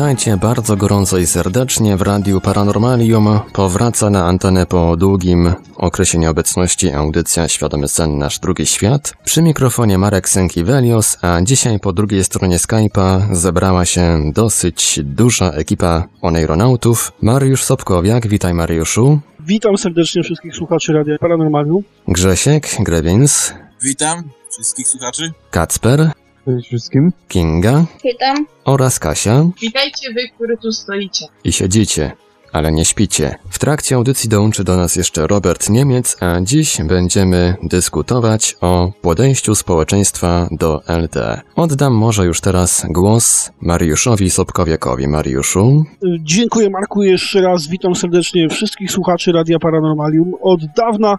Witajcie 0.00 0.36
bardzo 0.36 0.76
gorąco 0.76 1.18
i 1.18 1.26
serdecznie 1.26 1.96
w 1.96 2.02
Radiu 2.02 2.40
Paranormalium. 2.40 3.40
Powraca 3.52 4.10
na 4.10 4.26
antenę 4.26 4.66
po 4.66 4.96
długim 4.96 5.54
okresie 5.76 6.18
nieobecności 6.18 6.92
audycja 6.92 7.48
Świadomy 7.48 7.88
Sen 7.88 8.18
Nasz 8.18 8.38
Drugi 8.38 8.66
Świat. 8.66 9.12
Przy 9.24 9.42
mikrofonie 9.42 9.98
Marek 9.98 10.28
Sękiewelios, 10.28 11.18
a 11.22 11.40
dzisiaj 11.42 11.80
po 11.80 11.92
drugiej 11.92 12.24
stronie 12.24 12.56
Skype'a 12.56 13.34
zebrała 13.34 13.84
się 13.84 14.32
dosyć 14.34 15.00
duża 15.04 15.50
ekipa 15.50 16.04
oneironautów. 16.22 17.12
Mariusz 17.22 17.64
Sobkowiak, 17.64 18.26
witaj 18.26 18.54
Mariuszu. 18.54 19.20
Witam 19.40 19.78
serdecznie 19.78 20.22
wszystkich 20.22 20.56
słuchaczy 20.56 20.92
Radia 20.92 21.18
Paranormalium. 21.18 21.82
Grzesiek 22.08 22.68
Grewins. 22.80 23.54
Witam 23.82 24.22
wszystkich 24.50 24.88
słuchaczy. 24.88 25.32
Kacper. 25.50 26.12
Cześć 26.44 26.66
wszystkim. 26.66 27.12
Kinga. 27.28 27.84
Witam. 28.04 28.46
Oraz 28.64 28.98
Kasia. 28.98 29.44
Witajcie 29.60 30.12
wy, 30.12 30.20
którzy 30.34 30.56
tu 30.56 30.72
stoicie. 30.72 31.26
I 31.44 31.52
siedzicie, 31.52 32.12
ale 32.52 32.72
nie 32.72 32.84
śpicie. 32.84 33.34
W 33.50 33.58
trakcie 33.58 33.94
audycji 33.96 34.28
dołączy 34.28 34.64
do 34.64 34.76
nas 34.76 34.96
jeszcze 34.96 35.26
Robert 35.26 35.70
Niemiec, 35.70 36.16
a 36.20 36.40
dziś 36.40 36.82
będziemy 36.82 37.54
dyskutować 37.62 38.56
o 38.60 38.92
podejściu 39.02 39.54
społeczeństwa 39.54 40.48
do 40.50 40.82
LD. 40.86 41.40
Oddam 41.56 41.94
może 41.94 42.24
już 42.24 42.40
teraz 42.40 42.86
głos 42.90 43.50
Mariuszowi 43.60 44.30
Sobkowiakowi. 44.30 45.08
Mariuszu. 45.08 45.84
Dziękuję 46.20 46.70
Marku 46.70 47.02
jeszcze 47.02 47.40
raz. 47.42 47.68
Witam 47.68 47.94
serdecznie 47.94 48.48
wszystkich 48.48 48.90
słuchaczy 48.92 49.32
Radia 49.32 49.58
Paranormalium. 49.58 50.34
Od 50.40 50.60
dawna 50.76 51.16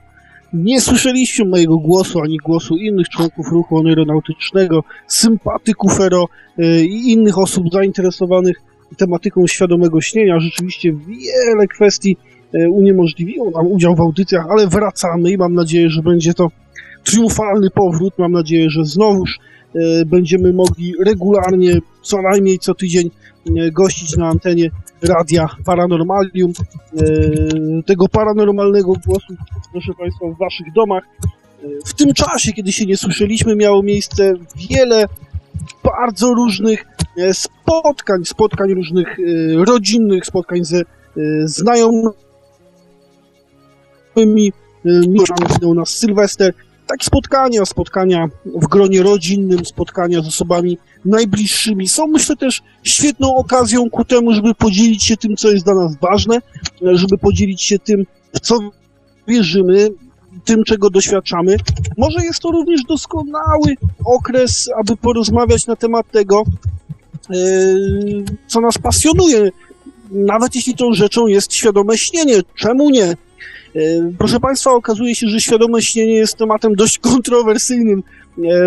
nie 0.53 0.81
słyszeliście 0.81 1.45
mojego 1.45 1.77
głosu, 1.77 2.21
ani 2.21 2.37
głosu 2.37 2.77
innych 2.77 3.09
członków 3.09 3.47
ruchu 3.51 3.87
aeronautycznego, 3.87 4.83
sympatyków 5.07 5.99
ERO 5.99 6.27
y, 6.59 6.85
i 6.85 7.11
innych 7.11 7.37
osób 7.37 7.65
zainteresowanych 7.73 8.61
tematyką 8.97 9.47
świadomego 9.47 10.01
śnienia. 10.01 10.39
Rzeczywiście 10.39 10.93
wiele 10.93 11.67
kwestii 11.67 12.17
y, 12.55 12.69
uniemożliwiło 12.69 13.51
nam 13.51 13.67
udział 13.67 13.95
w 13.95 14.01
audycjach, 14.01 14.45
ale 14.49 14.67
wracamy 14.67 15.31
i 15.31 15.37
mam 15.37 15.53
nadzieję, 15.53 15.89
że 15.89 16.01
będzie 16.01 16.33
to 16.33 16.47
triumfalny 17.03 17.69
powrót. 17.69 18.13
Mam 18.17 18.31
nadzieję, 18.31 18.69
że 18.69 18.85
znowuż 18.85 19.39
y, 19.75 20.05
będziemy 20.05 20.53
mogli 20.53 20.93
regularnie, 21.05 21.77
co 22.01 22.21
najmniej 22.21 22.59
co 22.59 22.75
tydzień, 22.75 23.09
gościć 23.71 24.17
na 24.17 24.27
antenie 24.27 24.69
radia 25.03 25.49
Paranormalium, 25.65 26.53
tego 27.85 28.07
paranormalnego 28.07 28.93
głosu, 29.05 29.33
proszę 29.71 29.93
Państwa, 29.93 30.25
w 30.27 30.37
Waszych 30.37 30.73
domach. 30.73 31.03
W 31.85 31.93
tym 31.93 32.13
czasie, 32.13 32.53
kiedy 32.53 32.71
się 32.71 32.85
nie 32.85 32.97
słyszeliśmy, 32.97 33.55
miało 33.55 33.83
miejsce 33.83 34.33
wiele 34.69 35.05
bardzo 35.83 36.33
różnych 36.33 36.85
spotkań, 37.33 38.25
spotkań 38.25 38.73
różnych 38.73 39.17
rodzinnych, 39.55 40.25
spotkań 40.25 40.59
ze 40.65 40.81
znajomymi. 41.45 42.13
Minął 44.85 45.75
nas 45.75 45.89
Sylwester. 45.89 46.53
Takie 46.87 47.05
spotkania, 47.05 47.65
spotkania 47.65 48.27
w 48.45 48.67
gronie 48.67 49.03
rodzinnym, 49.03 49.65
spotkania 49.65 50.21
z 50.21 50.27
osobami 50.27 50.77
najbliższymi 51.05 51.87
są, 51.87 52.07
myślę, 52.07 52.35
też 52.35 52.61
świetną 52.83 53.35
okazją 53.35 53.89
ku 53.89 54.05
temu, 54.05 54.33
żeby 54.33 54.55
podzielić 54.55 55.03
się 55.03 55.17
tym, 55.17 55.35
co 55.35 55.51
jest 55.51 55.65
dla 55.65 55.75
nas 55.75 55.95
ważne, 56.01 56.39
żeby 56.81 57.17
podzielić 57.17 57.61
się 57.61 57.79
tym, 57.79 58.05
w 58.33 58.39
co 58.39 58.59
wierzymy, 59.27 59.89
tym, 60.45 60.63
czego 60.63 60.89
doświadczamy. 60.89 61.55
Może 61.97 62.25
jest 62.25 62.39
to 62.39 62.51
również 62.51 62.83
doskonały 62.83 63.75
okres, 64.05 64.69
aby 64.79 64.97
porozmawiać 64.97 65.67
na 65.67 65.75
temat 65.75 66.11
tego, 66.11 66.43
co 68.47 68.61
nas 68.61 68.77
pasjonuje, 68.77 69.49
nawet 70.11 70.55
jeśli 70.55 70.75
tą 70.75 70.93
rzeczą 70.93 71.27
jest 71.27 71.53
świadome 71.53 71.97
śnienie. 71.97 72.35
Czemu 72.55 72.89
nie? 72.89 73.15
Proszę 74.17 74.39
Państwa, 74.39 74.71
okazuje 74.71 75.15
się, 75.15 75.27
że 75.27 75.41
świadome 75.41 75.81
śnienie 75.81 76.13
jest 76.13 76.37
tematem 76.37 76.75
dość 76.75 76.99
kontrowersyjnym 77.11 78.03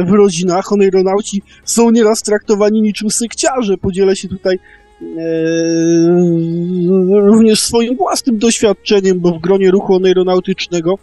w 0.06 0.10
rodzinach. 0.10 0.72
Oneironauci 0.72 1.42
są 1.64 1.90
nieraz 1.90 2.22
traktowani 2.22 2.82
niczym 2.82 3.10
sekciarze. 3.10 3.76
Podzielę 3.76 4.16
się 4.16 4.28
tutaj 4.28 4.58
również 7.10 7.60
swoim 7.60 7.96
własnym 7.96 8.38
doświadczeniem, 8.38 9.20
bo 9.20 9.32
w 9.32 9.40
gronie 9.40 9.70
ruchu 9.70 9.94
oneironautycznego 9.94 10.94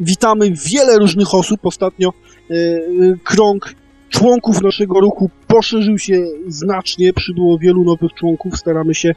witamy 0.00 0.50
wiele 0.50 0.98
różnych 0.98 1.34
osób. 1.34 1.66
Ostatnio 1.66 2.12
krąg 3.24 3.74
członków 4.10 4.62
naszego 4.62 5.00
ruchu 5.00 5.30
poszerzył 5.46 5.98
się 5.98 6.26
znacznie, 6.48 7.12
przybyło 7.12 7.58
wielu 7.58 7.84
nowych 7.84 8.14
członków, 8.14 8.56
staramy 8.56 8.94
się 8.94 9.14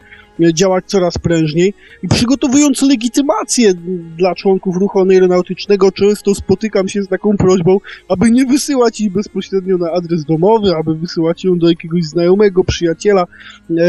działać 0.53 0.85
coraz 0.87 1.17
prężniej. 1.17 1.73
I 2.03 2.07
przygotowując 2.07 2.81
legitymację 2.81 3.73
dla 4.17 4.35
członków 4.35 4.77
ruchu 4.77 4.99
aeronautycznego 4.99 5.91
często 5.91 6.35
spotykam 6.35 6.87
się 6.87 7.03
z 7.03 7.07
taką 7.07 7.37
prośbą, 7.37 7.77
aby 8.09 8.31
nie 8.31 8.45
wysyłać 8.45 8.99
jej 8.99 9.09
bezpośrednio 9.09 9.77
na 9.77 9.91
adres 9.91 10.25
domowy, 10.25 10.75
aby 10.75 10.95
wysyłać 10.95 11.43
ją 11.43 11.59
do 11.59 11.69
jakiegoś 11.69 12.03
znajomego, 12.03 12.63
przyjaciela, 12.63 13.27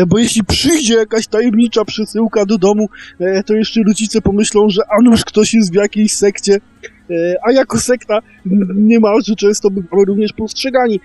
bo 0.06 0.18
jeśli 0.18 0.44
przyjdzie 0.44 0.94
jakaś 0.94 1.26
tajemnicza 1.26 1.84
przesyłka 1.84 2.46
do 2.46 2.58
domu, 2.58 2.88
to 3.46 3.54
jeszcze 3.54 3.80
rodzice 3.82 4.20
pomyślą, 4.20 4.68
że 4.68 4.82
a 4.98 5.02
nuż 5.02 5.24
ktoś 5.24 5.54
jest 5.54 5.72
w 5.72 5.76
jakiejś 5.76 6.12
sekcie, 6.12 6.60
a 7.48 7.52
jako 7.52 7.78
sekta 7.78 8.18
niemalże 8.74 9.34
często 9.36 9.70
bywamy 9.70 10.04
również 10.04 10.32
postrzegani. 10.32 11.00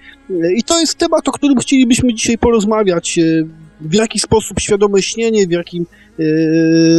I 0.55 0.63
to 0.63 0.79
jest 0.79 0.97
temat, 0.97 1.27
o 1.27 1.31
którym 1.31 1.57
chcielibyśmy 1.57 2.13
dzisiaj 2.13 2.37
porozmawiać. 2.37 3.19
W 3.81 3.93
jaki 3.93 4.19
sposób 4.19 4.59
świadome 4.59 5.01
śnienie, 5.01 5.47
w 5.47 5.51
jaki 5.51 5.85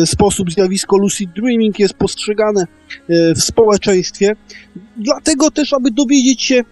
sposób 0.04 0.52
zjawisko 0.52 0.96
lucid 0.98 1.30
dreaming 1.30 1.78
jest 1.78 1.94
postrzegane 1.94 2.66
w 3.08 3.40
społeczeństwie. 3.40 4.36
Dlatego 4.96 5.50
też, 5.50 5.72
aby 5.72 5.90
dowiedzieć 5.90 6.42
się, 6.42 6.64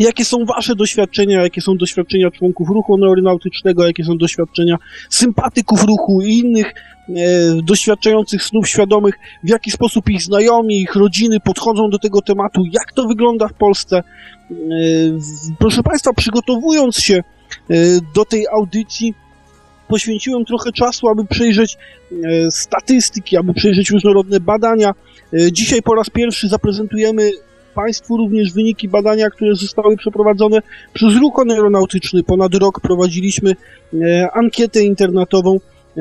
jakie 0.00 0.24
są 0.24 0.44
wasze 0.44 0.74
doświadczenia, 0.76 1.42
jakie 1.42 1.60
są 1.60 1.76
doświadczenia 1.76 2.30
członków 2.30 2.68
ruchu 2.68 2.94
aeronautycznego, 2.94 3.86
jakie 3.86 4.04
są 4.04 4.18
doświadczenia 4.18 4.76
sympatyków 5.10 5.84
ruchu 5.84 6.22
i 6.22 6.38
innych 6.38 6.66
e, 6.66 7.12
doświadczających 7.62 8.42
snów 8.42 8.68
świadomych, 8.68 9.14
w 9.44 9.48
jaki 9.48 9.70
sposób 9.70 10.10
ich 10.10 10.22
znajomi, 10.22 10.80
ich 10.82 10.94
rodziny 10.94 11.40
podchodzą 11.40 11.90
do 11.90 11.98
tego 11.98 12.22
tematu, 12.22 12.62
jak 12.72 12.92
to 12.92 13.06
wygląda 13.06 13.48
w 13.48 13.52
Polsce. 13.52 13.96
E, 13.98 14.54
proszę 15.58 15.82
Państwa, 15.82 16.12
przygotowując 16.12 16.96
się 17.00 17.14
e, 17.14 17.74
do 18.14 18.24
tej 18.24 18.46
audycji, 18.52 19.14
poświęciłem 19.88 20.44
trochę 20.44 20.72
czasu, 20.72 21.08
aby 21.08 21.24
przejrzeć 21.24 21.76
statystyki, 22.50 23.36
aby 23.36 23.54
przejrzeć 23.54 23.90
różnorodne 23.90 24.40
badania. 24.40 24.92
Dzisiaj 25.52 25.82
po 25.82 25.94
raz 25.94 26.10
pierwszy 26.10 26.48
zaprezentujemy 26.48 27.30
Państwu 27.74 28.16
również 28.16 28.52
wyniki 28.52 28.88
badania, 28.88 29.30
które 29.30 29.54
zostały 29.54 29.96
przeprowadzone 29.96 30.58
przez 30.92 31.16
ruch 31.16 31.38
aeronautyczny. 31.38 32.22
Ponad 32.22 32.54
rok 32.54 32.80
prowadziliśmy 32.80 33.56
e, 33.94 34.28
ankietę 34.32 34.82
internetową 34.82 35.56
e, 35.56 36.00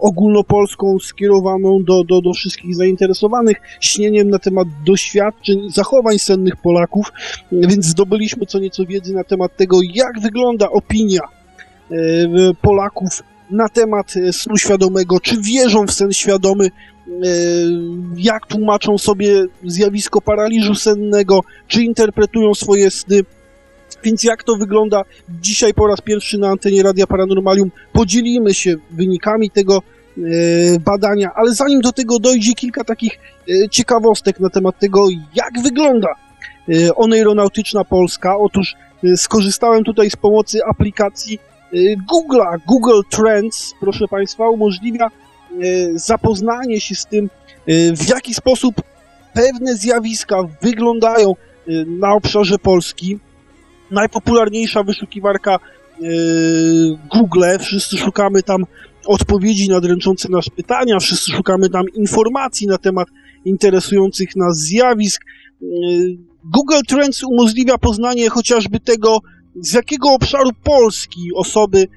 ogólnopolską 0.00 0.98
skierowaną 0.98 1.84
do, 1.84 2.04
do, 2.04 2.20
do 2.20 2.32
wszystkich 2.32 2.76
zainteresowanych 2.76 3.56
śnieniem 3.80 4.30
na 4.30 4.38
temat 4.38 4.68
doświadczeń, 4.86 5.70
zachowań 5.70 6.18
sennych 6.18 6.56
Polaków, 6.56 7.12
więc 7.52 7.86
zdobyliśmy 7.86 8.46
co 8.46 8.58
nieco 8.58 8.86
wiedzy 8.86 9.14
na 9.14 9.24
temat 9.24 9.56
tego, 9.56 9.78
jak 9.94 10.20
wygląda 10.20 10.70
opinia 10.70 11.20
e, 11.90 11.96
Polaków 12.62 13.22
na 13.50 13.68
temat 13.68 14.14
snu 14.32 14.56
świadomego, 14.56 15.20
czy 15.20 15.40
wierzą 15.40 15.86
w 15.86 15.92
sen 15.92 16.12
świadomy, 16.12 16.70
jak 18.16 18.46
tłumaczą 18.46 18.98
sobie 18.98 19.44
zjawisko 19.64 20.20
paraliżu 20.20 20.74
sennego, 20.74 21.40
czy 21.68 21.82
interpretują 21.82 22.54
swoje 22.54 22.90
sny. 22.90 23.20
Więc 24.04 24.24
jak 24.24 24.44
to 24.44 24.56
wygląda 24.56 25.02
dzisiaj 25.28 25.74
po 25.74 25.86
raz 25.86 26.00
pierwszy 26.00 26.38
na 26.38 26.48
antenie 26.48 26.82
Radia 26.82 27.06
Paranormalium? 27.06 27.70
Podzielimy 27.92 28.54
się 28.54 28.76
wynikami 28.90 29.50
tego 29.50 29.82
badania, 30.84 31.30
ale 31.34 31.54
zanim 31.54 31.80
do 31.80 31.92
tego 31.92 32.18
dojdzie, 32.18 32.54
kilka 32.54 32.84
takich 32.84 33.18
ciekawostek 33.70 34.40
na 34.40 34.50
temat 34.50 34.78
tego, 34.78 35.06
jak 35.34 35.62
wygląda 35.62 36.08
oneironautyczna 36.96 37.84
Polska. 37.84 38.38
Otóż 38.38 38.74
skorzystałem 39.16 39.84
tutaj 39.84 40.10
z 40.10 40.16
pomocy 40.16 40.58
aplikacji 40.64 41.38
Google'a, 42.12 42.58
Google 42.66 43.00
Trends, 43.10 43.74
proszę 43.80 44.04
Państwa, 44.10 44.48
umożliwia 44.48 45.08
zapoznanie 45.94 46.80
się 46.80 46.94
z 46.94 47.06
tym, 47.06 47.30
y, 47.68 47.96
w 47.96 48.08
jaki 48.08 48.34
sposób 48.34 48.74
pewne 49.34 49.76
zjawiska 49.76 50.36
wyglądają 50.62 51.34
y, 51.68 51.86
na 51.86 52.12
obszarze 52.14 52.58
Polski. 52.58 53.18
Najpopularniejsza 53.90 54.82
wyszukiwarka 54.82 55.58
Google, 57.12 57.44
wszyscy 57.60 57.96
szukamy 57.96 58.42
tam 58.42 58.64
odpowiedzi 59.06 59.68
na 59.68 59.80
dręczące 59.80 60.28
nas 60.28 60.50
pytania, 60.56 60.98
wszyscy 60.98 61.32
szukamy 61.32 61.68
tam 61.68 61.84
informacji 61.94 62.66
na 62.66 62.78
temat 62.78 63.08
interesujących 63.44 64.36
nas 64.36 64.58
zjawisk. 64.58 65.22
Google 66.44 66.80
Trends 66.88 67.24
umożliwia 67.24 67.78
poznanie 67.78 68.28
chociażby 68.28 68.80
tego, 68.80 69.18
z 69.60 69.72
jakiego 69.72 70.10
obszaru 70.10 70.50
Polski 70.64 71.30
osoby 71.34 71.88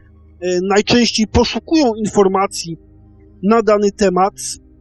najczęściej 0.61 1.27
poszukują 1.27 1.93
informacji 1.95 2.77
na 3.43 3.61
dany 3.61 3.91
temat. 3.91 4.33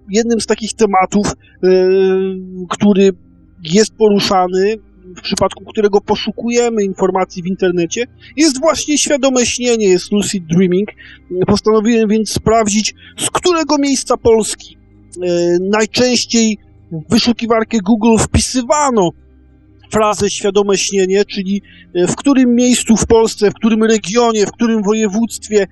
Jednym 0.09 0.41
z 0.41 0.47
takich 0.47 0.73
tematów, 0.73 1.26
y, 1.32 1.69
który 2.70 3.11
jest 3.62 3.94
poruszany, 3.94 4.76
w 5.17 5.20
przypadku 5.20 5.64
którego 5.64 6.00
poszukujemy 6.00 6.85
informacji 6.85 7.43
w 7.43 7.47
internecie, 7.47 8.05
jest 8.37 8.61
właśnie 8.61 8.99
świadome 8.99 9.47
śnienie, 9.47 9.87
jest 9.87 10.12
lucid 10.12 10.44
dreaming. 10.47 10.88
Postanowiłem 11.47 12.09
więc 12.09 12.31
sprawdzić, 12.31 12.94
z 13.19 13.31
którego 13.31 13.79
miejsca 13.79 14.17
Polski 14.17 14.76
e, 14.76 15.58
najczęściej 15.61 16.58
w 16.93 17.11
wyszukiwarkę 17.11 17.79
Google 17.85 18.17
wpisywano 18.19 19.11
frazę 19.93 20.31
świadome 20.31 20.77
śnienie, 20.77 21.25
czyli 21.25 21.62
e, 21.94 22.06
w 22.06 22.17
którym 22.17 22.55
miejscu 22.55 22.97
w 22.97 23.06
Polsce, 23.06 23.50
w 23.50 23.55
którym 23.55 23.83
regionie, 23.83 24.47
w 24.47 24.53
którym 24.53 24.83
województwie 24.83 25.62
e, 25.62 25.67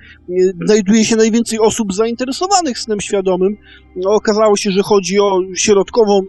znajduje 0.65 1.05
się 1.05 1.17
najwięcej 1.17 1.59
osób 1.59 1.93
zainteresowanych 1.95 2.79
snem 2.79 3.01
świadomym. 3.01 3.57
No, 3.97 4.11
okazało 4.11 4.57
się, 4.57 4.71
że 4.71 4.83
chodzi 4.83 5.21
o 5.21 5.41
środkową 5.55 6.23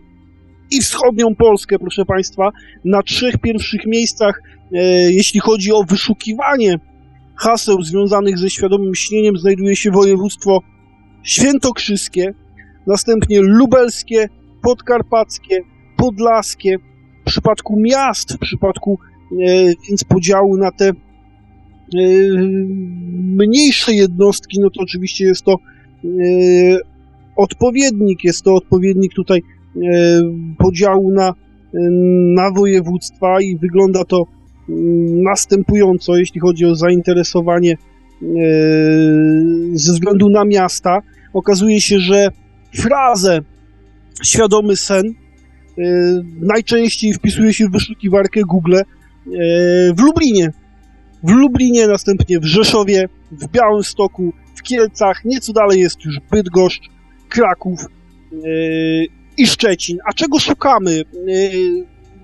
i 0.71 0.81
wschodnią 0.81 1.35
Polskę, 1.35 1.79
proszę 1.79 2.05
Państwa. 2.05 2.51
Na 2.85 3.03
trzech 3.03 3.37
pierwszych 3.37 3.85
miejscach, 3.85 4.41
e, 4.73 5.11
jeśli 5.11 5.39
chodzi 5.39 5.71
o 5.71 5.83
wyszukiwanie 5.83 6.79
haseł 7.35 7.81
związanych 7.81 8.37
ze 8.37 8.49
świadomym 8.49 8.95
śnieniem, 8.95 9.37
znajduje 9.37 9.75
się 9.75 9.91
województwo 9.91 10.59
świętokrzyskie, 11.23 12.33
następnie 12.87 13.41
lubelskie, 13.41 14.29
podkarpackie, 14.61 15.59
podlaskie. 15.97 16.90
W 17.21 17.23
przypadku 17.23 17.79
miast, 17.79 18.33
w 18.33 18.39
przypadku 18.39 18.99
e, 19.31 19.35
więc 19.89 20.03
podziału 20.03 20.57
na 20.57 20.71
te 20.71 20.87
e, 20.87 20.93
mniejsze 23.11 23.93
jednostki, 23.93 24.59
no 24.59 24.69
to 24.69 24.81
oczywiście 24.81 25.25
jest 25.25 25.41
to 25.41 25.53
e, 25.53 26.07
odpowiednik, 27.35 28.23
jest 28.23 28.43
to 28.43 28.53
odpowiednik 28.55 29.13
tutaj 29.13 29.41
podziału 30.57 31.11
na, 31.11 31.33
na 32.35 32.51
województwa 32.51 33.41
i 33.41 33.57
wygląda 33.57 34.05
to 34.05 34.25
mm, 34.69 35.23
następująco, 35.23 36.17
jeśli 36.17 36.41
chodzi 36.41 36.65
o 36.65 36.75
zainteresowanie 36.75 37.77
ze 39.73 39.93
względu 39.93 40.29
na 40.29 40.45
miasta. 40.45 41.01
Okazuje 41.33 41.81
się, 41.81 41.99
że 41.99 42.29
frazę 42.73 43.39
świadomy 44.23 44.75
sen 44.75 45.13
najczęściej 46.39 47.13
wpisuje 47.13 47.53
się 47.53 47.67
w 47.67 47.71
wyszukiwarkę 47.71 48.41
Google 48.41 48.75
e, 48.75 48.83
w 49.93 49.99
Lublinie. 49.99 50.51
W 51.23 51.31
Lublinie, 51.31 51.87
następnie 51.87 52.39
w 52.39 52.45
Rzeszowie, 52.45 53.09
w 53.31 53.47
Białymstoku, 53.47 54.33
w 54.55 54.61
Kielcach, 54.61 55.25
nieco 55.25 55.53
dalej 55.53 55.79
jest 55.79 56.05
już 56.05 56.19
Bydgoszcz, 56.31 56.89
Kraków 57.29 57.79
e, 57.81 58.37
i 59.37 59.47
Szczecin. 59.47 59.97
A 60.09 60.13
czego 60.13 60.39
szukamy? 60.39 61.01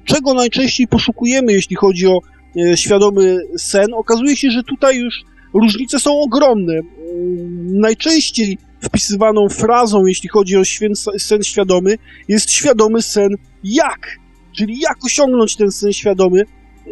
Czego 0.06 0.33
najczęściej 0.33 0.88
poszukujemy, 0.88 1.54
jeśli 1.54 1.75
chodzi 1.75 2.07
o 2.07 2.19
świadomy 2.75 3.38
sen? 3.57 3.88
Okazuje 3.94 4.38
się, 4.38 4.51
że 4.51 4.63
tutaj 4.63 4.98
już 4.98 5.24
różnice 5.54 6.00
są 6.00 6.19
ogromne. 6.19 6.74
Najczęściej 7.74 8.57
wpisywaną 8.81 9.50
frazą, 9.50 10.06
jeśli 10.06 10.29
chodzi 10.29 10.57
o 10.57 10.62
sen 11.18 11.44
świadomy, 11.44 11.95
jest 12.27 12.51
świadomy 12.51 13.01
sen 13.01 13.29
jak, 13.63 14.18
czyli 14.57 14.79
jak 14.79 15.06
osiągnąć 15.06 15.56
ten 15.56 15.71
sen 15.71 15.94
świadomy. 15.94 16.41
E, 16.41 16.88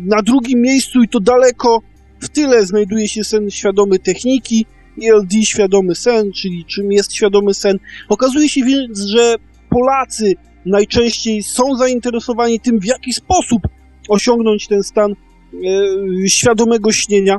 Na 0.00 0.22
drugim 0.22 0.60
miejscu 0.60 1.02
i 1.02 1.08
to 1.08 1.20
daleko 1.20 1.80
w 2.20 2.28
tyle 2.28 2.66
znajduje 2.66 3.08
się 3.08 3.24
sen 3.24 3.50
świadomy 3.50 3.98
techniki, 3.98 4.66
ELD 5.02 5.32
świadomy 5.44 5.94
sen, 5.94 6.32
czyli 6.32 6.64
czym 6.64 6.92
jest 6.92 7.14
świadomy 7.14 7.54
sen. 7.54 7.78
Okazuje 8.08 8.48
się 8.48 8.64
więc, 8.64 9.00
że 9.00 9.36
Polacy 9.70 10.34
najczęściej 10.66 11.42
są 11.42 11.76
zainteresowani 11.76 12.60
tym, 12.60 12.80
w 12.80 12.84
jaki 12.84 13.12
sposób 13.12 13.62
osiągnąć 14.08 14.68
ten 14.68 14.82
stan 14.82 15.12
e, 15.12 16.28
świadomego 16.28 16.92
śnienia. 16.92 17.38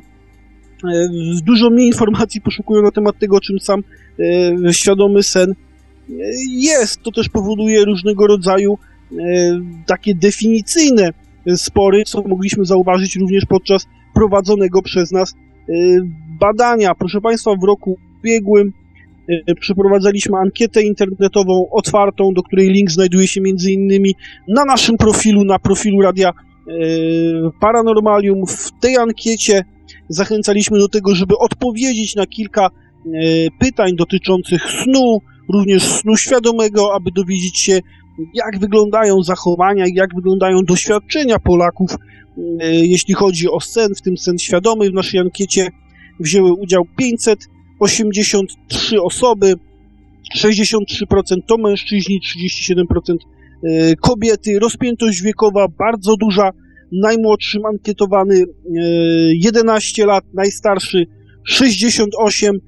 Dużo 1.44 1.70
mniej 1.70 1.88
informacji 1.88 2.42
poszukują 2.42 2.82
na 2.82 2.92
temat 2.92 3.20
tego, 3.20 3.40
czym 3.40 3.60
sam 3.60 3.84
e, 4.68 4.74
świadomy 4.74 5.24
sen 5.24 5.52
e, 5.52 6.14
jest. 6.50 7.02
To 7.02 7.12
też 7.12 7.30
powoduje 7.30 7.86
różnego 7.86 8.28
rodzaju 8.28 8.78
e, 9.12 9.16
takie 9.86 10.16
definicyjne 10.16 11.10
spory, 11.56 12.04
co 12.04 12.22
mogliśmy 12.22 12.66
zauważyć 12.66 13.16
również 13.16 13.46
podczas 13.46 13.86
prowadzonego 14.14 14.82
przez 14.82 15.12
nas 15.12 15.36
badania. 16.40 16.96
Proszę 16.96 17.22
Państwa, 17.22 17.52
w 17.62 17.64
roku 17.64 17.98
ubiegłym 18.20 18.74
przeprowadzaliśmy 19.60 20.38
ankietę 20.38 20.82
internetową 20.82 21.70
otwartą, 21.72 22.34
do 22.34 22.44
której 22.44 22.70
link 22.70 22.92
znajduje 22.92 23.28
się 23.28 23.42
między 23.42 23.72
innymi 23.72 24.16
na 24.48 24.66
naszym 24.66 24.98
profilu, 24.98 25.44
na 25.44 25.60
profilu 25.60 26.02
Radia 26.02 26.32
Paranormalium. 27.60 28.46
W 28.48 28.72
tej 28.80 28.98
ankiecie 28.98 29.64
zachęcaliśmy 30.10 30.80
do 30.80 30.88
tego, 30.88 31.16
żeby 31.16 31.38
odpowiedzieć 31.38 32.16
na 32.16 32.26
kilka 32.26 32.66
e, 32.66 32.70
pytań 33.60 33.96
dotyczących 33.96 34.64
snu, 34.64 35.20
również 35.54 35.84
snu 35.84 36.18
świadomego, 36.18 36.96
aby 36.96 37.12
dowiedzieć 37.12 37.58
się, 37.58 37.80
jak 38.34 38.60
wyglądają 38.60 39.24
zachowania, 39.24 39.86
jak 39.94 40.16
wyglądają 40.16 40.60
doświadczenia 40.68 41.40
Polaków, 41.40 41.96
e, 42.60 42.76
jeśli 42.76 43.14
chodzi 43.14 43.50
o 43.50 43.60
sen, 43.60 43.96
w 43.96 44.02
tym 44.02 44.18
sen 44.18 44.38
świadomy. 44.38 44.90
W 44.90 44.94
naszej 44.94 45.20
ankiecie 45.20 45.68
wzięły 46.20 46.54
udział 46.54 46.86
583 46.98 49.02
osoby, 49.02 49.54
63% 50.38 51.44
to 51.48 51.58
mężczyźni, 51.58 52.22
37% 52.22 53.18
e, 53.64 53.96
kobiety, 53.96 54.60
rozpiętość 54.60 55.22
wiekowa 55.22 55.68
bardzo 55.68 56.18
duża, 56.18 56.52
najmłodszym 57.02 57.66
ankietowany 57.66 58.36
e, 58.36 58.46
11 59.34 60.06
lat, 60.06 60.24
najstarszy 60.34 61.06
68, 61.48 62.56
e, 62.56 62.60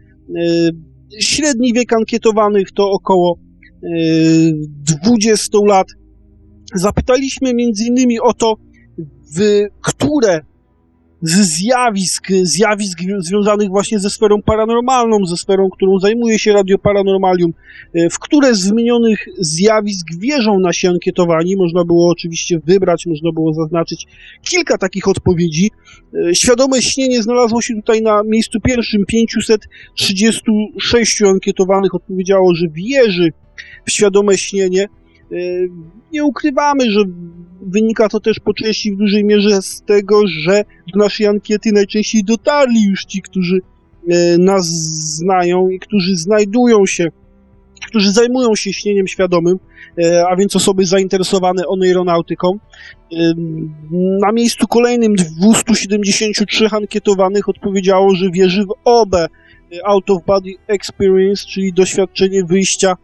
średni 1.20 1.74
wiek 1.74 1.94
ankietowanych 1.94 2.72
to 2.72 2.92
około 2.92 3.40
e, 3.84 3.88
20 5.04 5.58
lat. 5.68 5.88
Zapytaliśmy 6.74 7.54
między 7.54 7.84
innymi 7.86 8.20
o 8.20 8.34
to, 8.34 8.56
w 9.38 9.66
które 9.82 10.42
zjawisk, 11.30 12.28
zjawisk 12.44 13.00
związanych 13.20 13.70
właśnie 13.70 14.00
ze 14.00 14.10
sferą 14.10 14.42
paranormalną, 14.42 15.26
ze 15.26 15.38
sferą, 15.38 15.70
którą 15.70 16.00
zajmuje 16.00 16.40
się 16.40 16.54
Radio 16.54 16.78
Paranormalium, 16.78 17.54
e, 17.94 18.10
w 18.10 18.20
które 18.20 18.56
z 18.56 18.70
wymienionych 18.70 19.26
zjawisk 19.38 20.08
wierzą 20.20 20.60
nasi 20.60 20.88
ankietowani. 20.88 21.56
Można 21.56 21.86
było 21.86 22.12
oczywiście 22.12 22.60
wybrać, 22.60 23.06
można 23.06 23.32
było 23.32 23.54
zaznaczyć 23.54 24.08
kilka 24.50 24.78
takich 24.78 25.08
odpowiedzi. 25.08 25.72
E, 26.30 26.36
Świadome 26.36 26.82
śnienie 26.82 27.24
znalazło 27.24 27.62
się 27.62 27.76
tutaj 27.76 28.02
na 28.02 28.24
miejscu 28.24 28.62
pierwszym. 28.62 29.06
536 29.06 31.22
ankietowanych 31.22 31.96
odpowiedziało, 31.96 32.56
że 32.56 32.68
wierzy 32.70 33.34
w 33.86 33.92
świadome 33.92 34.38
śnienie. 34.38 34.88
E, 35.32 35.36
Nie 36.12 36.24
ukrywamy, 36.24 36.92
że 36.92 37.04
wynika 37.62 38.10
to 38.10 38.20
też 38.20 38.40
po 38.40 38.54
części 38.54 38.94
w 38.94 38.98
dużej 38.98 39.24
mierze 39.24 39.62
z 39.62 39.82
tego, 39.82 40.22
że 40.28 40.64
do 40.94 41.00
naszej 41.00 41.28
ankiety 41.28 41.72
najczęściej 41.72 42.24
dotarli 42.24 42.86
już 42.90 43.06
ci, 43.06 43.22
którzy 43.22 43.62
e, 44.10 44.38
nas 44.38 44.66
znają 45.16 45.70
i 45.70 45.80
którzy 45.80 46.16
znajdują 46.16 46.86
się, 46.86 47.08
którzy 47.88 48.12
zajmują 48.12 48.56
się 48.56 48.74
śnieniem 48.74 49.08
świadomym, 49.08 49.60
e, 50.04 50.28
a 50.28 50.36
więc 50.36 50.56
osoby 50.56 50.86
zainteresowane 50.86 51.68
oneironautyką. 51.68 52.60
Na 54.22 54.32
miejscu 54.32 54.68
kolejnym 54.68 55.16
273 55.16 56.68
ankietowanych 56.72 57.50
odpowiedziało, 57.50 58.16
że 58.16 58.32
wierzy 58.32 58.66
w 58.66 58.74
OB, 58.86 59.16
e, 59.16 59.28
Out 59.86 60.10
of 60.10 60.26
Body 60.26 60.52
Experience, 60.68 61.46
czyli 61.48 61.74
doświadczenie 61.74 62.44
wyjścia 62.44 62.96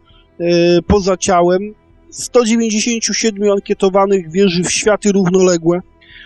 poza 0.86 1.16
ciałem. 1.16 1.74
197 2.12 3.50
ankietowanych 3.50 4.30
wierzy 4.30 4.62
w 4.62 4.70
światy 4.70 5.12
równoległe. 5.12 5.80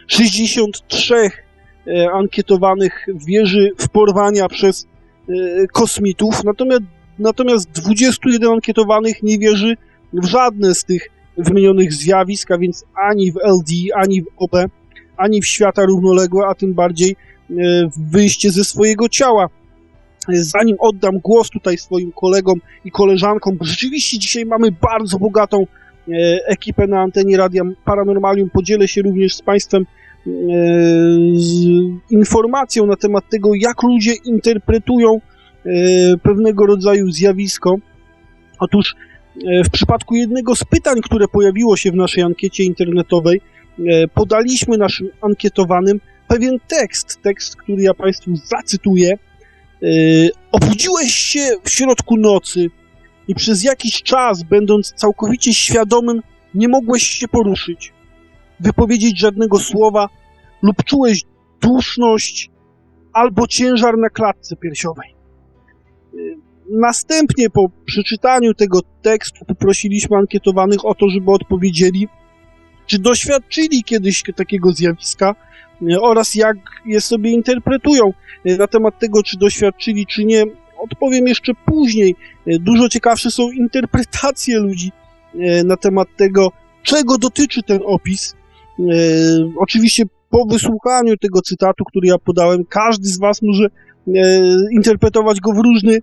63 0.07 1.15
e, 1.15 2.11
ankietowanych 2.11 3.07
wierzy 3.27 3.71
w 3.79 3.89
porwania 3.89 4.49
przez 4.49 4.87
e, 5.29 5.33
kosmitów, 5.67 6.45
natomiast, 6.45 6.83
natomiast 7.19 7.71
21 7.71 8.53
ankietowanych 8.53 9.23
nie 9.23 9.39
wierzy 9.39 9.77
w 10.13 10.25
żadne 10.25 10.75
z 10.75 10.85
tych 10.85 11.09
wymienionych 11.39 11.93
zjawisk, 11.93 12.51
a 12.51 12.59
więc 12.59 12.85
ani 13.11 13.33
w 13.33 13.37
LD, 13.37 13.73
ani 13.95 14.23
w 14.23 14.27
OB, 14.37 14.51
ani 15.17 15.43
w 15.43 15.47
świata 15.47 15.85
równoległe, 15.85 16.47
a 16.47 16.55
tym 16.55 16.75
bardziej 16.75 17.17
w 17.97 18.11
wyjście 18.11 18.51
ze 18.51 18.65
swojego 18.65 19.09
ciała. 19.09 19.49
Zanim 20.29 20.77
oddam 20.79 21.19
głos 21.19 21.51
tutaj 21.51 21.79
swoim 21.79 22.13
kolegom 22.13 22.61
i 22.85 22.91
koleżankom, 22.91 23.57
bo 23.57 23.65
rzeczywiście 23.65 24.19
dzisiaj 24.19 24.47
mamy 24.47 24.73
bardzo 24.73 25.19
bogatą 25.19 25.67
ekipę 26.47 26.87
na 26.87 27.01
antenie 27.01 27.37
Radia 27.37 27.63
Paranormalium, 27.85 28.51
podzielę 28.51 28.89
się 28.89 29.03
również 29.03 29.35
z 29.35 29.43
Państwem 29.43 29.87
z 31.35 31.67
informacją 32.11 32.87
na 32.87 32.97
temat 32.97 33.29
tego, 33.29 33.51
jak 33.55 33.83
ludzie 33.83 34.13
interpretują 34.25 35.21
pewnego 36.23 36.67
rodzaju 36.67 37.11
zjawisko. 37.11 37.77
Otóż 38.59 38.95
w 39.65 39.71
przypadku 39.71 40.15
jednego 40.15 40.57
z 40.57 40.65
pytań, 40.65 41.01
które 41.03 41.29
pojawiło 41.29 41.77
się 41.77 41.91
w 41.91 41.95
naszej 41.95 42.23
ankiecie 42.23 42.65
internetowej, 42.65 43.41
podaliśmy 44.15 44.79
naszym 44.79 45.09
ankietowanym 45.21 46.01
pewien 46.29 46.59
tekst, 46.69 47.23
tekst, 47.23 47.57
który 47.57 47.83
ja 47.83 47.95
Państwu 47.95 48.37
zacytuję. 48.37 49.19
Obudziłeś 50.53 51.15
się 51.15 51.51
w 51.65 51.71
środku 51.71 52.17
nocy 52.17 52.71
i 53.29 53.35
przez 53.35 53.65
jakiś 53.65 54.03
czas, 54.03 54.43
będąc 54.43 54.93
całkowicie 54.93 55.55
świadomym, 55.55 56.23
nie 56.55 56.69
mogłeś 56.69 57.03
się 57.03 57.29
poruszyć, 57.29 57.93
wypowiedzieć 58.61 59.19
żadnego 59.19 59.59
słowa 59.59 60.09
lub 60.63 60.85
czułeś 60.85 61.23
duszność 61.61 62.51
albo 63.13 63.47
ciężar 63.47 63.99
na 63.99 64.11
klatce 64.11 64.57
piersiowej. 64.57 65.15
Następnie 66.71 67.51
po 67.51 67.71
przeczytaniu 67.85 68.55
tego 68.55 68.81
tekstu 69.03 69.45
poprosiliśmy 69.45 70.17
ankietowanych 70.17 70.85
o 70.85 70.95
to, 70.95 71.09
żeby 71.09 71.31
odpowiedzieli, 71.31 72.09
czy 72.87 72.99
doświadczyli 72.99 73.85
kiedyś 73.85 74.23
takiego 74.37 74.73
zjawiska 74.73 75.35
oraz 76.01 76.35
jak 76.35 76.57
je 76.87 77.01
sobie 77.01 77.31
interpretują. 77.31 78.13
Na 78.59 78.67
temat 78.67 78.99
tego, 78.99 79.23
czy 79.23 79.39
doświadczyli, 79.39 80.07
czy 80.07 80.25
nie, 80.25 80.45
odpowiem 80.79 81.27
jeszcze 81.27 81.53
później. 81.67 82.15
Dużo 82.47 82.89
ciekawsze 82.89 83.31
są 83.31 83.51
interpretacje 83.51 84.59
ludzi 84.59 84.93
na 85.65 85.77
temat 85.77 86.09
tego, 86.17 86.53
czego 86.83 87.19
dotyczy 87.19 87.63
ten 87.63 87.81
opis. 87.85 88.35
Oczywiście 89.59 90.05
po 90.31 90.47
wysłuchaniu 90.47 91.17
tego 91.17 91.43
cytatu, 91.43 91.85
który 91.85 92.09
ja 92.09 92.19
podałem, 92.19 92.65
każdy 92.65 93.09
z 93.09 93.19
Was 93.19 93.43
może 93.43 93.69
interpretować 94.73 95.41
go 95.41 95.53
w 95.53 95.59
różny 95.59 95.99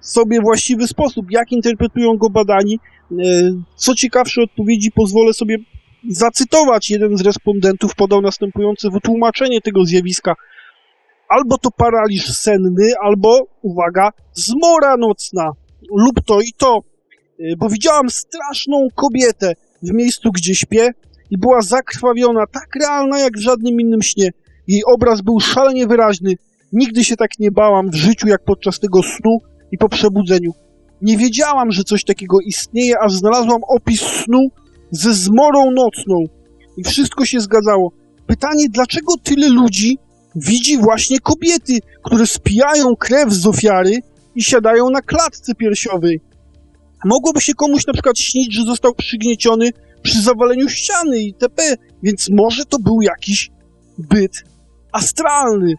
sobie 0.00 0.40
właściwy 0.40 0.86
sposób, 0.86 1.30
jak 1.30 1.52
interpretują 1.52 2.16
go 2.16 2.30
badani. 2.30 2.78
Co 3.76 3.94
ciekawsze 3.94 4.42
odpowiedzi 4.42 4.92
pozwolę 4.92 5.32
sobie 5.32 5.56
zacytować. 6.10 6.90
Jeden 6.90 7.16
z 7.16 7.20
respondentów 7.20 7.94
podał 7.94 8.20
następujące 8.20 8.90
wytłumaczenie 8.90 9.60
tego 9.60 9.84
zjawiska. 9.84 10.34
Albo 11.28 11.58
to 11.58 11.70
paraliż 11.70 12.26
senny, 12.26 12.92
albo, 13.02 13.46
uwaga, 13.62 14.10
zmora 14.32 14.96
nocna, 14.96 15.50
lub 15.96 16.24
to 16.26 16.40
i 16.40 16.52
to, 16.56 16.82
bo 17.58 17.68
widziałam 17.68 18.10
straszną 18.10 18.88
kobietę 18.94 19.52
w 19.82 19.92
miejscu, 19.92 20.30
gdzie 20.32 20.54
śpię 20.54 20.90
i 21.30 21.38
była 21.38 21.62
zakrwawiona, 21.62 22.46
tak 22.46 22.68
realna 22.80 23.18
jak 23.18 23.36
w 23.36 23.40
żadnym 23.40 23.80
innym 23.80 24.02
śnie. 24.02 24.30
Jej 24.68 24.84
obraz 24.84 25.20
był 25.20 25.40
szalenie 25.40 25.86
wyraźny. 25.86 26.32
Nigdy 26.72 27.04
się 27.04 27.16
tak 27.16 27.30
nie 27.38 27.50
bałam 27.50 27.90
w 27.90 27.94
życiu, 27.94 28.28
jak 28.28 28.44
podczas 28.44 28.80
tego 28.80 29.02
snu 29.02 29.38
i 29.72 29.78
po 29.78 29.88
przebudzeniu. 29.88 30.52
Nie 31.02 31.16
wiedziałam, 31.16 31.72
że 31.72 31.84
coś 31.84 32.04
takiego 32.04 32.40
istnieje, 32.40 32.98
aż 33.00 33.12
znalazłam 33.12 33.60
opis 33.68 34.00
snu 34.00 34.48
ze 34.90 35.14
zmorą 35.14 35.70
nocną. 35.70 36.24
I 36.76 36.84
wszystko 36.84 37.24
się 37.24 37.40
zgadzało. 37.40 37.92
Pytanie, 38.26 38.66
dlaczego 38.70 39.14
tyle 39.22 39.48
ludzi 39.48 39.98
widzi 40.34 40.78
właśnie 40.78 41.18
kobiety, 41.20 41.78
które 42.04 42.26
spijają 42.26 42.96
krew 42.96 43.32
z 43.32 43.46
ofiary 43.46 43.98
i 44.34 44.42
siadają 44.42 44.90
na 44.90 45.02
klatce 45.02 45.54
piersiowej? 45.54 46.20
Mogłoby 47.04 47.40
się 47.40 47.54
komuś 47.54 47.86
na 47.86 47.92
przykład 47.92 48.18
śnić, 48.18 48.54
że 48.54 48.62
został 48.64 48.94
przygnieciony 48.94 49.70
przy 50.02 50.22
zawaleniu 50.22 50.68
ściany 50.68 51.18
itp., 51.18 51.62
więc 52.02 52.30
może 52.30 52.64
to 52.64 52.78
był 52.78 53.02
jakiś 53.02 53.50
byt 53.98 54.44
astralny. 54.92 55.74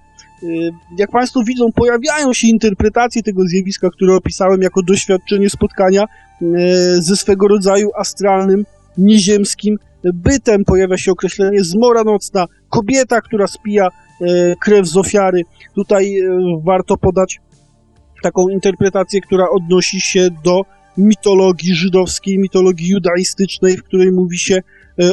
Jak 0.98 1.12
Państwo 1.12 1.44
widzą, 1.44 1.66
pojawiają 1.76 2.34
się 2.34 2.48
interpretacje 2.48 3.24
tego 3.24 3.44
zjawiska, 3.44 3.90
które 3.90 4.16
opisałem 4.16 4.62
jako 4.62 4.82
doświadczenie 4.84 5.50
spotkania 5.50 6.04
ze 7.00 7.16
swego 7.16 7.48
rodzaju 7.48 7.90
astralnym, 7.98 8.66
nieziemskim 9.00 9.78
bytem. 10.04 10.66
Pojawia 10.66 10.98
się 10.98 11.12
określenie 11.12 11.64
zmora 11.64 12.04
nocna, 12.04 12.46
kobieta, 12.70 13.22
która 13.22 13.48
spija 13.48 13.88
krew 14.62 14.88
z 14.88 14.98
ofiary. 14.98 15.42
Tutaj 15.76 16.22
warto 16.64 16.98
podać 16.98 17.40
taką 18.24 18.50
interpretację, 18.50 19.22
która 19.22 19.50
odnosi 19.50 20.02
się 20.02 20.28
do 20.44 20.62
mitologii 20.98 21.76
żydowskiej, 21.76 22.40
mitologii 22.40 22.90
judaistycznej, 22.90 23.78
w 23.78 23.84
której 23.84 24.12
mówi 24.12 24.38
się 24.38 24.62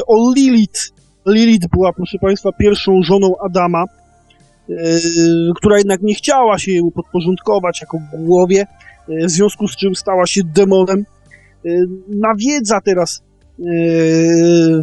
o 0.07 0.33
Lilith. 0.35 0.81
Lilith 1.25 1.67
była, 1.67 1.93
proszę 1.93 2.17
Państwa, 2.21 2.51
pierwszą 2.51 3.01
żoną 3.03 3.33
Adama, 3.45 3.85
która 5.55 5.77
jednak 5.77 6.01
nie 6.01 6.15
chciała 6.15 6.57
się 6.57 6.71
jemu 6.71 6.91
podporządkować 6.91 7.81
jako 7.81 7.97
głowie, 8.13 8.65
w 9.09 9.29
związku 9.29 9.67
z 9.67 9.75
czym 9.75 9.95
stała 9.95 10.25
się 10.25 10.41
demonem. 10.43 11.05
Nawiedza 12.07 12.81
teraz 12.81 13.23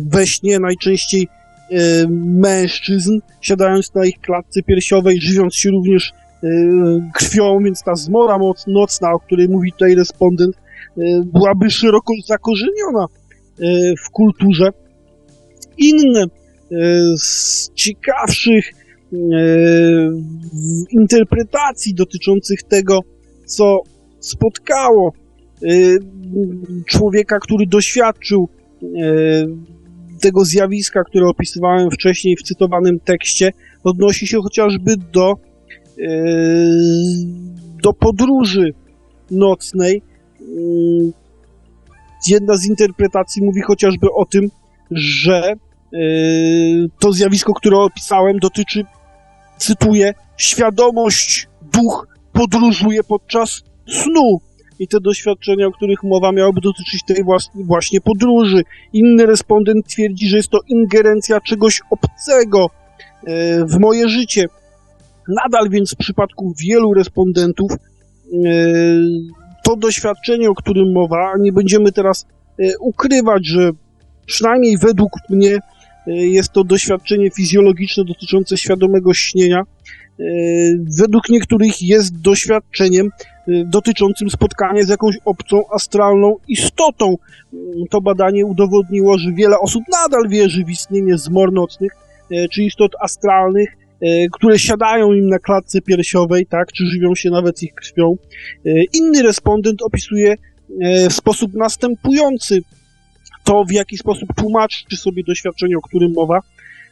we 0.00 0.26
śnie 0.26 0.59
najczęściej 0.59 1.28
mężczyzn, 2.21 3.19
siadając 3.40 3.95
na 3.95 4.04
ich 4.04 4.21
klatce 4.21 4.62
piersiowej, 4.62 5.21
żywiąc 5.21 5.54
się 5.54 5.71
również 5.71 6.12
krwią, 7.14 7.59
więc 7.64 7.83
ta 7.83 7.95
zmora 7.95 8.38
nocna, 8.66 9.12
o 9.12 9.21
której 9.21 9.49
mówi 9.49 9.73
tutaj 9.73 9.95
respondent, 9.95 10.57
byłaby 11.25 11.71
szeroko 11.71 12.12
zakorzeniona 12.26 13.07
w 14.07 14.11
kulturze. 14.11 14.71
Inne 15.78 16.25
z 17.16 17.71
ciekawszych 17.75 18.71
interpretacji 20.90 21.95
dotyczących 21.95 22.62
tego, 22.62 23.00
co 23.47 23.81
spotkało 24.21 25.12
człowieka, 26.87 27.38
który 27.38 27.66
doświadczył 27.66 28.49
tego 30.21 30.45
zjawiska, 30.45 31.05
które 31.05 31.26
opisywałem 31.26 31.91
wcześniej 31.91 32.37
w 32.37 32.43
cytowanym 32.43 33.00
tekście, 33.00 33.53
odnosi 33.85 34.26
się 34.26 34.38
chociażby 34.43 34.97
do, 35.12 35.35
do 37.83 37.93
podróży 37.93 38.75
nocnej. 39.31 40.03
Jedna 42.26 42.57
z 42.57 42.67
interpretacji 42.67 43.43
mówi 43.43 43.61
chociażby 43.61 44.07
o 44.17 44.25
tym, 44.25 44.50
że 44.91 45.55
to 46.99 47.12
zjawisko, 47.12 47.55
które 47.55 47.76
opisałem, 47.76 48.38
dotyczy, 48.38 48.85
cytuję, 49.59 50.14
świadomość, 50.37 51.49
duch 51.73 52.09
podróżuje 52.33 53.05
podczas 53.05 53.62
snu. 53.88 54.41
I 54.78 54.88
te 54.88 55.00
doświadczenia, 55.00 55.66
o 55.66 55.73
których 55.73 56.02
mowa, 56.02 56.33
miałyby 56.33 56.61
dotyczyć 56.61 57.02
tej 57.07 57.25
właśnie 57.54 58.00
podróży. 58.00 58.62
Inny 58.93 59.26
respondent 59.26 59.87
twierdzi, 59.87 60.28
że 60.28 60.37
jest 60.37 60.49
to 60.49 60.59
ingerencja 60.69 61.40
czegoś 61.40 61.81
obcego 61.90 62.66
w 63.66 63.78
moje 63.81 64.09
życie. 64.09 64.47
Nadal 65.45 65.71
więc 65.71 65.95
w 65.95 65.97
przypadku 65.97 66.54
wielu 66.59 66.95
respondentów 66.95 67.73
to 69.64 69.76
doświadczenie, 69.76 70.50
o 70.50 70.54
którym 70.54 70.93
mowa, 70.93 71.33
nie 71.40 71.52
będziemy 71.52 71.93
teraz 71.93 72.26
ukrywać, 72.81 73.47
że 73.47 73.71
przynajmniej 74.26 74.78
według 74.78 75.11
mnie 75.31 75.59
jest 76.07 76.52
to 76.52 76.64
doświadczenie 76.64 77.31
fizjologiczne 77.31 78.04
dotyczące 78.04 78.57
świadomego 78.57 79.14
śnienia. 79.14 79.62
Według 80.99 81.28
niektórych 81.28 81.83
jest 81.83 82.21
doświadczeniem 82.21 83.09
dotyczącym 83.49 84.30
spotkania 84.30 84.83
z 84.83 84.88
jakąś 84.88 85.16
obcą, 85.25 85.62
astralną 85.73 86.37
istotą. 86.49 87.16
To 87.90 88.00
badanie 88.00 88.47
udowodniło, 88.47 89.18
że 89.18 89.33
wiele 89.33 89.59
osób 89.59 89.85
nadal 89.92 90.28
wierzy 90.28 90.64
w 90.64 90.71
istnienie 90.71 91.18
zmor 91.18 91.52
nocnych, 91.52 91.92
czy 92.50 92.62
istot 92.62 92.92
astralnych, 93.00 93.68
które 94.33 94.59
siadają 94.59 95.12
im 95.12 95.28
na 95.28 95.38
klatce 95.38 95.80
piersiowej, 95.80 96.47
tak, 96.47 96.73
czy 96.73 96.87
żywią 96.87 97.14
się 97.14 97.30
nawet 97.30 97.62
ich 97.62 97.75
krwią. 97.75 98.16
Inny 98.94 99.23
respondent 99.23 99.83
opisuje 99.83 100.37
w 101.11 101.12
sposób 101.12 101.54
następujący 101.54 102.61
to, 103.44 103.64
w 103.64 103.73
jaki 103.73 103.99
sposób 103.99 104.28
tłumaczy 104.37 104.97
sobie 104.97 105.23
doświadczenie, 105.25 105.76
o 105.76 105.80
którym 105.80 106.12
mowa. 106.12 106.40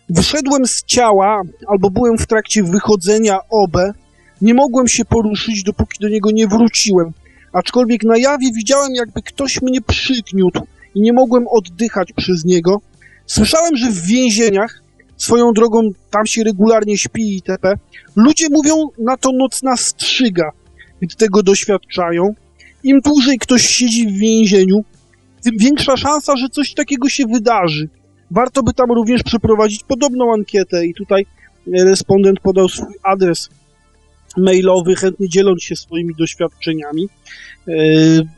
Wyszedłem 0.08 0.66
z 0.66 0.82
ciała, 0.84 1.42
albo 1.68 1.90
byłem 1.90 2.18
w 2.18 2.26
trakcie 2.26 2.62
wychodzenia 2.62 3.38
obe. 3.50 3.92
Nie 4.40 4.54
mogłem 4.54 4.88
się 4.88 5.04
poruszyć, 5.04 5.62
dopóki 5.62 5.98
do 6.00 6.08
niego 6.08 6.30
nie 6.30 6.48
wróciłem. 6.48 7.12
Aczkolwiek 7.52 8.04
na 8.04 8.18
jawie 8.18 8.52
widziałem, 8.52 8.94
jakby 8.94 9.22
ktoś 9.22 9.62
mnie 9.62 9.80
przygniótł 9.80 10.66
i 10.94 11.00
nie 11.00 11.12
mogłem 11.12 11.48
oddychać 11.48 12.12
przez 12.16 12.44
niego. 12.44 12.80
Słyszałem, 13.26 13.76
że 13.76 13.90
w 13.90 14.06
więzieniach, 14.06 14.82
swoją 15.16 15.52
drogą 15.52 15.90
tam 16.10 16.26
się 16.26 16.44
regularnie 16.44 16.98
śpi 16.98 17.34
itp., 17.34 17.74
ludzie 18.16 18.46
mówią 18.50 18.74
na 18.98 19.16
to 19.16 19.32
nocna 19.32 19.76
strzyga, 19.76 20.50
gdy 21.00 21.16
tego 21.16 21.42
doświadczają. 21.42 22.34
Im 22.84 23.00
dłużej 23.00 23.38
ktoś 23.38 23.66
siedzi 23.66 24.06
w 24.08 24.18
więzieniu, 24.18 24.84
tym 25.42 25.58
większa 25.58 25.96
szansa, 25.96 26.36
że 26.36 26.48
coś 26.48 26.74
takiego 26.74 27.08
się 27.08 27.26
wydarzy. 27.26 27.88
Warto 28.32 28.62
by 28.62 28.72
tam 28.72 28.92
również 28.92 29.22
przeprowadzić 29.22 29.84
podobną 29.84 30.32
ankietę 30.32 30.86
i 30.86 30.94
tutaj 30.94 31.26
respondent 31.66 32.40
podał 32.40 32.68
swój 32.68 32.94
adres 33.02 33.48
mailowy, 34.36 34.94
chętnie 34.94 35.28
dzieląc 35.28 35.62
się 35.62 35.76
swoimi 35.76 36.14
doświadczeniami. 36.14 37.08
E, 37.68 37.72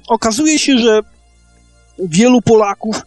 okazuje 0.08 0.58
się, 0.58 0.78
że 0.78 1.00
wielu 1.98 2.42
Polaków 2.42 2.96
e, 2.96 3.02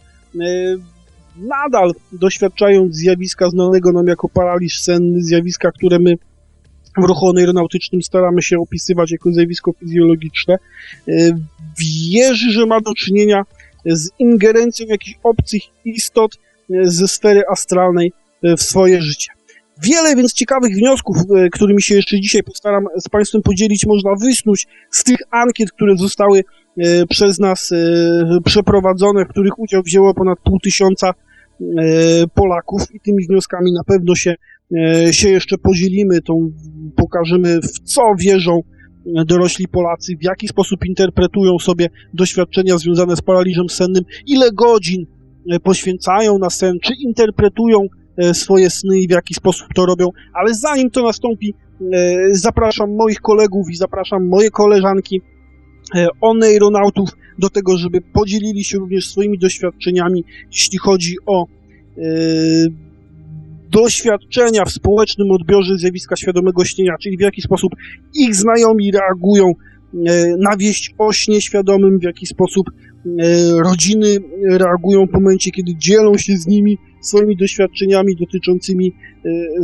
nadal 1.36 1.92
doświadczając 2.12 2.96
zjawiska 2.96 3.50
znanego 3.50 3.92
nam 3.92 4.06
jako 4.06 4.28
paraliż 4.28 4.80
senny, 4.80 5.22
zjawiska, 5.22 5.72
które 5.72 5.98
my 5.98 6.14
w 6.96 7.04
ruchu 7.04 7.32
aeronautycznym 7.36 8.02
staramy 8.02 8.42
się 8.42 8.58
opisywać 8.58 9.10
jako 9.10 9.32
zjawisko 9.32 9.72
fizjologiczne, 9.72 10.58
e, 11.08 11.12
wierzy, 11.78 12.52
że 12.52 12.66
ma 12.66 12.80
do 12.80 12.94
czynienia 12.94 13.42
z 13.86 14.10
ingerencją 14.18 14.86
jakichś 14.86 15.18
obcych 15.22 15.62
istot 15.84 16.38
ze 16.82 17.08
sfery 17.08 17.42
astralnej 17.52 18.12
w 18.42 18.62
swoje 18.62 19.02
życie. 19.02 19.28
Wiele 19.82 20.16
więc 20.16 20.32
ciekawych 20.32 20.76
wniosków, 20.76 21.16
którymi 21.52 21.82
się 21.82 21.94
jeszcze 21.94 22.20
dzisiaj 22.20 22.42
postaram 22.42 22.84
z 23.00 23.08
Państwem 23.08 23.42
podzielić, 23.42 23.86
można 23.86 24.10
wysnuć 24.20 24.66
z 24.90 25.04
tych 25.04 25.18
ankiet, 25.30 25.72
które 25.72 25.96
zostały 25.96 26.44
przez 27.08 27.38
nas 27.38 27.70
przeprowadzone, 28.44 29.24
w 29.24 29.28
których 29.28 29.58
udział 29.58 29.82
wzięło 29.82 30.14
ponad 30.14 30.38
pół 30.44 30.60
tysiąca 30.60 31.14
Polaków 32.34 32.82
i 32.94 33.00
tymi 33.00 33.26
wnioskami 33.26 33.72
na 33.72 33.84
pewno 33.84 34.14
się, 34.14 34.34
się 35.10 35.28
jeszcze 35.28 35.58
podzielimy, 35.58 36.22
tą, 36.22 36.52
pokażemy 36.96 37.60
w 37.60 37.78
co 37.78 38.02
wierzą 38.18 38.60
dorośli 39.26 39.68
Polacy, 39.68 40.16
w 40.16 40.24
jaki 40.24 40.48
sposób 40.48 40.86
interpretują 40.86 41.58
sobie 41.58 41.88
doświadczenia 42.14 42.78
związane 42.78 43.16
z 43.16 43.20
paraliżem 43.20 43.68
sennym, 43.68 44.04
ile 44.26 44.52
godzin 44.52 45.06
poświęcają 45.62 46.38
na 46.38 46.50
sen, 46.50 46.78
czy 46.82 46.92
interpretują 47.04 47.86
swoje 48.32 48.70
sny 48.70 48.98
i 48.98 49.08
w 49.08 49.10
jaki 49.10 49.34
sposób 49.34 49.66
to 49.74 49.86
robią, 49.86 50.08
ale 50.34 50.54
zanim 50.54 50.90
to 50.90 51.02
nastąpi, 51.02 51.54
zapraszam 52.30 52.96
moich 52.96 53.20
kolegów 53.20 53.70
i 53.70 53.76
zapraszam 53.76 54.28
moje 54.28 54.50
koleżanki, 54.50 55.20
oneironautów 56.20 57.08
do 57.38 57.50
tego, 57.50 57.76
żeby 57.76 58.00
podzielili 58.00 58.64
się 58.64 58.78
również 58.78 59.10
swoimi 59.10 59.38
doświadczeniami, 59.38 60.24
jeśli 60.52 60.78
chodzi 60.78 61.16
o 61.26 61.46
doświadczenia 63.70 64.64
w 64.64 64.70
społecznym 64.70 65.30
odbiorze 65.30 65.78
zjawiska 65.78 66.16
świadomego 66.16 66.64
śnienia, 66.64 66.94
czyli 67.00 67.16
w 67.16 67.20
jaki 67.20 67.42
sposób 67.42 67.72
ich 68.14 68.34
znajomi 68.34 68.90
reagują 68.90 69.52
na 70.38 70.56
wieść 70.56 70.94
o 70.98 71.12
śnie 71.12 71.40
świadomym, 71.40 71.98
w 71.98 72.02
jaki 72.02 72.26
sposób 72.26 72.66
rodziny 73.58 74.18
reagują 74.50 75.06
w 75.06 75.12
momencie, 75.12 75.50
kiedy 75.50 75.76
dzielą 75.76 76.18
się 76.18 76.36
z 76.36 76.46
nimi 76.46 76.78
swoimi 77.02 77.36
doświadczeniami 77.36 78.16
dotyczącymi 78.16 78.92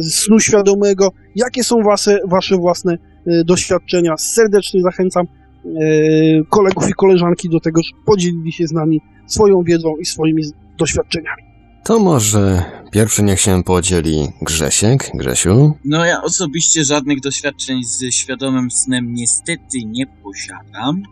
snu 0.02 0.40
świadomego, 0.40 1.12
jakie 1.36 1.64
są 1.64 1.82
wasze, 1.82 2.18
wasze 2.28 2.56
własne 2.56 2.98
doświadczenia. 3.44 4.16
Serdecznie 4.16 4.82
zachęcam 4.82 5.26
kolegów 6.48 6.88
i 6.88 6.92
koleżanki 6.92 7.48
do 7.48 7.60
tego, 7.60 7.80
żeby 7.82 8.04
podzielili 8.06 8.52
się 8.52 8.66
z 8.66 8.72
nami 8.72 9.00
swoją 9.26 9.62
wiedzą 9.62 9.96
i 9.96 10.04
swoimi 10.04 10.42
doświadczeniami. 10.78 11.42
To 11.84 11.98
może 11.98 12.62
pierwszy 12.92 13.22
niech 13.22 13.40
się 13.40 13.62
podzieli 13.62 14.28
Grzesiek. 14.42 15.10
Grzesiu? 15.14 15.72
No 15.84 16.04
ja 16.04 16.22
osobiście 16.22 16.84
żadnych 16.84 17.20
doświadczeń 17.20 17.84
z 17.84 18.14
świadomym 18.14 18.70
snem 18.70 19.14
niestety 19.14 19.78
nie 19.86 20.06
posiadam. 20.06 21.02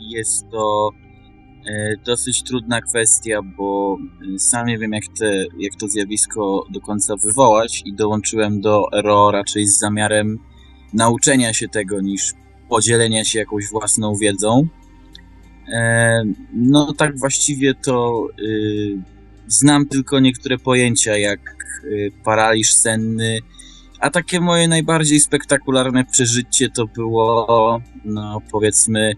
Jest 0.00 0.50
to 0.50 0.90
dosyć 2.06 2.42
trudna 2.42 2.80
kwestia, 2.80 3.42
bo 3.42 3.96
sam 4.38 4.66
nie 4.66 4.78
wiem 4.78 4.92
jak, 4.92 5.04
te, 5.18 5.44
jak 5.58 5.74
to 5.80 5.88
zjawisko 5.88 6.66
do 6.70 6.80
końca 6.80 7.16
wywołać 7.16 7.82
i 7.84 7.94
dołączyłem 7.94 8.60
do 8.60 8.82
RO 8.92 9.30
raczej 9.30 9.66
z 9.66 9.78
zamiarem 9.78 10.38
nauczenia 10.92 11.52
się 11.52 11.68
tego 11.68 12.00
niż 12.00 12.32
podzielenia 12.68 13.24
się 13.24 13.38
jakąś 13.38 13.68
własną 13.68 14.14
wiedzą. 14.16 14.68
No 16.52 16.92
tak 16.92 17.18
właściwie 17.18 17.74
to 17.74 18.26
znam 19.46 19.86
tylko 19.86 20.20
niektóre 20.20 20.58
pojęcia 20.58 21.16
jak 21.16 21.40
paraliż 22.24 22.74
senny, 22.74 23.38
a 24.00 24.10
takie 24.10 24.40
moje 24.40 24.68
najbardziej 24.68 25.20
spektakularne 25.20 26.04
przeżycie 26.04 26.68
to 26.68 26.86
było, 26.86 27.80
no 28.04 28.40
powiedzmy, 28.52 29.12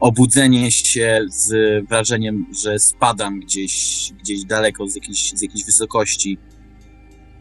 obudzenie 0.00 0.70
się 0.70 1.20
z 1.28 1.52
wrażeniem, 1.88 2.46
że 2.62 2.78
spadam 2.78 3.40
gdzieś, 3.40 4.12
gdzieś 4.18 4.44
daleko 4.44 4.88
z 4.88 4.94
jakiejś, 4.94 5.32
z 5.34 5.42
jakiejś 5.42 5.64
wysokości. 5.64 6.38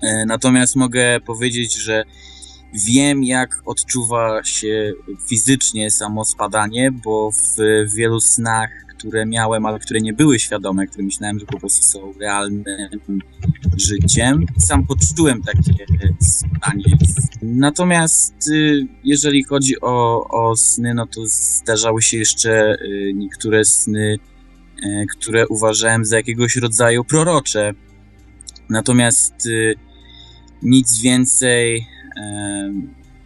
E, 0.01 0.25
natomiast 0.25 0.75
mogę 0.75 1.19
powiedzieć, 1.19 1.73
że 1.73 2.03
wiem, 2.73 3.23
jak 3.23 3.61
odczuwa 3.65 4.43
się 4.43 4.93
fizycznie 5.29 5.91
samo 5.91 6.25
spadanie, 6.25 6.91
bo 6.91 7.31
w 7.31 7.55
wielu 7.95 8.19
snach 8.19 8.84
które 9.05 9.25
miałem, 9.25 9.65
ale 9.65 9.79
które 9.79 10.01
nie 10.01 10.13
były 10.13 10.39
świadome, 10.39 10.87
które 10.87 11.03
myślałem, 11.03 11.39
że 11.39 11.45
po 11.45 11.59
prostu 11.59 11.83
są 11.83 12.13
realnym 12.19 12.89
życiem. 13.77 14.45
Sam 14.57 14.87
poczułem 14.87 15.41
takie 15.41 15.85
stanie. 16.21 16.97
Natomiast 17.41 18.47
y, 18.47 18.87
jeżeli 19.03 19.43
chodzi 19.43 19.81
o, 19.81 20.27
o 20.29 20.55
sny, 20.55 20.93
no 20.93 21.07
to 21.07 21.21
zdarzały 21.25 22.01
się 22.01 22.17
jeszcze 22.17 22.75
y, 22.81 23.13
niektóre 23.15 23.65
sny, 23.65 24.19
y, 24.85 25.05
które 25.11 25.47
uważałem 25.47 26.05
za 26.05 26.17
jakiegoś 26.17 26.55
rodzaju 26.55 27.03
prorocze. 27.03 27.73
Natomiast 28.69 29.33
nic 30.63 31.01
więcej 31.01 31.87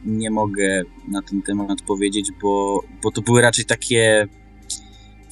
nie 0.05 0.31
mogę 0.31 0.83
na 1.07 1.21
ten 1.21 1.41
temat 1.41 1.81
powiedzieć, 1.81 2.31
bo, 2.41 2.83
bo 3.03 3.11
to 3.11 3.21
były 3.21 3.41
raczej 3.41 3.65
takie 3.65 4.27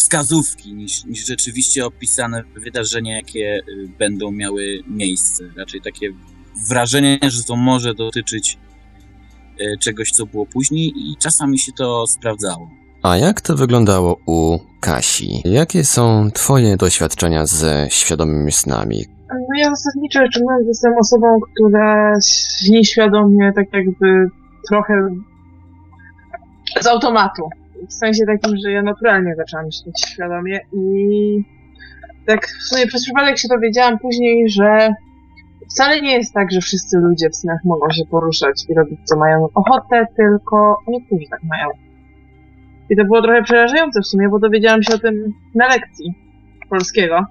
wskazówki 0.08 0.74
niż, 0.74 1.06
niż 1.06 1.26
rzeczywiście 1.26 1.86
opisane 1.86 2.44
wydarzenia, 2.56 3.16
jakie 3.16 3.60
y, 3.68 3.90
będą 4.00 4.32
miały 4.32 4.80
miejsce. 4.88 5.44
Raczej 5.58 5.82
takie 5.82 6.10
wrażenie, 6.70 7.20
że 7.22 7.44
to 7.44 7.56
może 7.56 7.94
dotyczyć 7.94 8.58
y, 9.62 9.78
czegoś, 9.80 10.12
co 10.12 10.26
było 10.26 10.46
później 10.46 10.94
i 10.96 11.16
czasami 11.20 11.60
się 11.60 11.72
to 11.72 12.08
sprawdzało. 12.08 12.70
A 13.04 13.18
jak 13.18 13.42
to 13.42 13.56
wyglądało 13.56 14.20
u 14.26 14.60
Kasi? 14.80 15.42
Jakie 15.46 15.84
są 15.84 16.32
twoje 16.34 16.78
doświadczenia 16.78 17.46
ze 17.46 17.88
świadomymi 17.90 18.52
snami? 18.52 19.06
No 19.30 19.58
ja 19.58 19.70
zasadniczo 19.70 20.20
rzecz 20.20 20.38
ujmując 20.38 20.68
jestem 20.68 20.94
osobą, 21.00 21.28
która 21.54 22.14
nieświadomie 22.70 23.52
tak 23.56 23.74
jakby 23.74 24.28
trochę 24.70 25.10
z 26.82 26.88
automatu 26.88 27.50
w 27.90 27.94
sensie 27.94 28.26
takim, 28.26 28.58
że 28.64 28.72
ja 28.72 28.82
naturalnie 28.82 29.36
zaczęłam 29.36 29.66
myśleć 29.66 30.06
świadomie 30.08 30.60
i 30.74 31.44
tak 32.26 32.48
w 32.48 32.64
sumie 32.64 32.88
przez 32.88 33.04
przypadek 33.04 33.38
się 33.38 33.48
dowiedziałam 33.48 34.00
później, 34.00 34.50
że 34.50 34.90
wcale 35.70 36.02
nie 36.02 36.14
jest 36.14 36.34
tak, 36.34 36.52
że 36.52 36.62
wszyscy 36.62 36.98
ludzie 36.98 37.30
w 37.30 37.36
snach 37.36 37.60
mogą 37.66 37.90
się 37.90 38.06
poruszać 38.12 38.66
i 38.70 38.74
robić 38.74 39.00
co 39.04 39.18
mają 39.18 39.48
ochotę, 39.56 40.06
tylko 40.16 40.78
niektórzy 40.88 41.26
tak 41.30 41.44
mają. 41.44 41.68
I 42.90 42.96
to 42.96 43.06
było 43.06 43.22
trochę 43.22 43.44
przerażające 43.44 44.02
w 44.02 44.08
sumie, 44.08 44.30
bo 44.30 44.40
dowiedziałam 44.40 44.84
się 44.84 44.94
o 44.94 44.98
tym 44.98 45.34
na 45.56 45.68
lekcji 45.68 46.14
polskiego. 46.70 47.26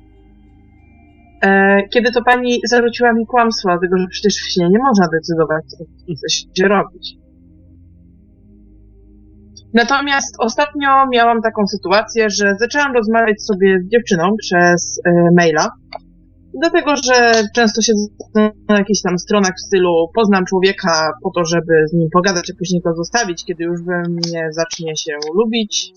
E, 1.42 1.82
kiedy 1.88 2.12
to 2.12 2.22
pani 2.22 2.60
zarzuciła 2.64 3.12
mi 3.12 3.26
kłamstwo, 3.26 3.68
dlatego 3.68 3.98
że 3.98 4.06
przecież 4.10 4.34
w 4.34 4.52
śnie 4.52 4.68
nie 4.68 4.78
można 4.78 5.08
decydować, 5.08 5.64
co 5.66 6.28
się 6.62 6.68
robić. 6.68 7.25
Natomiast 9.74 10.34
ostatnio 10.38 11.06
miałam 11.12 11.42
taką 11.42 11.66
sytuację, 11.66 12.30
że 12.30 12.54
zaczęłam 12.60 12.94
rozmawiać 12.94 13.42
sobie 13.42 13.78
z 13.80 13.88
dziewczyną 13.88 14.36
przez 14.40 14.98
y, 14.98 15.10
maila. 15.36 15.70
Dlatego, 16.60 16.96
że 16.96 17.42
często 17.54 17.82
się 17.82 17.92
na 18.68 18.78
jakichś 18.78 19.02
tam 19.02 19.18
stronach 19.18 19.52
w 19.56 19.66
stylu 19.66 20.08
poznam 20.14 20.44
człowieka 20.44 21.12
po 21.22 21.30
to, 21.30 21.44
żeby 21.44 21.86
z 21.86 21.92
nim 21.92 22.08
pogadać, 22.10 22.50
a 22.50 22.58
później 22.58 22.80
go 22.80 22.94
zostawić, 22.94 23.44
kiedy 23.44 23.64
już 23.64 23.82
we 23.82 24.02
mnie 24.08 24.48
zacznie 24.50 24.96
się 24.96 25.12
lubić, 25.34 25.92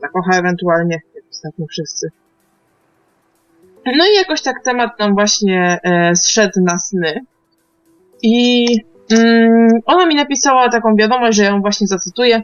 zakocha 0.00 0.38
ewentualnie, 0.38 1.00
jak 1.14 1.24
ostatnio 1.30 1.66
wszyscy. 1.66 2.10
No 3.86 4.04
i 4.12 4.14
jakoś 4.14 4.42
tak 4.42 4.56
temat 4.64 4.98
nam 4.98 5.14
właśnie 5.14 5.78
e, 5.82 6.16
zszedł 6.16 6.60
na 6.60 6.78
sny. 6.78 7.20
I 8.22 8.66
mm, 9.10 9.68
ona 9.86 10.06
mi 10.06 10.14
napisała 10.14 10.68
taką 10.68 10.96
wiadomość, 10.96 11.36
że 11.36 11.44
ją 11.44 11.60
właśnie 11.60 11.86
zacytuję. 11.86 12.42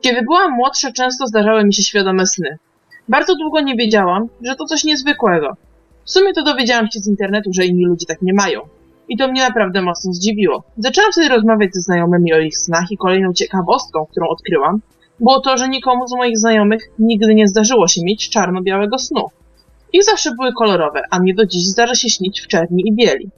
Kiedy 0.00 0.22
byłam 0.22 0.52
młodsza, 0.52 0.92
często 0.92 1.26
zdarzały 1.26 1.64
mi 1.64 1.74
się 1.74 1.82
świadome 1.82 2.26
sny. 2.26 2.58
Bardzo 3.08 3.34
długo 3.36 3.60
nie 3.60 3.76
wiedziałam, 3.76 4.28
że 4.42 4.56
to 4.56 4.64
coś 4.64 4.84
niezwykłego. 4.84 5.56
W 6.04 6.10
sumie 6.10 6.32
to 6.32 6.42
dowiedziałam 6.42 6.90
się 6.90 7.00
z 7.00 7.08
internetu, 7.08 7.50
że 7.52 7.64
inni 7.64 7.86
ludzie 7.86 8.06
tak 8.06 8.22
nie 8.22 8.34
mają. 8.34 8.60
I 9.08 9.16
to 9.16 9.28
mnie 9.28 9.42
naprawdę 9.42 9.82
mocno 9.82 10.12
zdziwiło. 10.12 10.62
Zaczęłam 10.76 11.12
sobie 11.12 11.28
rozmawiać 11.28 11.74
ze 11.74 11.80
znajomymi 11.80 12.32
o 12.32 12.38
ich 12.38 12.58
snach 12.58 12.90
i 12.90 12.96
kolejną 12.96 13.32
ciekawostką, 13.32 14.06
którą 14.10 14.28
odkryłam, 14.28 14.80
było 15.20 15.40
to, 15.40 15.56
że 15.56 15.68
nikomu 15.68 16.08
z 16.08 16.12
moich 16.16 16.38
znajomych 16.38 16.82
nigdy 16.98 17.34
nie 17.34 17.48
zdarzyło 17.48 17.88
się 17.88 18.00
mieć 18.04 18.30
czarno-białego 18.30 18.98
snu. 18.98 19.26
Ich 19.92 20.04
zawsze 20.04 20.30
były 20.34 20.52
kolorowe, 20.52 21.02
a 21.10 21.18
mnie 21.18 21.34
do 21.34 21.46
dziś 21.46 21.66
zdarza 21.66 21.94
się 21.94 22.08
śnić 22.08 22.40
w 22.40 22.46
czerni 22.46 22.82
i 22.86 22.94
bieli. 22.94 23.30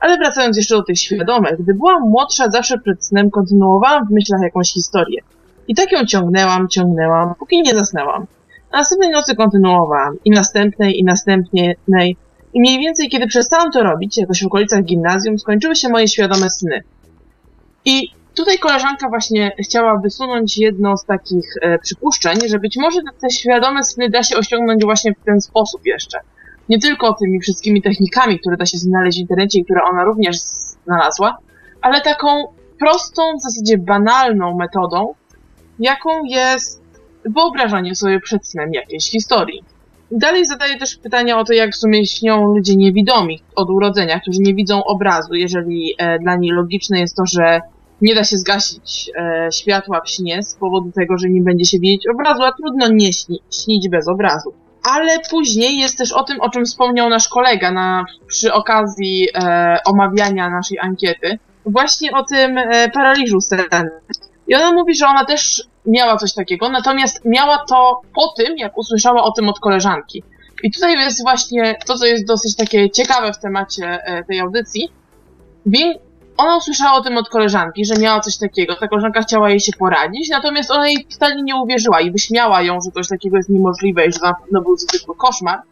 Ale 0.00 0.16
wracając 0.16 0.56
jeszcze 0.56 0.74
do 0.74 0.82
tych 0.82 0.98
świadomych, 0.98 1.62
gdy 1.62 1.74
byłam 1.74 2.02
młodsza, 2.02 2.50
zawsze 2.50 2.78
przed 2.78 3.06
snem 3.06 3.30
kontynuowałam 3.30 4.06
w 4.06 4.10
myślach 4.10 4.40
jakąś 4.42 4.72
historię. 4.72 5.20
I 5.68 5.74
tak 5.74 5.92
ją 5.92 6.04
ciągnęłam, 6.06 6.68
ciągnęłam, 6.68 7.34
póki 7.38 7.62
nie 7.62 7.74
zasnęłam. 7.74 8.26
A 8.70 8.76
następnej 8.76 9.10
nocy 9.10 9.36
kontynuowałam, 9.36 10.16
i 10.24 10.30
następnej, 10.30 10.98
i 11.00 11.04
następnej. 11.04 12.16
I 12.54 12.60
mniej 12.60 12.78
więcej, 12.78 13.08
kiedy 13.08 13.26
przestałam 13.26 13.72
to 13.72 13.82
robić, 13.82 14.18
jakoś 14.18 14.42
w 14.42 14.46
okolicach 14.46 14.84
gimnazjum, 14.84 15.38
skończyły 15.38 15.76
się 15.76 15.88
moje 15.88 16.08
świadome 16.08 16.50
sny. 16.50 16.82
I 17.84 18.08
tutaj 18.34 18.58
koleżanka 18.58 19.08
właśnie 19.08 19.52
chciała 19.64 19.98
wysunąć 19.98 20.58
jedno 20.58 20.96
z 20.96 21.04
takich 21.04 21.44
e, 21.62 21.78
przypuszczeń, 21.78 22.36
że 22.48 22.58
być 22.58 22.76
może 22.76 23.00
te 23.20 23.30
świadome 23.30 23.84
sny 23.84 24.10
da 24.10 24.22
się 24.22 24.36
osiągnąć 24.36 24.84
właśnie 24.84 25.12
w 25.14 25.24
ten 25.24 25.40
sposób 25.40 25.80
jeszcze. 25.86 26.20
Nie 26.68 26.78
tylko 26.78 27.14
tymi 27.14 27.40
wszystkimi 27.40 27.82
technikami, 27.82 28.38
które 28.38 28.56
da 28.56 28.66
się 28.66 28.78
znaleźć 28.78 29.18
w 29.18 29.20
internecie 29.20 29.58
i 29.60 29.64
które 29.64 29.82
ona 29.82 30.04
również 30.04 30.36
znalazła, 30.84 31.38
ale 31.80 32.00
taką 32.00 32.26
prostą, 32.78 33.22
w 33.38 33.42
zasadzie 33.42 33.78
banalną 33.78 34.56
metodą, 34.56 35.14
jaką 35.78 36.24
jest 36.24 36.82
wyobrażanie 37.24 37.94
sobie 37.94 38.20
przed 38.20 38.46
snem 38.46 38.74
jakiejś 38.74 39.10
historii. 39.10 39.64
Dalej 40.10 40.46
zadaję 40.46 40.78
też 40.78 40.96
pytania 40.96 41.38
o 41.38 41.44
to, 41.44 41.52
jak 41.52 41.70
w 41.70 41.76
sumie 41.76 42.06
śnią 42.06 42.46
ludzie 42.46 42.76
niewidomi 42.76 43.42
od 43.56 43.70
urodzenia, 43.70 44.20
którzy 44.20 44.38
nie 44.40 44.54
widzą 44.54 44.84
obrazu, 44.84 45.34
jeżeli 45.34 45.94
e, 45.98 46.18
dla 46.18 46.36
nich 46.36 46.52
logiczne 46.52 47.00
jest 47.00 47.16
to, 47.16 47.22
że 47.26 47.60
nie 48.00 48.14
da 48.14 48.24
się 48.24 48.36
zgasić 48.36 49.10
e, 49.16 49.48
światła 49.52 50.00
w 50.00 50.10
śnie 50.10 50.42
z 50.42 50.54
powodu 50.54 50.92
tego, 50.92 51.18
że 51.18 51.28
nie 51.28 51.42
będzie 51.42 51.64
się 51.64 51.78
widzieć 51.78 52.08
obrazu, 52.08 52.42
a 52.42 52.52
trudno 52.52 52.88
nie 52.88 53.12
śni, 53.12 53.40
śnić 53.50 53.88
bez 53.88 54.08
obrazu. 54.08 54.52
Ale 54.82 55.18
później 55.30 55.78
jest 55.78 55.98
też 55.98 56.12
o 56.12 56.24
tym, 56.24 56.40
o 56.40 56.50
czym 56.50 56.64
wspomniał 56.64 57.08
nasz 57.08 57.28
kolega 57.28 57.72
na, 57.72 58.04
przy 58.26 58.52
okazji 58.52 59.28
e, 59.34 59.78
omawiania 59.84 60.50
naszej 60.50 60.78
ankiety, 60.78 61.38
właśnie 61.66 62.12
o 62.12 62.24
tym 62.24 62.58
e, 62.58 62.90
paraliżu 62.90 63.40
sennym. 63.40 63.90
I 64.48 64.54
ona 64.54 64.72
mówi, 64.72 64.94
że 64.94 65.06
ona 65.06 65.24
też 65.24 65.62
miała 65.86 66.16
coś 66.16 66.34
takiego, 66.34 66.68
natomiast 66.68 67.24
miała 67.24 67.58
to 67.68 68.00
po 68.14 68.28
tym, 68.36 68.58
jak 68.58 68.78
usłyszała 68.78 69.22
o 69.22 69.32
tym 69.32 69.48
od 69.48 69.60
koleżanki. 69.60 70.22
I 70.62 70.70
tutaj 70.70 70.92
jest 70.92 71.22
właśnie 71.22 71.78
to, 71.86 71.98
co 71.98 72.06
jest 72.06 72.26
dosyć 72.26 72.56
takie 72.56 72.90
ciekawe 72.90 73.32
w 73.32 73.38
temacie 73.38 74.04
e, 74.04 74.24
tej 74.24 74.40
audycji. 74.40 74.88
Ona 76.36 76.56
usłyszała 76.56 76.92
o 76.92 77.02
tym 77.02 77.16
od 77.16 77.28
koleżanki, 77.28 77.84
że 77.84 77.94
miała 77.94 78.20
coś 78.20 78.36
takiego. 78.36 78.76
Ta 78.76 78.88
koleżanka 78.88 79.22
chciała 79.22 79.50
jej 79.50 79.60
się 79.60 79.72
poradzić, 79.78 80.30
natomiast 80.30 80.70
ona 80.70 80.88
jej 80.88 81.06
wcale 81.10 81.42
nie 81.42 81.56
uwierzyła 81.56 82.00
i 82.00 82.10
wyśmiała 82.10 82.62
ją, 82.62 82.80
że 82.80 82.90
coś 82.90 83.08
takiego 83.08 83.36
jest 83.36 83.48
niemożliwe 83.48 84.06
i 84.06 84.12
że 84.12 84.18
to 84.18 84.26
na 84.26 84.34
pewno 84.34 84.60
był 84.60 84.76
zwykły 84.76 85.16
koszmar. 85.16 85.62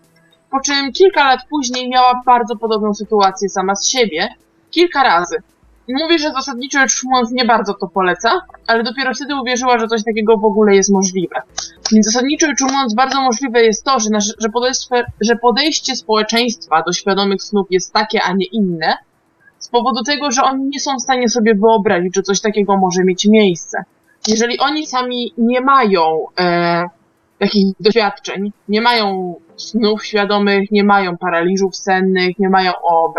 Po 0.50 0.61
czym 0.61 0.92
kilka 0.92 1.24
lat 1.24 1.40
później 1.50 1.88
miała 1.88 2.22
bardzo 2.26 2.56
podobną 2.56 2.94
sytuację 2.94 3.48
sama 3.48 3.74
z 3.74 3.88
siebie. 3.88 4.28
Kilka 4.70 5.02
razy. 5.02 5.37
Mówi, 5.88 6.18
że 6.18 6.33
zasadniczo 6.33 6.79
ujmując 7.05 7.31
nie 7.31 7.45
bardzo 7.45 7.75
to 7.75 7.88
poleca, 7.88 8.31
ale 8.66 8.83
dopiero 8.83 9.14
wtedy 9.14 9.37
uwierzyła, 9.37 9.79
że 9.79 9.87
coś 9.87 10.05
takiego 10.05 10.37
w 10.37 10.45
ogóle 10.45 10.75
jest 10.75 10.90
możliwe. 10.90 11.37
Więc 11.92 12.07
zasadniczo 12.07 12.47
rzecz 12.47 12.62
ujmując 12.62 12.95
bardzo 12.95 13.21
możliwe 13.21 13.62
jest 13.62 13.85
to, 13.85 14.01
że, 14.01 14.11
nasz, 14.11 14.35
że, 14.38 14.49
podejście, 14.49 15.05
że 15.21 15.37
podejście 15.37 15.97
społeczeństwa 15.97 16.83
do 16.87 16.92
świadomych 16.92 17.42
snów 17.42 17.66
jest 17.71 17.92
takie, 17.92 18.23
a 18.23 18.33
nie 18.33 18.47
inne, 18.47 18.97
z 19.59 19.68
powodu 19.68 20.03
tego, 20.03 20.31
że 20.31 20.42
oni 20.42 20.64
nie 20.64 20.81
są 20.81 20.97
w 20.97 21.03
stanie 21.03 21.29
sobie 21.29 21.55
wyobrazić, 21.55 22.14
że 22.14 22.23
coś 22.23 22.40
takiego 22.40 22.77
może 22.77 23.05
mieć 23.05 23.27
miejsce. 23.27 23.85
Jeżeli 24.29 24.59
oni 24.59 24.87
sami 24.87 25.33
nie 25.38 25.61
mają 25.61 26.27
e, 26.40 26.85
takich 27.38 27.66
doświadczeń, 27.81 28.53
nie 28.68 28.81
mają 28.81 29.35
snów 29.57 30.07
świadomych, 30.07 30.71
nie 30.71 30.85
mają 30.85 31.16
paraliżów 31.16 31.77
sennych, 31.77 32.38
nie 32.38 32.49
mają 32.49 32.73
OOB, 32.83 33.16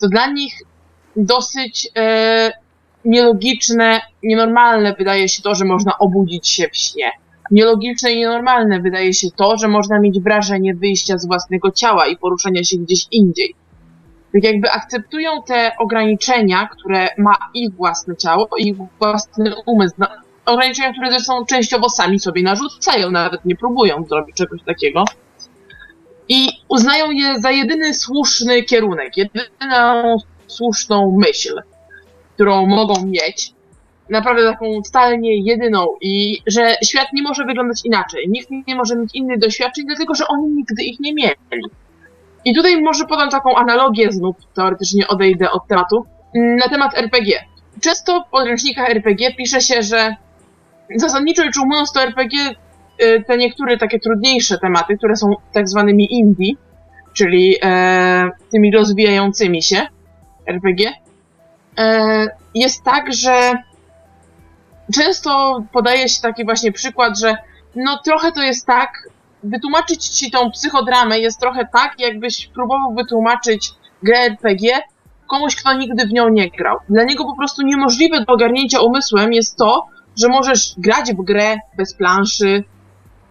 to 0.00 0.08
dla 0.08 0.26
nich 0.26 0.54
dosyć 1.16 1.88
e, 1.96 2.52
nielogiczne, 3.04 4.00
nienormalne 4.22 4.94
wydaje 4.98 5.28
się 5.28 5.42
to, 5.42 5.54
że 5.54 5.64
można 5.64 5.98
obudzić 5.98 6.48
się 6.48 6.68
w 6.72 6.76
śnie. 6.76 7.10
Nielogiczne 7.50 8.12
i 8.12 8.18
nienormalne 8.18 8.80
wydaje 8.80 9.14
się 9.14 9.28
to, 9.36 9.56
że 9.56 9.68
można 9.68 10.00
mieć 10.00 10.20
wrażenie 10.20 10.74
wyjścia 10.74 11.18
z 11.18 11.26
własnego 11.26 11.70
ciała 11.70 12.06
i 12.06 12.16
poruszania 12.16 12.64
się 12.64 12.76
gdzieś 12.76 13.06
indziej. 13.10 13.54
Tak 14.32 14.44
jakby 14.44 14.70
akceptują 14.70 15.42
te 15.42 15.72
ograniczenia, 15.78 16.68
które 16.72 17.08
ma 17.18 17.36
ich 17.54 17.74
własne 17.74 18.16
ciało, 18.16 18.48
ich 18.58 18.76
własny 18.98 19.52
umysł. 19.66 19.94
No, 19.98 20.06
ograniczenia, 20.46 20.92
które 20.92 21.10
zresztą 21.10 21.44
częściowo 21.46 21.90
sami 21.90 22.20
sobie 22.20 22.42
narzucają, 22.42 23.10
nawet 23.10 23.44
nie 23.44 23.56
próbują 23.56 24.04
zrobić 24.08 24.36
czegoś 24.36 24.62
takiego. 24.62 25.04
I 26.28 26.48
uznają 26.68 27.10
je 27.10 27.40
za 27.40 27.50
jedyny 27.50 27.94
słuszny 27.94 28.62
kierunek, 28.62 29.16
jedyną 29.16 30.16
słuszną 30.54 31.18
myśl, 31.20 31.60
którą 32.34 32.66
mogą 32.66 33.06
mieć, 33.06 33.54
naprawdę 34.10 34.42
taką 34.42 34.82
totalnie 34.82 35.36
jedyną 35.36 35.86
i 36.00 36.42
że 36.46 36.76
świat 36.84 37.08
nie 37.12 37.22
może 37.22 37.44
wyglądać 37.44 37.80
inaczej. 37.84 38.26
Nikt 38.28 38.50
nie 38.68 38.74
może 38.74 38.96
mieć 38.96 39.14
innych 39.14 39.38
doświadczeń, 39.38 39.86
dlatego 39.86 40.14
że 40.14 40.24
oni 40.28 40.48
nigdy 40.48 40.82
ich 40.82 41.00
nie 41.00 41.14
mieli. 41.14 41.34
I 42.44 42.54
tutaj 42.54 42.82
może 42.82 43.04
podam 43.04 43.30
taką 43.30 43.54
analogię, 43.54 44.12
znów 44.12 44.36
teoretycznie 44.54 45.08
odejdę 45.08 45.50
od 45.50 45.66
tematu, 45.68 46.06
na 46.34 46.68
temat 46.68 46.98
RPG. 46.98 47.38
Często 47.80 48.24
w 48.28 48.30
podręcznikach 48.30 48.90
RPG 48.90 49.34
pisze 49.34 49.60
się, 49.60 49.82
że 49.82 50.16
zasadniczo 50.96 51.42
rzecz 51.42 51.56
ujmując 51.56 51.92
to 51.92 52.02
RPG, 52.02 52.38
y, 53.02 53.24
te 53.26 53.36
niektóre 53.36 53.78
takie 53.78 53.98
trudniejsze 53.98 54.58
tematy, 54.58 54.96
które 54.96 55.16
są 55.16 55.34
tak 55.52 55.68
zwanymi 55.68 56.14
indie, 56.14 56.52
czyli 57.12 57.56
e, 57.62 58.30
tymi 58.50 58.72
rozwijającymi 58.72 59.62
się, 59.62 59.86
RPG, 60.46 60.92
e, 61.78 62.26
jest 62.54 62.84
tak, 62.84 63.14
że 63.14 63.52
często 64.94 65.62
podaje 65.72 66.08
się 66.08 66.22
taki 66.22 66.44
właśnie 66.44 66.72
przykład, 66.72 67.18
że 67.18 67.36
no 67.76 67.98
trochę 68.04 68.32
to 68.32 68.42
jest 68.42 68.66
tak, 68.66 69.08
wytłumaczyć 69.42 70.08
ci 70.08 70.30
tą 70.30 70.50
psychodramę 70.50 71.18
jest 71.18 71.40
trochę 71.40 71.68
tak, 71.72 71.94
jakbyś 71.98 72.46
próbował 72.46 72.94
wytłumaczyć 72.94 73.70
grę 74.02 74.18
RPG 74.18 74.80
komuś, 75.26 75.56
kto 75.56 75.72
nigdy 75.72 76.06
w 76.06 76.12
nią 76.12 76.28
nie 76.28 76.50
grał. 76.50 76.76
Dla 76.88 77.04
niego 77.04 77.24
po 77.24 77.36
prostu 77.36 77.62
niemożliwe 77.62 78.24
do 78.24 78.32
ogarnięcia 78.32 78.80
umysłem 78.80 79.32
jest 79.32 79.56
to, 79.56 79.86
że 80.16 80.28
możesz 80.28 80.74
grać 80.78 81.12
w 81.12 81.24
grę 81.24 81.56
bez 81.76 81.94
planszy, 81.94 82.64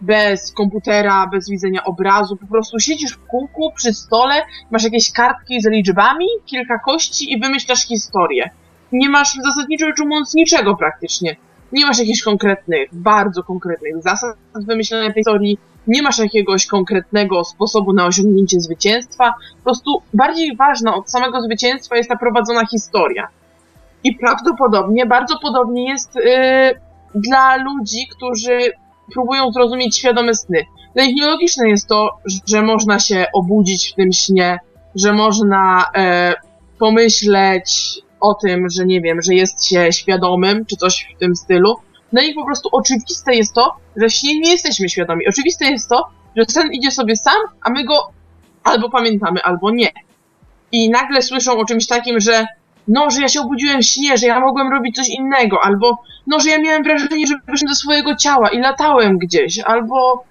bez 0.04 0.52
komputera, 0.52 1.26
bez 1.26 1.50
widzenia 1.50 1.84
obrazu, 1.84 2.36
po 2.36 2.46
prostu 2.46 2.80
siedzisz 2.80 3.12
w 3.12 3.26
kółku 3.26 3.72
przy 3.76 3.94
stole, 3.94 4.34
masz 4.70 4.84
jakieś 4.84 5.12
kartki 5.12 5.60
z 5.60 5.66
liczbami, 5.66 6.26
kilka 6.46 6.78
kości 6.78 7.32
i 7.32 7.40
wymyślasz 7.40 7.86
historię. 7.86 8.50
Nie 8.92 9.08
masz 9.08 9.34
zasadniczo 9.34 9.86
rzecz 9.86 10.00
ujmując 10.00 10.34
niczego 10.34 10.76
praktycznie. 10.76 11.36
Nie 11.72 11.86
masz 11.86 11.98
jakichś 11.98 12.22
konkretnych, 12.22 12.88
bardzo 12.92 13.42
konkretnych 13.42 14.02
zasad 14.02 14.36
wymyślenia 14.54 15.06
tej 15.06 15.14
historii, 15.14 15.58
nie 15.86 16.02
masz 16.02 16.18
jakiegoś 16.18 16.66
konkretnego 16.66 17.44
sposobu 17.44 17.92
na 17.92 18.06
osiągnięcie 18.06 18.60
zwycięstwa. 18.60 19.34
Po 19.58 19.64
prostu 19.64 20.02
bardziej 20.14 20.56
ważna 20.56 20.94
od 20.94 21.10
samego 21.10 21.40
zwycięstwa 21.40 21.96
jest 21.96 22.08
ta 22.08 22.16
prowadzona 22.16 22.66
historia. 22.66 23.28
I 24.04 24.14
prawdopodobnie, 24.14 25.06
bardzo 25.06 25.38
podobnie 25.38 25.88
jest 25.88 26.14
yy, 26.14 26.22
dla 27.14 27.56
ludzi, 27.56 28.08
którzy 28.16 28.58
próbują 29.12 29.52
zrozumieć 29.52 29.96
świadome 29.98 30.34
sny. 30.34 30.64
Dla 30.94 31.04
nich 31.04 31.16
nielogiczne 31.16 31.68
jest 31.68 31.88
to, 31.88 32.10
że 32.46 32.62
można 32.62 32.98
się 32.98 33.26
obudzić 33.34 33.92
w 33.92 33.94
tym 33.94 34.12
śnie, 34.12 34.58
że 34.94 35.12
można 35.12 35.86
e, 35.96 36.34
pomyśleć 36.78 38.00
o 38.20 38.34
tym, 38.34 38.70
że 38.70 38.86
nie 38.86 39.00
wiem, 39.00 39.22
że 39.22 39.34
jest 39.34 39.66
się 39.66 39.92
świadomym, 39.92 40.66
czy 40.66 40.76
coś 40.76 41.08
w 41.16 41.18
tym 41.18 41.36
stylu. 41.36 41.76
Dla 42.12 42.22
nich 42.22 42.34
po 42.34 42.44
prostu 42.44 42.68
oczywiste 42.72 43.34
jest 43.34 43.54
to, 43.54 43.76
że 43.96 44.08
w 44.08 44.12
śnie 44.12 44.40
nie 44.40 44.50
jesteśmy 44.52 44.88
świadomi. 44.88 45.28
Oczywiste 45.28 45.64
jest 45.64 45.88
to, 45.88 46.06
że 46.36 46.44
sen 46.48 46.72
idzie 46.72 46.90
sobie 46.90 47.16
sam, 47.16 47.36
a 47.62 47.70
my 47.70 47.84
go 47.84 48.10
albo 48.64 48.90
pamiętamy, 48.90 49.42
albo 49.42 49.70
nie. 49.70 49.90
I 50.72 50.90
nagle 50.90 51.22
słyszą 51.22 51.58
o 51.58 51.64
czymś 51.64 51.86
takim, 51.86 52.20
że 52.20 52.46
no, 52.88 53.10
że 53.10 53.20
ja 53.20 53.28
się 53.28 53.40
obudziłem 53.40 53.80
w 53.80 53.86
śnie, 53.86 54.18
że 54.18 54.26
ja 54.26 54.40
mogłem 54.40 54.72
robić 54.72 54.96
coś 54.96 55.08
innego, 55.08 55.64
albo 55.64 56.02
no, 56.26 56.40
że 56.40 56.50
ja 56.50 56.58
miałem 56.58 56.82
wrażenie, 56.82 57.26
że 57.26 57.34
wyszłem 57.48 57.68
ze 57.68 57.74
swojego 57.74 58.16
ciała 58.16 58.48
i 58.48 58.58
latałem 58.58 59.18
gdzieś, 59.18 59.58
albo 59.58 60.24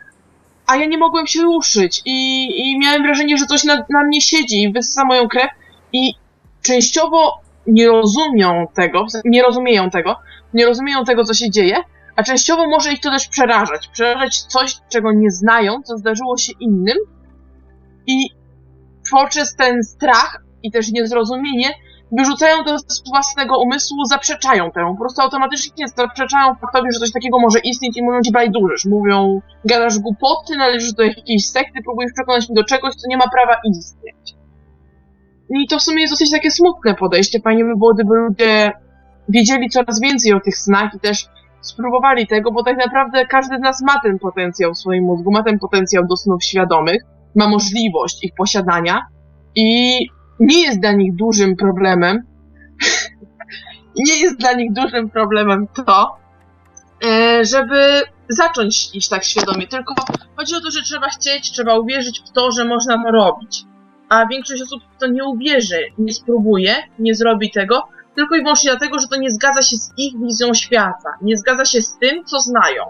a 0.68 0.76
ja 0.76 0.86
nie 0.86 0.98
mogłem 0.98 1.28
się 1.28 1.42
ruszyć 1.42 2.02
i, 2.06 2.48
i 2.62 2.80
miałem 2.80 3.04
wrażenie, 3.04 3.38
że 3.38 3.46
coś 3.46 3.64
na, 3.64 3.76
na 3.90 4.04
mnie 4.04 4.22
siedzi 4.22 4.62
i 4.62 4.72
wysysa 4.72 5.06
moją 5.06 5.28
krew 5.28 5.50
i 5.94 6.14
częściowo 6.62 7.42
nie 7.68 7.88
rozumią 7.88 8.68
tego, 8.74 9.06
nie 9.26 9.44
rozumieją 9.44 9.90
tego, 9.90 10.16
nie 10.54 10.66
rozumieją 10.66 11.06
tego, 11.06 11.24
co 11.24 11.34
się 11.34 11.50
dzieje, 11.50 11.76
a 12.16 12.24
częściowo 12.24 12.68
może 12.68 12.94
ich 12.94 13.00
to 13.00 13.10
też 13.10 13.28
przerażać. 13.28 13.88
Przerażać 13.88 14.42
coś, 14.42 14.76
czego 14.90 15.12
nie 15.12 15.32
znają, 15.32 15.82
co 15.84 15.98
zdarzyło 15.98 16.38
się 16.38 16.54
innym 16.60 16.98
i 18.08 18.30
poprzez 19.12 19.56
ten 19.56 19.84
strach 19.84 20.44
i 20.64 20.72
też 20.72 20.92
niezrozumienie 20.92 21.70
wyrzucają 22.18 22.64
to 22.64 22.80
z 22.80 23.10
własnego 23.10 23.60
umysłu, 23.60 24.06
zaprzeczają 24.06 24.72
temu. 24.72 24.94
Po 24.94 25.00
prostu 25.00 25.22
automatycznie 25.22 25.88
zaprzeczają 25.88 26.56
faktowi, 26.62 26.92
że 26.94 27.00
coś 27.00 27.12
takiego 27.12 27.40
może 27.40 27.60
istnieć 27.60 27.98
i 27.98 28.04
mówią 28.04 28.22
ci 28.22 28.32
bajdurzysz. 28.32 28.86
Mówią, 28.86 29.42
gadasz 29.66 30.00
głupoty, 30.00 30.56
należysz 30.58 30.94
do 30.94 31.04
jakiejś 31.04 31.48
sekty, 31.48 31.82
próbujesz 31.84 32.12
przekonać 32.14 32.50
mnie 32.50 32.56
do 32.56 32.64
czegoś, 32.64 32.96
co 32.96 33.08
nie 33.10 33.18
ma 33.18 33.30
prawa 33.30 33.56
istnieć. 33.70 34.36
I 35.50 35.68
to 35.68 35.80
w 35.80 35.82
sumie 35.82 36.02
jest 36.02 36.14
dosyć 36.14 36.32
takie 36.32 36.52
smutne 36.52 36.96
podejście. 36.96 37.40
Fajnie 37.40 37.66
by 37.66 37.76
było, 37.78 37.94
gdyby 37.94 38.16
ludzie 38.16 38.72
wiedzieli 39.30 39.70
coraz 39.70 40.02
więcej 40.02 40.34
o 40.34 40.40
tych 40.40 40.58
snach 40.58 40.96
i 40.96 41.00
też 41.00 41.28
spróbowali 41.62 42.28
tego, 42.28 42.52
bo 42.52 42.64
tak 42.64 42.78
naprawdę 42.78 43.26
każdy 43.26 43.58
z 43.58 43.62
nas 43.62 43.82
ma 43.82 44.00
ten 44.04 44.20
potencjał 44.20 44.74
w 44.74 44.78
swoim 44.78 45.04
mózgu, 45.04 45.32
ma 45.32 45.44
ten 45.44 45.60
potencjał 45.60 46.04
do 46.08 46.18
snów 46.18 46.44
świadomych, 46.44 47.04
ma 47.36 47.50
możliwość 47.50 48.24
ich 48.24 48.34
posiadania 48.38 49.02
i 49.56 49.98
nie 50.44 50.62
jest 50.62 50.80
dla 50.80 50.92
nich 50.92 51.16
dużym 51.16 51.56
problemem, 51.56 52.24
nie 54.08 54.22
jest 54.22 54.38
dla 54.38 54.54
nich 54.54 54.74
dużym 54.74 55.10
problemem 55.10 55.68
to, 55.68 56.18
e, 57.06 57.46
żeby 57.46 58.02
zacząć 58.30 58.96
iść 58.96 59.10
tak 59.10 59.24
świadomie, 59.24 59.68
tylko 59.68 59.94
chodzi 60.36 60.56
o 60.56 60.62
to, 60.62 60.72
że 60.72 60.82
trzeba 60.82 61.10
chcieć, 61.10 61.52
trzeba 61.52 61.78
uwierzyć 61.78 62.20
w 62.20 62.32
to, 62.32 62.52
że 62.52 62.66
można 62.66 63.04
to 63.04 63.12
robić. 63.12 63.64
A 64.10 64.26
większość 64.26 64.62
osób 64.62 64.84
to 65.00 65.08
nie 65.08 65.24
uwierzy, 65.24 65.80
nie 65.98 66.14
spróbuje, 66.14 66.76
nie 67.00 67.16
zrobi 67.16 67.52
tego, 67.52 67.84
tylko 68.16 68.36
i 68.36 68.42
wyłącznie 68.42 68.70
dlatego, 68.70 69.00
że 69.00 69.08
to 69.08 69.16
nie 69.16 69.32
zgadza 69.32 69.62
się 69.62 69.78
z 69.78 69.94
ich 69.98 70.20
wizją 70.20 70.54
świata, 70.54 71.10
nie 71.22 71.38
zgadza 71.38 71.66
się 71.66 71.82
z 71.82 71.98
tym, 71.98 72.26
co 72.26 72.40
znają. 72.40 72.84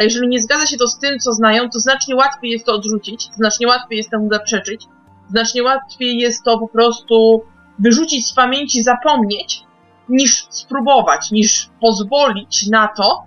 A 0.00 0.02
jeżeli 0.02 0.28
nie 0.28 0.42
zgadza 0.42 0.66
się 0.66 0.76
to 0.76 0.86
z 0.86 0.98
tym, 0.98 1.18
co 1.18 1.32
znają, 1.32 1.70
to 1.70 1.80
znacznie 1.80 2.16
łatwiej 2.16 2.50
jest 2.50 2.66
to 2.66 2.72
odrzucić, 2.72 3.28
znacznie 3.32 3.66
łatwiej 3.66 3.96
jest 3.96 4.10
temu 4.10 4.28
zaprzeczyć, 4.32 4.86
znacznie 5.30 5.62
łatwiej 5.62 6.18
jest 6.18 6.44
to 6.44 6.58
po 6.58 6.68
prostu 6.68 7.42
wyrzucić 7.78 8.26
z 8.26 8.32
pamięci, 8.32 8.82
zapomnieć, 8.82 9.64
niż 10.08 10.46
spróbować, 10.50 11.30
niż 11.30 11.70
pozwolić 11.80 12.66
na 12.66 12.88
to, 12.88 13.22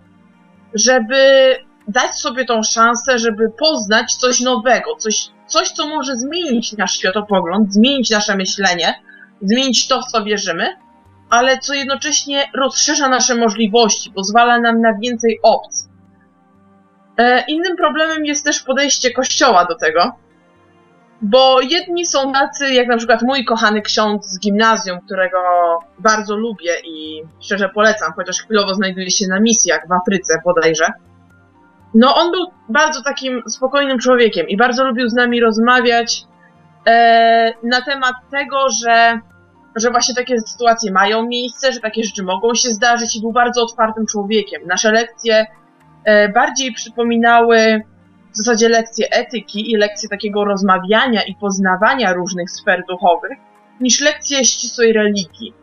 żeby 0.73 1.55
dać 1.87 2.15
sobie 2.15 2.45
tą 2.45 2.63
szansę, 2.63 3.19
żeby 3.19 3.49
poznać 3.59 4.15
coś 4.15 4.39
nowego, 4.39 4.95
coś, 4.95 5.29
coś, 5.47 5.71
co 5.71 5.87
może 5.87 6.15
zmienić 6.15 6.73
nasz 6.73 6.97
światopogląd, 6.97 7.73
zmienić 7.73 8.09
nasze 8.09 8.35
myślenie, 8.35 8.93
zmienić 9.41 9.87
to, 9.87 10.01
w 10.01 10.05
co 10.05 10.23
wierzymy, 10.23 10.77
ale 11.29 11.57
co 11.57 11.73
jednocześnie 11.73 12.49
rozszerza 12.55 13.09
nasze 13.09 13.35
możliwości, 13.35 14.11
pozwala 14.11 14.59
nam 14.59 14.81
na 14.81 14.97
więcej 15.01 15.39
opcji. 15.43 15.87
E, 17.17 17.43
innym 17.47 17.75
problemem 17.75 18.25
jest 18.25 18.45
też 18.45 18.63
podejście 18.63 19.11
Kościoła 19.11 19.65
do 19.65 19.75
tego, 19.75 20.11
bo 21.23 21.61
jedni 21.61 22.05
są 22.05 22.33
tacy, 22.33 22.73
jak 22.73 22.87
na 22.87 22.97
przykład 22.97 23.21
mój 23.21 23.45
kochany 23.45 23.81
ksiądz 23.81 24.25
z 24.25 24.39
gimnazjum, 24.39 24.99
którego 25.05 25.37
bardzo 25.99 26.35
lubię 26.35 26.71
i 26.85 27.23
szczerze 27.41 27.69
polecam, 27.69 28.13
chociaż 28.15 28.43
chwilowo 28.43 28.73
znajduje 28.73 29.11
się 29.11 29.27
na 29.27 29.39
misjach 29.39 29.87
w 29.87 29.91
Afryce 29.91 30.41
bodajże. 30.45 30.85
No, 31.93 32.15
on 32.15 32.31
był 32.31 32.45
bardzo 32.69 33.03
takim 33.03 33.41
spokojnym 33.47 33.99
człowiekiem 33.99 34.47
i 34.47 34.57
bardzo 34.57 34.85
lubił 34.85 35.09
z 35.09 35.13
nami 35.13 35.41
rozmawiać 35.41 36.23
e, 36.87 37.53
na 37.63 37.81
temat 37.81 38.13
tego, 38.31 38.69
że, 38.69 39.19
że 39.75 39.91
właśnie 39.91 40.15
takie 40.15 40.41
sytuacje 40.41 40.91
mają 40.91 41.27
miejsce, 41.27 41.71
że 41.71 41.79
takie 41.79 42.03
rzeczy 42.03 42.23
mogą 42.23 42.55
się 42.55 42.69
zdarzyć 42.69 43.15
i 43.15 43.21
był 43.21 43.31
bardzo 43.31 43.63
otwartym 43.63 44.05
człowiekiem. 44.05 44.61
Nasze 44.67 44.91
lekcje 44.91 45.45
e, 46.05 46.29
bardziej 46.29 46.73
przypominały 46.73 47.83
w 48.33 48.37
zasadzie 48.37 48.69
lekcje 48.69 49.07
etyki 49.11 49.71
i 49.71 49.77
lekcje 49.77 50.09
takiego 50.09 50.45
rozmawiania 50.45 51.21
i 51.21 51.35
poznawania 51.35 52.13
różnych 52.13 52.51
sfer 52.51 52.83
duchowych, 52.89 53.37
niż 53.79 54.01
lekcje 54.01 54.45
ścisłej 54.45 54.93
religii. 54.93 55.53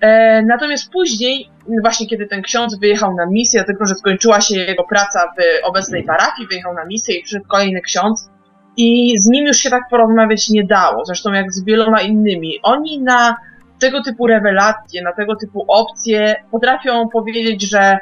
E, 0.00 0.42
natomiast 0.42 0.92
później, 0.92 1.50
właśnie 1.82 2.06
kiedy 2.06 2.26
ten 2.26 2.42
ksiądz 2.42 2.78
wyjechał 2.78 3.14
na 3.14 3.26
misję, 3.26 3.64
tylko 3.64 3.86
że 3.86 3.94
skończyła 3.94 4.40
się 4.40 4.56
jego 4.56 4.84
praca 4.84 5.32
w 5.38 5.66
obecnej 5.66 6.04
parafii, 6.04 6.48
wyjechał 6.48 6.74
na 6.74 6.84
misję 6.84 7.14
i 7.14 7.22
przyszedł 7.22 7.46
kolejny 7.48 7.80
ksiądz 7.80 8.30
i 8.76 9.18
z 9.18 9.26
nim 9.26 9.46
już 9.46 9.56
się 9.56 9.70
tak 9.70 9.82
porozmawiać 9.90 10.50
nie 10.50 10.64
dało, 10.64 11.04
zresztą 11.04 11.32
jak 11.32 11.52
z 11.52 11.64
wieloma 11.64 12.00
innymi. 12.00 12.58
Oni 12.62 13.02
na 13.02 13.36
tego 13.78 14.02
typu 14.02 14.26
rewelacje, 14.26 15.02
na 15.02 15.12
tego 15.12 15.36
typu 15.36 15.64
opcje 15.68 16.36
potrafią 16.50 17.08
powiedzieć, 17.08 17.70
że 17.70 17.98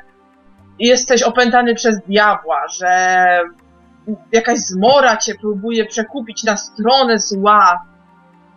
jesteś 0.78 1.22
opętany 1.22 1.74
przez 1.74 2.00
diabła, 2.08 2.62
że 2.68 2.88
jakaś 4.32 4.58
zmora 4.58 5.16
cię 5.16 5.34
próbuje 5.34 5.86
przekupić 5.86 6.44
na 6.44 6.56
stronę 6.56 7.18
zła. 7.18 7.84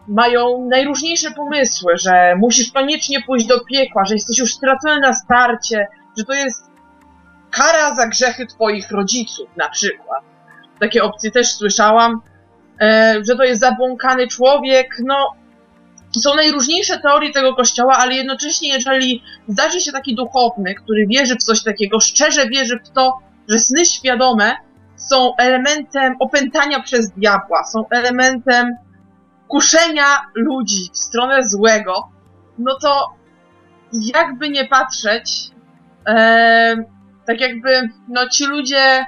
Mają 0.07 0.67
najróżniejsze 0.71 1.31
pomysły, 1.31 1.97
że 1.97 2.35
musisz 2.37 2.71
koniecznie 2.71 3.21
pójść 3.21 3.45
do 3.45 3.59
piekła, 3.59 4.05
że 4.05 4.13
jesteś 4.13 4.37
już 4.37 4.53
stracony 4.53 4.99
na 4.99 5.13
starcie, 5.13 5.87
że 6.17 6.23
to 6.23 6.33
jest 6.33 6.71
kara 7.51 7.95
za 7.95 8.07
grzechy 8.07 8.45
twoich 8.45 8.91
rodziców, 8.91 9.49
na 9.57 9.69
przykład. 9.69 10.23
Takie 10.79 11.03
opcje 11.03 11.31
też 11.31 11.51
słyszałam, 11.51 12.21
e, 12.81 13.15
że 13.27 13.35
to 13.35 13.43
jest 13.43 13.61
zabłąkany 13.61 14.27
człowiek, 14.27 14.95
no 15.05 15.39
są 16.17 16.35
najróżniejsze 16.35 16.99
teorie 16.99 17.33
tego 17.33 17.55
kościoła, 17.55 17.97
ale 17.97 18.13
jednocześnie 18.13 18.69
jeżeli 18.69 19.23
zdarzy 19.47 19.81
się 19.81 19.91
taki 19.91 20.15
duchowny, 20.15 20.75
który 20.75 21.07
wierzy 21.07 21.35
w 21.35 21.43
coś 21.43 21.63
takiego, 21.63 21.99
szczerze 21.99 22.49
wierzy 22.49 22.79
w 22.85 22.89
to, 22.89 23.19
że 23.47 23.59
sny 23.59 23.85
świadome 23.85 24.55
są 24.99 25.35
elementem 25.35 26.15
opętania 26.19 26.79
przez 26.79 27.11
diabła, 27.11 27.63
są 27.63 27.89
elementem 27.89 28.75
kuszenia 29.47 30.05
ludzi 30.35 30.89
w 30.93 30.97
stronę 30.97 31.43
złego, 31.43 32.09
no 32.57 32.77
to 32.81 33.13
jakby 33.93 34.49
nie 34.49 34.65
patrzeć, 34.65 35.51
e, 36.07 36.75
tak 37.25 37.41
jakby 37.41 37.89
no 38.07 38.27
ci 38.27 38.45
ludzie 38.45 39.05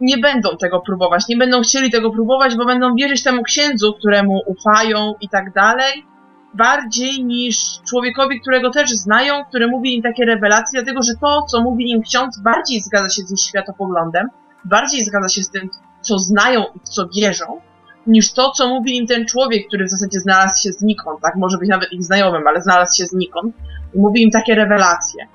nie 0.00 0.18
będą 0.18 0.56
tego 0.56 0.80
próbować, 0.80 1.28
nie 1.28 1.36
będą 1.36 1.60
chcieli 1.60 1.90
tego 1.90 2.10
próbować, 2.10 2.56
bo 2.56 2.64
będą 2.64 2.94
wierzyć 2.94 3.22
temu 3.22 3.42
księdzu, 3.42 3.94
któremu 3.98 4.40
ufają 4.46 5.14
i 5.20 5.28
tak 5.28 5.52
dalej, 5.52 6.06
bardziej 6.54 7.24
niż 7.24 7.80
człowiekowi, 7.88 8.40
którego 8.40 8.70
też 8.70 8.90
znają, 8.90 9.44
który 9.44 9.68
mówi 9.68 9.96
im 9.96 10.02
takie 10.02 10.24
rewelacje, 10.24 10.82
dlatego 10.82 11.02
że 11.02 11.12
to, 11.20 11.42
co 11.42 11.62
mówi 11.62 11.90
im 11.90 12.02
ksiądz, 12.02 12.40
bardziej 12.40 12.80
zgadza 12.80 13.10
się 13.10 13.22
z 13.22 13.32
ich 13.32 13.40
światopoglądem, 13.40 14.28
bardziej 14.66 15.04
zgadza 15.04 15.28
się 15.28 15.42
z 15.42 15.50
tym, 15.50 15.70
co 16.00 16.18
znają 16.18 16.64
i 16.74 16.78
w 16.78 16.88
co 16.88 17.08
wierzą, 17.08 17.60
niż 18.06 18.32
to, 18.32 18.50
co 18.50 18.68
mówi 18.68 18.96
im 18.96 19.06
ten 19.06 19.26
człowiek, 19.26 19.68
który 19.68 19.84
w 19.84 19.90
zasadzie 19.90 20.20
znalazł 20.20 20.62
się 20.62 20.72
znikąd, 20.72 21.20
tak? 21.20 21.36
Może 21.36 21.58
być 21.58 21.68
nawet 21.68 21.92
ich 21.92 22.04
znajomym, 22.04 22.46
ale 22.46 22.62
znalazł 22.62 22.96
się 22.96 23.06
znikąd 23.06 23.56
i 23.94 23.98
mówi 23.98 24.22
im 24.22 24.30
takie 24.30 24.54
rewelacje. 24.54 25.26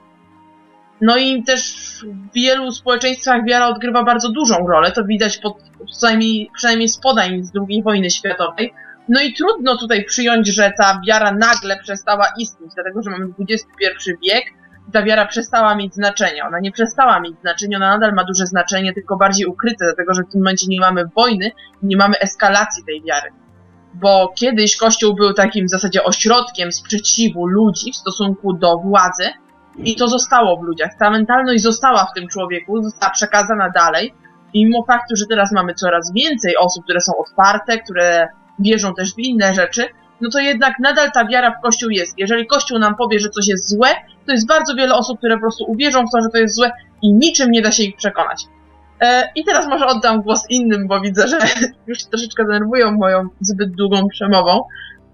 No 1.01 1.17
i 1.17 1.43
też 1.43 1.75
w 2.03 2.33
wielu 2.33 2.71
społeczeństwach 2.71 3.45
wiara 3.45 3.67
odgrywa 3.67 4.03
bardzo 4.03 4.31
dużą 4.31 4.67
rolę, 4.67 4.91
to 4.91 5.03
widać 5.03 5.37
pod, 5.37 5.57
przynajmniej, 5.85 6.49
przynajmniej 6.55 6.89
z 6.89 6.97
podań 6.97 7.43
z 7.43 7.51
II 7.69 7.83
wojny 7.83 8.09
światowej. 8.09 8.73
No 9.09 9.21
i 9.21 9.33
trudno 9.33 9.77
tutaj 9.77 10.05
przyjąć, 10.05 10.47
że 10.47 10.71
ta 10.77 11.01
wiara 11.07 11.31
nagle 11.31 11.77
przestała 11.83 12.27
istnieć, 12.37 12.71
dlatego 12.75 13.01
że 13.01 13.09
mamy 13.09 13.25
XXI 13.39 14.11
wiek, 14.23 14.43
ta 14.93 15.03
wiara 15.03 15.25
przestała 15.25 15.75
mieć 15.75 15.93
znaczenie. 15.93 16.43
Ona 16.45 16.59
nie 16.59 16.71
przestała 16.71 17.19
mieć 17.19 17.39
znaczenia, 17.41 17.77
ona 17.77 17.89
nadal 17.89 18.13
ma 18.13 18.23
duże 18.23 18.45
znaczenie, 18.45 18.93
tylko 18.93 19.17
bardziej 19.17 19.45
ukryte, 19.45 19.85
dlatego 19.85 20.13
że 20.13 20.23
w 20.23 20.31
tym 20.31 20.41
momencie 20.41 20.65
nie 20.69 20.79
mamy 20.79 21.05
wojny, 21.15 21.51
nie 21.83 21.97
mamy 21.97 22.19
eskalacji 22.19 22.83
tej 22.85 23.01
wiary. 23.01 23.29
Bo 23.93 24.33
kiedyś 24.35 24.77
Kościół 24.77 25.15
był 25.15 25.33
takim 25.33 25.65
w 25.65 25.69
zasadzie 25.69 26.03
ośrodkiem 26.03 26.71
sprzeciwu 26.71 27.47
ludzi 27.47 27.91
w 27.91 27.95
stosunku 27.95 28.53
do 28.53 28.77
władzy 28.77 29.29
i 29.77 29.95
to 29.95 30.07
zostało 30.07 30.57
w 30.57 30.63
ludziach. 30.63 30.91
Ta 30.99 31.09
mentalność 31.09 31.63
została 31.63 32.05
w 32.05 32.13
tym 32.13 32.27
człowieku, 32.27 32.83
została 32.83 33.11
przekazana 33.11 33.69
dalej 33.69 34.13
i 34.53 34.65
mimo 34.65 34.85
faktu, 34.87 35.15
że 35.15 35.25
teraz 35.29 35.51
mamy 35.51 35.73
coraz 35.73 36.13
więcej 36.13 36.57
osób, 36.57 36.83
które 36.83 37.01
są 37.01 37.11
otwarte, 37.17 37.77
które 37.77 38.27
wierzą 38.59 38.93
też 38.93 39.15
w 39.15 39.19
inne 39.19 39.53
rzeczy, 39.53 39.85
no 40.21 40.29
to 40.29 40.39
jednak 40.39 40.79
nadal 40.79 41.11
ta 41.11 41.25
wiara 41.25 41.51
w 41.51 41.61
Kościół 41.61 41.89
jest. 41.89 42.13
Jeżeli 42.17 42.47
Kościół 42.47 42.79
nam 42.79 42.95
powie, 42.95 43.19
że 43.19 43.29
coś 43.29 43.47
jest 43.47 43.69
złe, 43.69 43.87
to 44.25 44.31
jest 44.31 44.47
bardzo 44.47 44.75
wiele 44.75 44.95
osób, 44.95 45.17
które 45.17 45.35
po 45.35 45.41
prostu 45.41 45.63
uwierzą 45.67 46.05
w 46.07 46.11
to, 46.11 46.21
że 46.21 46.29
to 46.29 46.37
jest 46.37 46.55
złe 46.55 46.71
i 47.01 47.13
niczym 47.13 47.51
nie 47.51 47.61
da 47.61 47.71
się 47.71 47.83
ich 47.83 47.95
przekonać. 47.95 48.45
E, 49.01 49.29
I 49.35 49.43
teraz 49.43 49.67
może 49.67 49.85
oddam 49.85 50.21
głos 50.21 50.43
innym, 50.49 50.87
bo 50.87 51.01
widzę, 51.01 51.27
że 51.27 51.37
już 51.87 52.03
troszeczkę 52.03 52.43
denerwują 52.45 52.91
moją 52.91 53.27
zbyt 53.41 53.75
długą 53.75 54.07
przemową. 54.07 54.63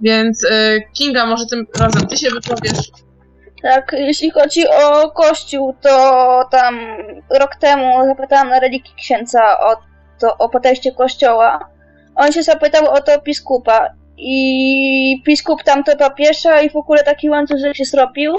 Więc 0.02 0.46
e, 0.52 0.80
Kinga, 0.98 1.26
może 1.26 1.46
tym 1.46 1.66
razem 1.80 2.08
ty 2.08 2.18
się 2.18 2.30
wypowiesz. 2.30 2.92
Tak, 3.64 3.92
jeśli 3.98 4.32
chodzi 4.32 4.68
o 4.68 5.12
kościół, 5.12 5.76
to 5.82 5.90
tam 6.52 6.80
rok 7.40 7.56
temu 7.56 8.06
zapytałam 8.06 8.50
na 8.50 8.60
religii 8.60 8.96
księdza 8.98 9.60
o 9.60 9.76
to 10.20 10.38
o 10.38 10.50
podejście 10.50 10.92
kościoła. 10.92 11.70
On 12.16 12.32
się 12.32 12.44
zapytał 12.44 12.86
o 12.86 13.02
to 13.02 13.22
biskupa 13.22 13.90
i 14.18 15.22
biskup 15.26 15.64
tam 15.64 15.84
to 15.84 15.98
papieża 15.98 16.62
i 16.62 16.70
w 16.70 16.76
ogóle 16.76 17.04
taki 17.04 17.30
łańcuch 17.30 17.60
się 17.74 17.86
zrobił. 17.86 18.36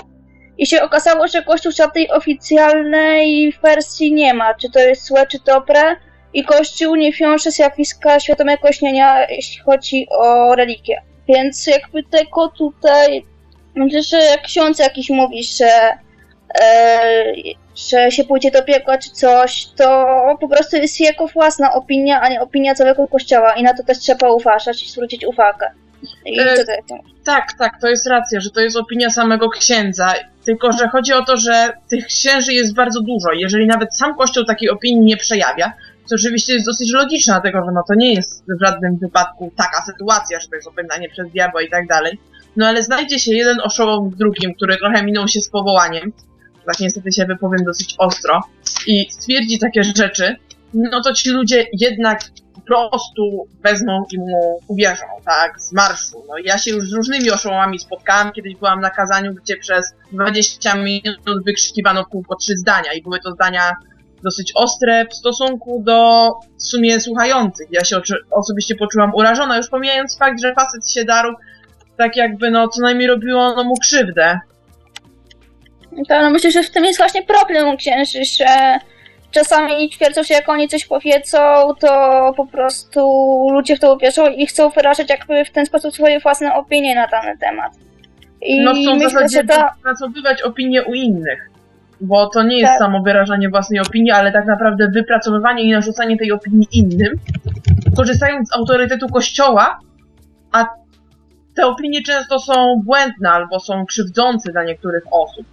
I 0.58 0.66
się 0.66 0.82
okazało, 0.82 1.28
że 1.28 1.42
Kościół 1.42 1.72
żadnej 1.72 2.10
oficjalnej 2.10 3.52
wersji 3.62 4.12
nie 4.12 4.34
ma, 4.34 4.54
czy 4.54 4.70
to 4.70 4.78
jest 4.78 5.06
złe, 5.06 5.26
czy 5.26 5.38
dobre. 5.46 5.96
I 6.32 6.44
Kościół 6.44 6.96
nie 6.96 7.12
wiąże 7.12 7.50
zjawiska 7.50 8.20
świadomego 8.20 8.72
śnienia, 8.72 9.26
jeśli 9.30 9.62
chodzi 9.62 10.06
o 10.10 10.54
religię. 10.54 11.02
Więc 11.28 11.66
jakby 11.66 12.02
tego 12.02 12.48
tutaj, 12.48 13.24
myślę, 13.74 14.02
że 14.02 14.18
ksiądz 14.44 14.78
jakiś 14.78 15.10
mówi, 15.10 15.44
że, 15.44 15.98
że 17.90 18.10
się 18.10 18.24
pójdzie 18.24 18.50
do 18.50 18.62
piekła 18.62 18.98
czy 18.98 19.10
coś, 19.10 19.66
to 19.66 20.06
po 20.40 20.48
prostu 20.48 20.76
jest 20.76 21.00
jego 21.00 21.26
własna 21.26 21.72
opinia, 21.72 22.20
a 22.20 22.28
nie 22.28 22.40
opinia 22.40 22.74
całego 22.74 23.08
Kościoła 23.08 23.52
i 23.52 23.62
na 23.62 23.74
to 23.74 23.84
też 23.84 23.98
trzeba 23.98 24.30
uważać 24.30 24.84
i 24.84 24.88
zwrócić 24.88 25.24
uwagę. 25.24 25.70
I 26.26 26.40
E, 26.40 26.56
co 26.56 26.72
to? 26.88 26.94
Tak, 27.24 27.52
tak, 27.58 27.80
to 27.80 27.88
jest 27.88 28.06
racja, 28.06 28.40
że 28.40 28.50
to 28.50 28.60
jest 28.60 28.76
opinia 28.76 29.10
samego 29.10 29.48
księdza. 29.48 30.14
Tylko, 30.44 30.72
że 30.72 30.88
chodzi 30.88 31.12
o 31.12 31.24
to, 31.24 31.36
że 31.36 31.72
tych 31.88 32.06
księży 32.06 32.52
jest 32.52 32.74
bardzo 32.74 33.00
dużo. 33.00 33.32
Jeżeli 33.32 33.66
nawet 33.66 33.96
sam 33.96 34.14
kościół 34.14 34.44
takiej 34.44 34.70
opinii 34.70 35.04
nie 35.04 35.16
przejawia, 35.16 35.72
to 36.08 36.14
oczywiście 36.14 36.52
jest 36.52 36.66
dosyć 36.66 36.92
logiczne, 36.92 37.32
dlatego 37.32 37.64
że 37.64 37.72
no 37.72 37.82
to 37.88 37.94
nie 37.94 38.14
jest 38.14 38.44
w 38.48 38.64
żadnym 38.64 38.96
wypadku 38.96 39.52
taka 39.56 39.82
sytuacja, 39.82 40.40
że 40.40 40.48
to 40.48 40.56
jest 40.56 40.68
opętanie 40.68 41.08
przez 41.08 41.30
diabła 41.30 41.62
i 41.62 41.70
tak 41.70 41.86
dalej. 41.86 42.18
No 42.56 42.66
ale 42.66 42.82
znajdzie 42.82 43.18
się 43.18 43.34
jeden 43.34 43.60
oszołom 43.60 44.10
w 44.10 44.16
drugim, 44.16 44.54
który 44.54 44.76
trochę 44.76 45.02
minął 45.02 45.28
się 45.28 45.40
z 45.40 45.48
powołaniem, 45.48 46.12
tak 46.68 46.80
niestety 46.80 47.12
się 47.12 47.26
wypowiem 47.26 47.64
dosyć 47.64 47.94
ostro, 47.98 48.42
i 48.86 49.10
stwierdzi 49.10 49.58
takie 49.58 49.84
rzeczy, 49.84 50.36
no 50.74 51.02
to 51.02 51.14
ci 51.14 51.30
ludzie 51.30 51.66
jednak 51.72 52.20
po 52.54 52.60
prostu 52.60 53.48
wezmą 53.64 54.04
i 54.12 54.18
mu 54.18 54.60
uwierzą, 54.68 55.04
tak, 55.24 55.60
z 55.60 55.72
marszu. 55.72 56.24
No 56.28 56.34
ja 56.44 56.58
się 56.58 56.70
już 56.70 56.88
z 56.88 56.92
różnymi 56.92 57.30
oszołomami 57.30 57.78
spotkałam, 57.78 58.32
kiedyś 58.32 58.56
byłam 58.56 58.80
na 58.80 58.90
kazaniu, 58.90 59.34
gdzie 59.34 59.56
przez 59.56 59.94
20 60.12 60.74
minut 60.74 61.44
wykrzykiwano 61.46 62.04
pół 62.04 62.22
po 62.22 62.36
trzy 62.36 62.56
zdania 62.56 62.92
i 62.92 63.02
były 63.02 63.20
to 63.20 63.32
zdania 63.32 63.72
dosyć 64.22 64.52
ostre 64.54 65.06
w 65.06 65.14
stosunku 65.14 65.82
do 65.86 66.30
w 66.58 66.62
sumie 66.62 67.00
słuchających. 67.00 67.68
Ja 67.70 67.84
się 67.84 68.00
osobiście 68.30 68.74
poczułam 68.74 69.14
urażona, 69.14 69.56
już 69.56 69.68
pomijając 69.68 70.18
fakt, 70.18 70.40
że 70.40 70.54
facet 70.54 70.90
się 70.90 71.04
darł 71.04 71.34
tak 71.96 72.16
jakby, 72.16 72.50
no, 72.50 72.68
co 72.68 72.82
najmniej 72.82 73.08
robiło 73.08 73.54
no, 73.54 73.64
mu 73.64 73.76
krzywdę. 73.76 74.40
To 76.08 76.22
no 76.22 76.30
myślę, 76.30 76.50
że 76.50 76.62
w 76.62 76.70
tym 76.70 76.84
jest 76.84 76.98
właśnie 76.98 77.22
problem 77.22 77.68
u 77.68 77.76
księży, 77.76 78.24
że 78.24 78.78
czasami 79.30 79.90
twierdzą, 79.90 80.22
że 80.22 80.34
jak 80.34 80.48
oni 80.48 80.68
coś 80.68 80.86
powiedzą, 80.86 81.38
to 81.80 82.32
po 82.36 82.46
prostu 82.46 83.00
ludzie 83.52 83.76
w 83.76 83.80
to 83.80 83.94
uwierzą 83.94 84.28
i 84.30 84.46
chcą 84.46 84.70
wyrażać 84.70 85.10
jakby 85.10 85.44
w 85.44 85.50
ten 85.50 85.66
sposób 85.66 85.94
swoje 85.94 86.20
własne 86.20 86.54
opinie 86.54 86.94
na 86.94 87.06
dany 87.06 87.38
temat. 87.38 87.72
I 88.42 88.60
No 88.60 88.74
chcą 88.74 88.98
w 88.98 89.02
zasadzie 89.02 89.44
ta... 89.44 89.74
wypracowywać 89.76 90.42
opinię 90.42 90.84
u 90.84 90.94
innych. 90.94 91.50
Bo 92.00 92.26
to 92.26 92.42
nie 92.42 92.56
jest 92.58 92.70
Tak. 92.70 92.78
samo 92.78 93.02
wyrażanie 93.02 93.48
własnej 93.48 93.80
opinii, 93.80 94.10
ale 94.10 94.32
tak 94.32 94.46
naprawdę 94.46 94.88
wypracowywanie 94.94 95.62
i 95.62 95.70
narzucanie 95.70 96.18
tej 96.18 96.32
opinii 96.32 96.68
innym, 96.72 97.12
korzystając 97.96 98.48
z 98.48 98.56
autorytetu 98.56 99.08
kościoła, 99.08 99.78
a 100.52 100.64
te 101.56 101.66
opinie 101.66 102.02
często 102.02 102.38
są 102.38 102.80
błędne 102.84 103.30
albo 103.30 103.60
są 103.60 103.86
krzywdzące 103.86 104.52
dla 104.52 104.64
niektórych 104.64 105.02
osób. 105.10 105.46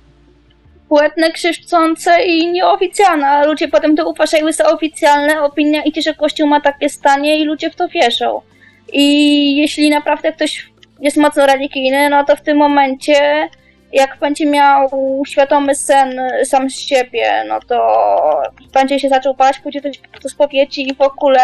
Błędne, 0.90 1.32
krzywdzące 1.32 2.24
i 2.26 2.52
nieoficjalne, 2.52 3.28
a 3.28 3.46
ludzie 3.46 3.68
potem 3.68 3.96
to 3.96 4.10
uważają 4.10 4.52
za 4.52 4.72
oficjalne, 4.72 5.42
opinia 5.42 5.84
idzie, 5.84 6.02
że 6.02 6.14
Kościół 6.14 6.48
ma 6.48 6.62
takie 6.62 6.90
stanie 6.90 7.38
i 7.38 7.44
ludzie 7.44 7.70
w 7.70 7.76
to 7.76 7.88
wierzą. 7.88 8.42
I 8.94 9.58
jeśli 9.58 9.90
naprawdę 9.90 10.34
ktoś 10.34 10.72
jest 11.00 11.18
mocno 11.18 11.46
religijny, 11.46 12.10
no 12.10 12.24
to 12.24 12.36
w 12.36 12.42
tym 12.42 12.58
momencie, 12.58 13.50
jak 13.94 14.18
będzie 14.20 14.46
miał 14.46 14.90
świadomy 15.28 15.76
sen 15.76 16.22
sam 16.44 16.70
z 16.70 16.80
siebie, 16.80 17.44
no 17.48 17.60
to 17.68 17.78
będzie 18.74 19.00
się 19.00 19.10
zaczął 19.10 19.34
bać, 19.34 19.60
pójdzie 19.60 19.82
do, 19.82 19.90
do 20.24 20.30
spowiedzi 20.30 20.90
i 20.90 20.96
w 20.96 21.02
ogóle. 21.02 21.42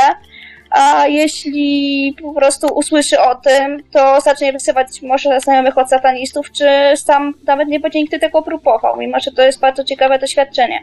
A 0.71 1.07
jeśli 1.07 2.15
po 2.21 2.34
prostu 2.34 2.67
usłyszy 2.67 3.19
o 3.19 3.36
tym, 3.36 3.84
to 3.91 4.21
zacznie 4.21 4.53
wysyłać 4.53 5.01
może 5.01 5.39
znajomych 5.39 5.77
od 5.77 5.89
satanistów, 5.89 6.51
czy 6.51 6.65
sam 6.95 7.34
nawet 7.47 7.67
nie 7.67 7.79
będzie 7.79 7.99
nigdy 7.99 8.19
tego 8.19 8.41
próbował, 8.41 8.97
mimo 8.97 9.19
że 9.19 9.31
to 9.31 9.41
jest 9.41 9.60
bardzo 9.60 9.84
ciekawe 9.84 10.19
doświadczenie. 10.19 10.79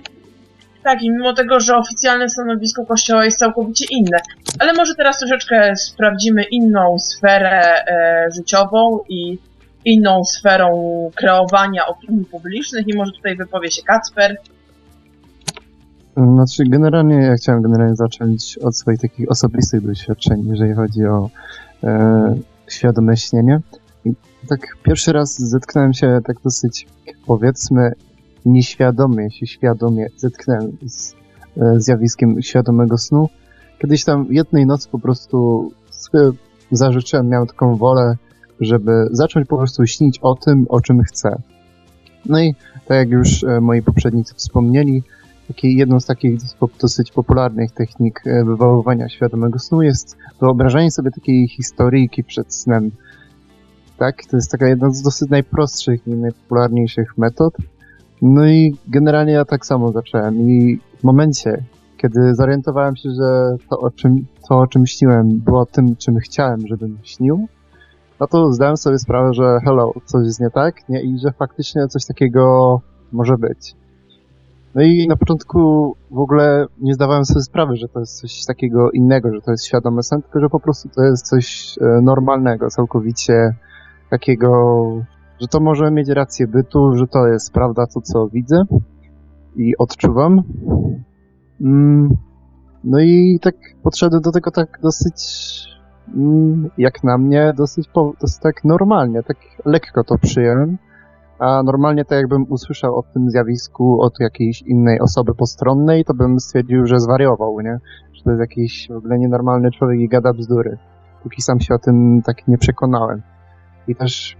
Tak, 0.82 1.02
i 1.02 1.10
mimo 1.10 1.32
tego, 1.32 1.60
że 1.60 1.76
oficjalne 1.76 2.28
stanowisko 2.28 2.86
kościoła 2.86 3.24
jest 3.24 3.38
całkowicie 3.38 3.84
inne. 3.90 4.18
Ale 4.58 4.72
może 4.72 4.94
teraz 4.94 5.18
troszeczkę 5.18 5.76
sprawdzimy 5.76 6.42
inną 6.42 6.98
sferę 6.98 7.84
e, 7.86 8.28
życiową 8.36 9.00
i 9.08 9.38
inną 9.84 10.24
sferą 10.24 11.10
kreowania 11.14 11.86
opinii 11.86 12.24
publicznych 12.24 12.88
i 12.88 12.96
może 12.96 13.12
tutaj 13.12 13.36
wypowie 13.36 13.70
się 13.70 13.82
Kacper. 13.82 14.36
Znaczy, 16.26 16.64
generalnie 16.64 17.14
ja 17.14 17.34
chciałem 17.34 17.62
generalnie 17.62 17.96
zacząć 17.96 18.58
od 18.58 18.76
swoich 18.76 19.00
takich 19.00 19.30
osobistych 19.30 19.86
doświadczeń, 19.86 20.46
jeżeli 20.46 20.74
chodzi 20.74 21.04
o 21.04 21.30
e, 21.84 22.34
świadome 22.68 23.16
śnienie. 23.16 23.60
I 24.04 24.12
tak 24.48 24.60
pierwszy 24.82 25.12
raz 25.12 25.38
zetknąłem 25.38 25.92
się 25.92 26.20
tak 26.26 26.36
dosyć, 26.44 26.86
powiedzmy, 27.26 27.92
nieświadomie, 28.46 29.30
się 29.30 29.46
świadomie 29.46 30.06
zetknąłem 30.16 30.76
z 30.86 31.14
e, 31.56 31.80
zjawiskiem 31.80 32.42
świadomego 32.42 32.98
snu. 32.98 33.28
Kiedyś 33.78 34.04
tam 34.04 34.26
jednej 34.30 34.66
nocy 34.66 34.88
po 34.88 34.98
prostu 34.98 35.70
sobie 35.90 36.30
zażyczyłem, 36.72 37.28
miałem 37.28 37.46
taką 37.46 37.76
wolę, 37.76 38.16
żeby 38.60 39.08
zacząć 39.10 39.48
po 39.48 39.56
prostu 39.56 39.86
śnić 39.86 40.18
o 40.22 40.34
tym, 40.34 40.66
o 40.68 40.80
czym 40.80 41.02
chcę. 41.02 41.42
No 42.26 42.40
i 42.40 42.54
tak 42.86 42.96
jak 42.96 43.10
już 43.10 43.44
e, 43.44 43.60
moi 43.60 43.82
poprzednicy 43.82 44.34
wspomnieli, 44.34 45.02
taki, 45.48 45.76
jedną 45.76 46.00
z 46.00 46.06
takich 46.06 46.40
dos- 46.40 46.56
dosyć 46.80 47.12
popularnych 47.12 47.70
technik 47.72 48.22
e, 48.26 48.44
wywoływania 48.44 49.08
świadomego 49.08 49.58
snu 49.58 49.82
jest 49.82 50.16
wyobrażanie 50.40 50.90
sobie 50.90 51.10
takiej 51.10 51.48
historyjki 51.48 52.24
przed 52.24 52.54
snem. 52.54 52.90
Tak, 53.98 54.24
to 54.30 54.36
jest 54.36 54.50
taka 54.50 54.68
jedna 54.68 54.90
z 54.90 55.02
dosyć 55.02 55.30
najprostszych 55.30 56.06
i 56.06 56.10
najpopularniejszych 56.10 57.18
metod. 57.18 57.54
No 58.22 58.46
i 58.46 58.76
generalnie 58.88 59.32
ja 59.32 59.44
tak 59.44 59.66
samo 59.66 59.92
zacząłem 59.92 60.50
i 60.50 60.78
w 60.98 61.04
momencie, 61.04 61.64
kiedy 61.96 62.34
zorientowałem 62.34 62.96
się, 62.96 63.10
że 63.10 63.56
to 63.70 63.78
o 63.80 63.90
czym, 63.90 64.26
to 64.48 64.58
o 64.58 64.66
czym 64.66 64.86
śniłem 64.86 65.38
było 65.38 65.66
tym, 65.66 65.96
czym 65.96 66.18
chciałem, 66.18 66.66
żebym 66.66 66.98
śnił, 67.02 67.48
no 68.20 68.26
to 68.26 68.52
zdałem 68.52 68.76
sobie 68.76 68.98
sprawę, 68.98 69.34
że 69.34 69.58
hello, 69.64 69.92
coś 70.04 70.26
jest 70.26 70.40
nie 70.40 70.50
tak, 70.50 70.88
nie? 70.88 71.02
I 71.02 71.18
że 71.18 71.32
faktycznie 71.32 71.88
coś 71.88 72.06
takiego 72.06 72.80
może 73.12 73.38
być. 73.38 73.74
No 74.74 74.82
i 74.82 75.08
na 75.08 75.16
początku 75.16 75.58
w 76.10 76.18
ogóle 76.18 76.66
nie 76.80 76.94
zdawałem 76.94 77.24
sobie 77.24 77.42
sprawy, 77.42 77.76
że 77.76 77.88
to 77.88 78.00
jest 78.00 78.20
coś 78.20 78.44
takiego 78.44 78.90
innego, 78.90 79.34
że 79.34 79.40
to 79.40 79.50
jest 79.50 79.66
świadomy 79.66 80.02
sen, 80.02 80.22
tylko 80.22 80.40
że 80.40 80.48
po 80.48 80.60
prostu 80.60 80.88
to 80.88 81.02
jest 81.02 81.28
coś 81.28 81.74
e, 81.80 82.00
normalnego, 82.02 82.68
całkowicie 82.68 83.54
takiego, 84.10 84.84
że 85.40 85.48
to 85.48 85.60
może 85.60 85.90
mieć 85.90 86.08
rację 86.08 86.46
bytu, 86.46 86.96
że 86.96 87.06
to 87.06 87.26
jest 87.26 87.52
prawda 87.52 87.86
to, 87.86 88.00
co 88.00 88.28
widzę 88.28 88.62
i 89.56 89.76
odczuwam. 89.76 90.42
Mm, 91.60 92.16
No 92.84 93.00
i 93.00 93.38
tak 93.42 93.54
podszedłem 93.82 94.22
do 94.22 94.32
tego 94.32 94.50
tak 94.50 94.78
dosyć, 94.82 95.20
mm, 96.14 96.70
jak 96.78 97.04
na 97.04 97.18
mnie, 97.18 97.52
dosyć, 97.56 97.88
dosyć 98.20 98.38
tak 98.42 98.64
normalnie, 98.64 99.22
tak 99.22 99.36
lekko 99.64 100.04
to 100.04 100.18
przyjąłem. 100.18 100.78
A 101.38 101.62
normalnie 101.62 102.04
to 102.04 102.14
jakbym 102.14 102.46
usłyszał 102.48 102.98
o 102.98 103.02
tym 103.02 103.30
zjawisku 103.30 104.02
od 104.02 104.20
jakiejś 104.20 104.62
innej 104.62 105.00
osoby 105.00 105.34
postronnej, 105.34 106.04
to 106.04 106.14
bym 106.14 106.40
stwierdził, 106.40 106.86
że 106.86 107.00
zwariował, 107.00 107.60
nie? 107.60 107.78
Że 108.12 108.22
to 108.24 108.30
jest 108.30 108.40
jakiś 108.40 108.88
w 108.90 108.96
ogóle 108.96 109.18
nienormalny 109.18 109.70
człowiek 109.70 110.00
i 110.00 110.08
gada 110.08 110.32
bzdury. 110.32 110.78
Póki 111.22 111.42
sam 111.42 111.60
się 111.60 111.74
o 111.74 111.78
tym 111.78 112.22
tak 112.24 112.48
nie 112.48 112.58
przekonałem. 112.58 113.22
I 113.88 113.94
też 113.94 114.36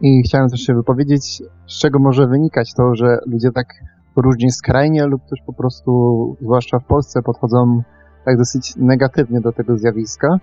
i 0.00 0.22
chciałem 0.22 0.48
też 0.48 0.60
się 0.60 0.74
wypowiedzieć, 0.74 1.42
z 1.66 1.78
czego 1.78 1.98
może 1.98 2.26
wynikać 2.26 2.74
to, 2.74 2.94
że 2.94 3.18
ludzie 3.26 3.52
tak 3.52 3.66
różnie 4.16 4.52
skrajnie 4.52 5.06
lub 5.06 5.22
też 5.30 5.40
po 5.46 5.52
prostu, 5.52 6.36
zwłaszcza 6.40 6.78
w 6.78 6.84
Polsce, 6.84 7.22
podchodzą 7.22 7.82
tak 8.24 8.38
dosyć 8.38 8.76
negatywnie 8.76 9.40
do 9.40 9.52
tego 9.52 9.76
zjawiska. 9.76 10.38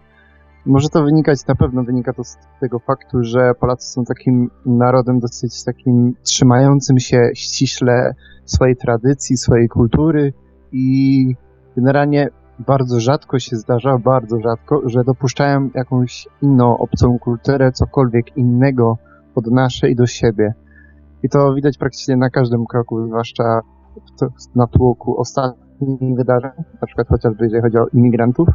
Może 0.65 0.89
to 0.89 1.03
wynikać, 1.03 1.47
na 1.47 1.55
pewno 1.55 1.83
wynika 1.83 2.13
to 2.13 2.23
z 2.23 2.37
tego 2.59 2.79
faktu, 2.79 3.23
że 3.23 3.53
Polacy 3.59 3.87
są 3.87 4.05
takim 4.05 4.49
narodem 4.65 5.19
dosyć 5.19 5.63
takim 5.63 6.15
trzymającym 6.23 6.99
się 6.99 7.29
ściśle 7.33 8.13
swojej 8.45 8.75
tradycji, 8.75 9.37
swojej 9.37 9.67
kultury 9.69 10.33
i 10.71 11.35
generalnie 11.75 12.29
bardzo 12.59 12.99
rzadko 12.99 13.39
się 13.39 13.55
zdarza, 13.55 13.97
bardzo 13.97 14.39
rzadko, 14.39 14.81
że 14.85 15.03
dopuszczają 15.03 15.69
jakąś 15.75 16.27
inną 16.41 16.77
obcą 16.77 17.19
kulturę, 17.19 17.71
cokolwiek 17.71 18.37
innego 18.37 18.97
od 19.35 19.47
naszej 19.47 19.95
do 19.95 20.07
siebie. 20.07 20.53
I 21.23 21.29
to 21.29 21.53
widać 21.53 21.77
praktycznie 21.77 22.17
na 22.17 22.29
każdym 22.29 22.65
kroku, 22.65 23.07
zwłaszcza 23.07 23.61
na 24.55 24.67
tłoku 24.67 25.19
ostatnich 25.19 26.15
wydarzeń, 26.15 26.51
na 26.81 26.87
przykład 26.87 27.07
chociażby 27.07 27.43
jeżeli 27.43 27.61
chodzi 27.61 27.77
o 27.77 27.87
imigrantów. 27.87 28.49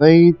No 0.00 0.08
i 0.08 0.34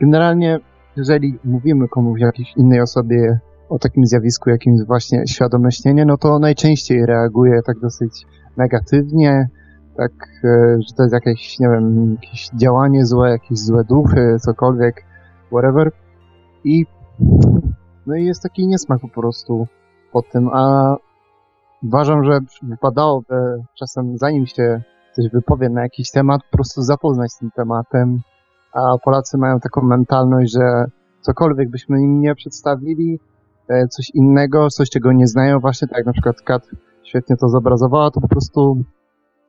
generalnie, 0.00 0.58
jeżeli 0.96 1.38
mówimy 1.44 1.88
komuś, 1.88 2.20
jakiejś 2.20 2.56
innej 2.56 2.80
osobie 2.80 3.38
o 3.68 3.78
takim 3.78 4.06
zjawisku, 4.06 4.50
jakim 4.50 4.72
jest 4.72 4.86
właśnie 4.86 5.26
świadome 5.26 5.72
śnienie, 5.72 6.04
no 6.04 6.18
to 6.18 6.38
najczęściej 6.38 7.06
reaguje 7.06 7.60
tak 7.66 7.78
dosyć 7.78 8.26
negatywnie, 8.56 9.48
tak, 9.96 10.12
e, 10.44 10.76
że 10.80 10.94
to 10.96 11.02
jest 11.02 11.14
jakieś, 11.14 11.58
nie 11.58 11.68
wiem, 11.68 12.16
jakieś 12.22 12.48
działanie 12.54 13.06
złe, 13.06 13.30
jakieś 13.30 13.58
złe 13.58 13.84
duchy, 13.84 14.36
cokolwiek, 14.40 15.04
whatever. 15.50 15.92
I 16.64 16.86
no 18.06 18.16
i 18.16 18.24
jest 18.24 18.42
taki 18.42 18.66
niesmak 18.66 19.00
po 19.00 19.08
prostu 19.08 19.66
po 20.12 20.22
tym, 20.22 20.48
a 20.52 20.96
uważam, 21.82 22.24
że 22.24 22.38
wypadałoby 22.62 23.62
czasem, 23.78 24.18
zanim 24.18 24.46
się 24.46 24.82
ktoś 25.12 25.30
wypowie 25.32 25.68
na 25.68 25.82
jakiś 25.82 26.10
temat, 26.10 26.40
po 26.50 26.56
prostu 26.56 26.82
zapoznać 26.82 27.32
z 27.32 27.38
tym 27.38 27.50
tematem, 27.50 28.20
a 28.78 28.98
Polacy 29.04 29.38
mają 29.38 29.60
taką 29.60 29.82
mentalność, 29.82 30.52
że 30.52 30.84
cokolwiek 31.20 31.70
byśmy 31.70 32.02
im 32.02 32.20
nie 32.20 32.34
przedstawili, 32.34 33.20
e, 33.68 33.88
coś 33.88 34.10
innego, 34.14 34.68
coś 34.68 34.90
czego 34.90 35.12
nie 35.12 35.26
znają, 35.26 35.60
właśnie 35.60 35.88
tak 35.88 35.96
jak 35.96 36.06
na 36.06 36.12
przykład 36.12 36.40
Kat 36.40 36.62
świetnie 37.02 37.36
to 37.36 37.48
zobrazowała, 37.48 38.10
to 38.10 38.20
po 38.20 38.28
prostu 38.28 38.82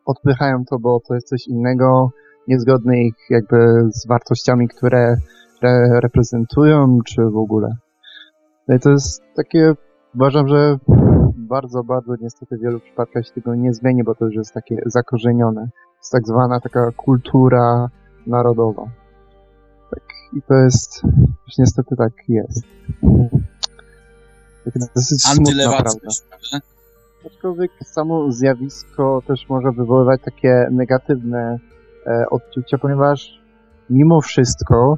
odpychają 0.05 0.63
to, 0.69 0.79
bo 0.79 0.99
to 1.07 1.13
jest 1.13 1.27
coś 1.27 1.47
innego, 1.47 2.09
niezgodne 2.47 2.97
ich 2.97 3.15
jakby 3.29 3.57
z 3.91 4.07
wartościami, 4.07 4.67
które 4.67 5.15
re 5.61 5.99
reprezentują, 5.99 6.97
czy 7.05 7.21
w 7.21 7.37
ogóle. 7.37 7.69
No 8.67 8.75
i 8.75 8.79
to 8.79 8.89
jest 8.89 9.23
takie, 9.35 9.73
uważam, 10.15 10.47
że 10.47 10.77
bardzo, 11.37 11.83
bardzo 11.83 12.13
niestety 12.21 12.57
w 12.57 12.61
wielu 12.61 12.79
przypadkach 12.79 13.25
się 13.25 13.33
tego 13.33 13.55
nie 13.55 13.73
zmieni, 13.73 14.03
bo 14.03 14.15
to 14.15 14.25
już 14.25 14.35
jest 14.35 14.53
takie 14.53 14.81
zakorzenione. 14.85 15.69
Jest 15.97 16.11
tak 16.11 16.27
zwana 16.27 16.59
taka 16.59 16.91
kultura 16.91 17.89
narodowa. 18.27 18.98
I 20.33 20.41
to 20.41 20.53
jest, 20.53 21.03
już 21.47 21.57
niestety 21.57 21.95
tak 21.95 22.13
jest. 22.27 22.63
Tak 24.65 24.73
dosyć 24.95 25.23
smutna 25.23 25.69
prawda. 25.69 26.09
Aczkolwiek 27.25 27.71
samo 27.83 28.31
zjawisko 28.31 29.21
też 29.27 29.49
może 29.49 29.71
wywoływać 29.71 30.21
takie 30.25 30.67
negatywne 30.71 31.59
e, 32.07 32.25
odczucia, 32.29 32.77
ponieważ 32.77 33.41
mimo 33.89 34.21
wszystko 34.21 34.97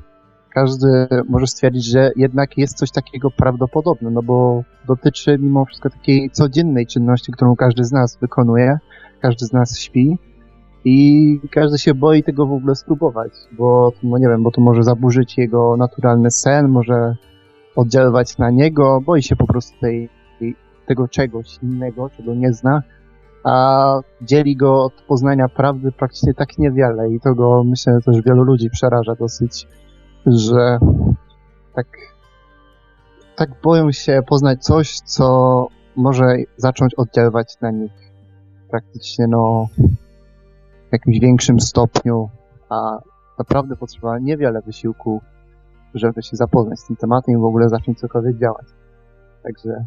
każdy 0.54 1.08
może 1.30 1.48
stwierdzić, 1.48 1.86
że 1.86 2.12
jednak 2.16 2.58
jest 2.58 2.78
coś 2.78 2.92
takiego 2.92 3.32
prawdopodobne, 3.32 4.12
no 4.12 4.24
bo 4.24 4.64
dotyczy 4.88 5.38
mimo 5.40 5.66
wszystko 5.66 5.90
takiej 5.90 6.30
codziennej 6.30 6.88
czynności, 6.88 7.32
którą 7.32 7.56
każdy 7.56 7.84
z 7.84 7.92
nas 7.92 8.18
wykonuje, 8.22 8.80
każdy 9.22 9.46
z 9.46 9.54
nas 9.54 9.80
śpi 9.80 10.18
i 10.86 11.40
każdy 11.52 11.78
się 11.78 11.94
boi 11.94 12.24
tego 12.24 12.46
w 12.46 12.54
ogóle 12.54 12.76
spróbować, 12.76 13.32
bo 13.52 13.92
no 14.04 14.18
nie 14.18 14.28
wiem, 14.28 14.44
bo 14.44 14.52
to 14.52 14.62
może 14.62 14.84
zaburzyć 14.84 15.38
jego 15.38 15.78
naturalny 15.78 16.32
sen, 16.32 16.68
może 16.68 17.16
oddziaływać 17.76 18.38
na 18.38 18.50
niego, 18.50 19.02
boi 19.06 19.24
się 19.24 19.36
po 19.36 19.48
prostu 19.48 19.80
tej, 19.80 20.10
tego 20.88 21.08
czegoś 21.08 21.60
innego, 21.64 22.10
czego 22.10 22.34
nie 22.34 22.54
zna, 22.54 22.84
a 23.44 24.00
dzieli 24.22 24.56
go 24.56 24.84
od 24.84 24.94
poznania 24.94 25.50
prawdy 25.50 25.92
praktycznie 25.92 26.34
tak 26.34 26.58
niewiele 26.58 27.10
i 27.10 27.20
to 27.20 27.36
go 27.36 27.64
myślę 27.64 28.00
też 28.06 28.22
wielu 28.22 28.44
ludzi 28.44 28.70
przeraża 28.70 29.16
dosyć 29.16 29.68
że 30.26 30.80
tak, 31.76 31.88
tak 33.36 33.50
boją 33.64 33.92
się 33.92 34.22
poznać 34.28 34.64
coś, 34.64 35.00
co 35.00 35.68
może 35.96 36.36
zacząć 36.58 36.96
oddziaływać 36.96 37.62
na 37.62 37.72
nich 37.72 37.92
praktycznie 38.70 39.28
no 39.28 39.68
w 40.92 40.94
jakimś 40.94 41.20
większym 41.20 41.60
stopniu, 41.60 42.30
a 42.70 42.98
naprawdę 43.40 43.76
potrzeba 43.76 44.20
niewiele 44.20 44.62
wysiłku, 44.62 45.22
żeby 45.94 46.24
się 46.24 46.36
zapoznać 46.38 46.80
z 46.80 46.88
tym 46.88 46.96
tematem 46.96 47.36
i 47.36 47.42
w 47.42 47.46
ogóle 47.46 47.70
zacząć 47.70 48.00
cokolwiek 48.00 48.38
działać. 48.38 48.66
Także 49.44 49.86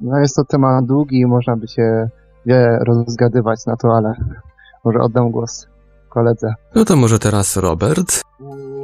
no 0.00 0.18
jest 0.18 0.36
to 0.36 0.44
temat 0.44 0.86
długi 0.86 1.20
i 1.20 1.26
można 1.26 1.56
by 1.56 1.68
się 1.68 2.08
wiele 2.46 2.78
rozgadywać 2.78 3.66
na 3.66 3.76
to, 3.76 3.88
ale 3.88 4.14
może 4.84 4.98
oddam 4.98 5.30
głos 5.30 5.66
koledze. 6.08 6.54
No 6.74 6.84
to 6.84 6.96
może 6.96 7.18
teraz 7.18 7.56
Robert. 7.56 8.20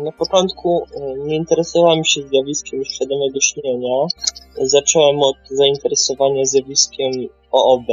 Na 0.05 0.13
początku 0.13 0.83
e, 0.85 1.27
nie 1.27 1.37
interesowałem 1.37 2.05
się 2.05 2.21
zjawiskiem 2.23 2.85
świadomego 2.85 3.41
śnienia. 3.41 4.07
Zacząłem 4.63 5.17
od 5.23 5.37
zainteresowania 5.51 6.45
zjawiskiem 6.45 7.13
OOB 7.53 7.87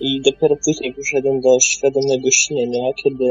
i 0.00 0.20
dopiero 0.20 0.56
później 0.64 0.94
poszedłem 0.94 1.40
do 1.40 1.60
świadomego 1.60 2.30
śnienia, 2.30 2.92
kiedy 3.04 3.24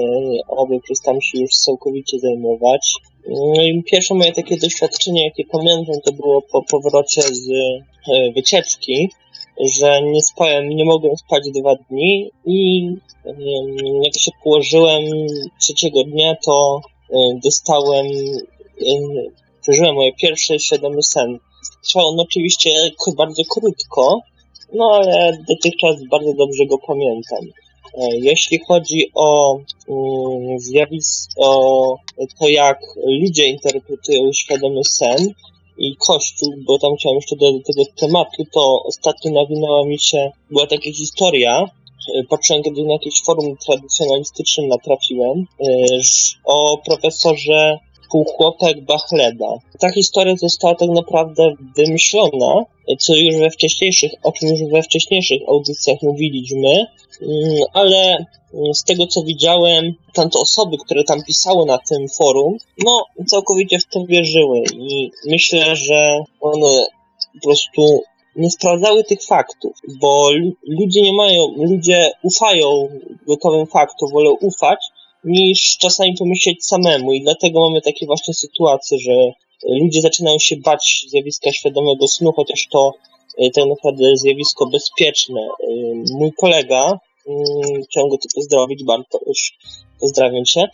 OOB 0.48 0.70
przestałem 0.84 1.22
się 1.22 1.42
już 1.42 1.52
całkowicie 1.52 2.20
zajmować. 2.20 2.94
No 3.28 3.64
i 3.64 3.84
pierwsze 3.84 4.14
moje 4.14 4.32
takie 4.32 4.58
doświadczenie, 4.58 5.24
jakie 5.26 5.44
pamiętam, 5.52 5.96
to 6.06 6.12
było 6.12 6.42
po 6.42 6.64
powrocie 6.64 7.22
z 7.22 7.50
e, 7.52 8.32
wycieczki, 8.36 9.10
że 9.60 10.02
nie 10.02 10.22
spałem, 10.22 10.70
nie 10.70 10.86
mogłem 10.86 11.18
spać 11.18 11.44
dwa 11.56 11.76
dni 11.76 12.32
i 12.46 12.88
jak 14.04 14.20
się 14.20 14.32
położyłem 14.44 15.04
trzeciego 15.62 16.04
dnia, 16.04 16.36
to 16.46 16.82
e, 17.14 17.40
dostałem, 17.44 18.06
e, 18.06 18.94
przeżyłem 19.62 19.96
moje 19.96 20.14
pierwsze 20.14 20.60
świadomy 20.60 21.04
sen. 21.04 21.40
Trwał 21.88 22.08
on 22.08 22.20
oczywiście 22.20 22.70
bardzo 23.18 23.44
krótko, 23.50 24.20
no 24.74 24.92
ale 24.94 25.38
dotychczas 25.48 25.96
bardzo 26.12 26.34
dobrze 26.34 26.66
go 26.66 26.78
pamiętam. 26.78 27.46
E, 27.98 28.18
jeśli 28.18 28.60
chodzi 28.68 29.12
o 29.16 29.60
mm, 29.90 30.60
zjawisko, 30.60 31.96
to, 32.40 32.50
jak 32.50 32.80
ludzie 33.06 33.48
interpretują 33.48 34.34
świadomy 34.34 34.84
sen, 34.84 35.34
i 35.78 35.96
Kościół, 35.96 36.54
bo 36.66 36.80
tam 36.80 36.96
chciałem 36.96 37.16
jeszcze 37.16 37.36
do, 37.36 37.52
do 37.52 37.60
tego 37.60 37.84
tematu, 37.96 38.46
to 38.52 38.84
ostatnio 38.84 39.32
nawinęła 39.32 39.86
mi 39.86 40.00
się, 40.00 40.32
była 40.52 40.68
taka 40.68 40.92
historia, 40.98 41.62
e, 41.62 42.24
patrzyłem, 42.30 42.64
kiedy 42.64 42.84
na 42.84 42.94
jakieś 42.94 43.24
forum 43.26 43.58
tradycjonalistycznym 43.66 44.68
natrafiłem, 44.68 45.46
e, 45.60 45.66
o 46.46 46.78
profesorze 46.78 47.80
półchłopek 48.14 48.86
Bachleda. 48.86 49.58
Ta 49.80 49.92
historia 49.92 50.36
została 50.36 50.76
tak 50.76 50.90
naprawdę 50.90 51.54
wymyślona, 51.78 52.66
co 53.00 53.16
już 53.16 53.36
we 53.36 53.50
wcześniejszych, 53.50 54.12
o 54.24 54.32
czym 54.32 54.50
już 54.50 54.72
we 54.72 54.84
wcześniejszych 54.84 55.42
audycjach 55.48 55.98
mówiliśmy, 56.02 56.86
mm, 57.22 57.58
ale 57.74 58.26
z 58.74 58.84
tego 58.84 59.08
co 59.08 59.24
widziałem, 59.24 59.94
tamte 60.14 60.40
osoby, 60.40 60.78
które 60.86 61.04
tam 61.04 61.24
pisały 61.24 61.66
na 61.66 61.78
tym 61.78 62.10
forum, 62.10 62.58
no 62.86 63.06
całkowicie 63.28 63.80
w 63.80 63.86
to 63.86 64.06
wierzyły 64.06 64.64
i 64.74 65.12
myślę, 65.30 65.76
że 65.76 66.24
one 66.42 66.86
po 67.34 67.40
prostu 67.48 68.04
nie 68.36 68.50
sprawdzały 68.50 69.04
tych 69.04 69.24
faktów, 69.24 69.72
bo 70.02 70.30
ludzie 70.68 71.02
nie 71.02 71.14
mają, 71.14 71.48
ludzie 71.58 72.12
ufają 72.24 72.88
gotowym 73.28 73.68
faktom, 73.68 74.10
wolą 74.12 74.32
ufać, 74.32 74.80
niż 75.24 75.78
czasami 75.78 76.16
pomyśleć 76.20 76.66
samemu 76.66 77.14
i 77.14 77.22
dlatego 77.22 77.62
mamy 77.62 77.82
takie 77.82 78.06
właśnie 78.06 78.34
sytuacje, 78.34 79.00
że 79.00 79.12
ludzie 79.82 80.02
zaczynają 80.02 80.40
się 80.40 80.56
bać 80.58 81.06
zjawiska 81.08 81.52
świadomego 81.52 82.08
snu, 82.08 82.32
chociaż 82.36 82.68
to 82.72 82.92
e, 83.38 83.50
tak 83.50 83.66
naprawdę 83.66 84.18
zjawisko 84.18 84.66
bezpieczne. 84.66 85.42
E, 85.42 85.68
mój 86.14 86.32
kolega, 86.34 87.00
mm, 87.28 87.84
chciałem 87.84 88.10
go 88.10 88.18
tu 88.18 88.28
pozdrowić, 88.36 88.84
Bartosz, 88.84 89.58
pozdrawiam 90.00 90.46
cię, 90.46 90.68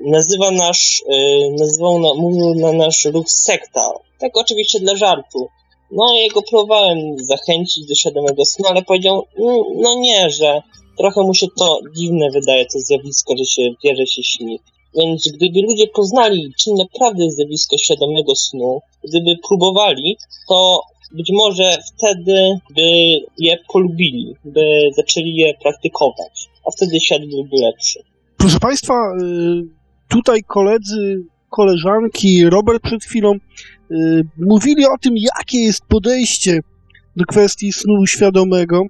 nazywa 0.00 0.50
nasz, 0.50 1.02
e, 1.08 1.50
nazywał 1.50 1.98
na, 1.98 2.14
mówił 2.14 2.54
na 2.54 2.72
nasz 2.72 3.04
ruch 3.04 3.30
sekta. 3.30 3.92
Tak 4.18 4.36
oczywiście 4.36 4.80
dla 4.80 4.96
żartu. 4.96 5.48
No, 5.90 6.14
jego 6.14 6.42
próbowałem 6.42 6.98
zachęcić 7.18 7.86
do 7.86 7.94
świadomego 7.94 8.44
snu, 8.44 8.64
ale 8.68 8.82
powiedział, 8.82 9.26
mm, 9.38 9.62
no 9.76 9.94
nie, 9.94 10.30
że 10.30 10.62
trochę 10.98 11.22
mu 11.22 11.34
się 11.34 11.46
to 11.58 11.80
dziwne 11.96 12.30
wydaje, 12.30 12.66
to 12.66 12.78
zjawisko, 12.78 13.34
że 13.38 13.44
się 13.44 13.62
wie, 13.84 13.96
że 13.96 14.06
się 14.06 14.22
śni. 14.22 14.58
Więc 14.96 15.28
gdyby 15.28 15.60
ludzie 15.62 15.86
poznali, 15.86 16.52
czym 16.58 16.74
naprawdę 16.74 17.24
jest 17.24 17.36
zjawisko 17.36 17.78
świadomego 17.78 18.36
snu, 18.36 18.80
gdyby 19.04 19.36
próbowali, 19.48 20.16
to 20.48 20.80
być 21.12 21.30
może 21.32 21.78
wtedy 21.94 22.58
by 22.74 22.90
je 23.38 23.58
polubili, 23.72 24.34
by 24.44 24.90
zaczęli 24.96 25.34
je 25.34 25.54
praktykować, 25.62 26.48
a 26.66 26.70
wtedy 26.70 27.00
świat 27.00 27.22
byłby 27.26 27.56
lepszy. 27.56 28.02
Proszę 28.36 28.58
Państwa, 28.60 28.94
y, 28.94 29.62
tutaj 30.08 30.42
koledzy, 30.42 31.24
koleżanki, 31.50 32.44
Robert 32.44 32.82
przed 32.82 33.04
chwilą 33.04 33.34
y, 33.34 34.22
mówili 34.38 34.84
o 34.84 34.98
tym, 35.00 35.14
jakie 35.16 35.58
jest 35.58 35.82
podejście 35.88 36.60
do 37.16 37.24
kwestii 37.24 37.72
snu 37.72 38.06
świadomego 38.06 38.82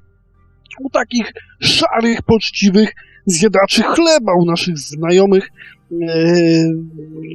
u 0.81 0.91
takich 0.91 1.33
szarych, 1.61 2.23
poczciwych 2.23 2.93
zjadaczy 3.27 3.83
chleba, 3.83 4.33
u 4.35 4.45
naszych 4.45 4.79
znajomych, 4.79 5.49
e, 5.49 6.17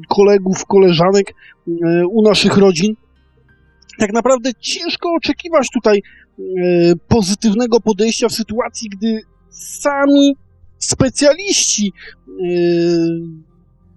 kolegów, 0.09 0.65
koleżanek, 0.65 1.33
e, 1.67 2.07
u 2.07 2.21
naszych 2.21 2.57
rodzin. 2.57 2.95
Tak 3.97 4.13
naprawdę 4.13 4.53
ciężko 4.59 5.13
oczekiwać 5.13 5.67
tutaj 5.73 6.01
e, 6.39 6.41
pozytywnego 7.07 7.81
podejścia 7.81 8.29
w 8.29 8.33
sytuacji, 8.33 8.89
gdy 8.89 9.21
sami 9.49 10.35
specjaliści 10.77 11.91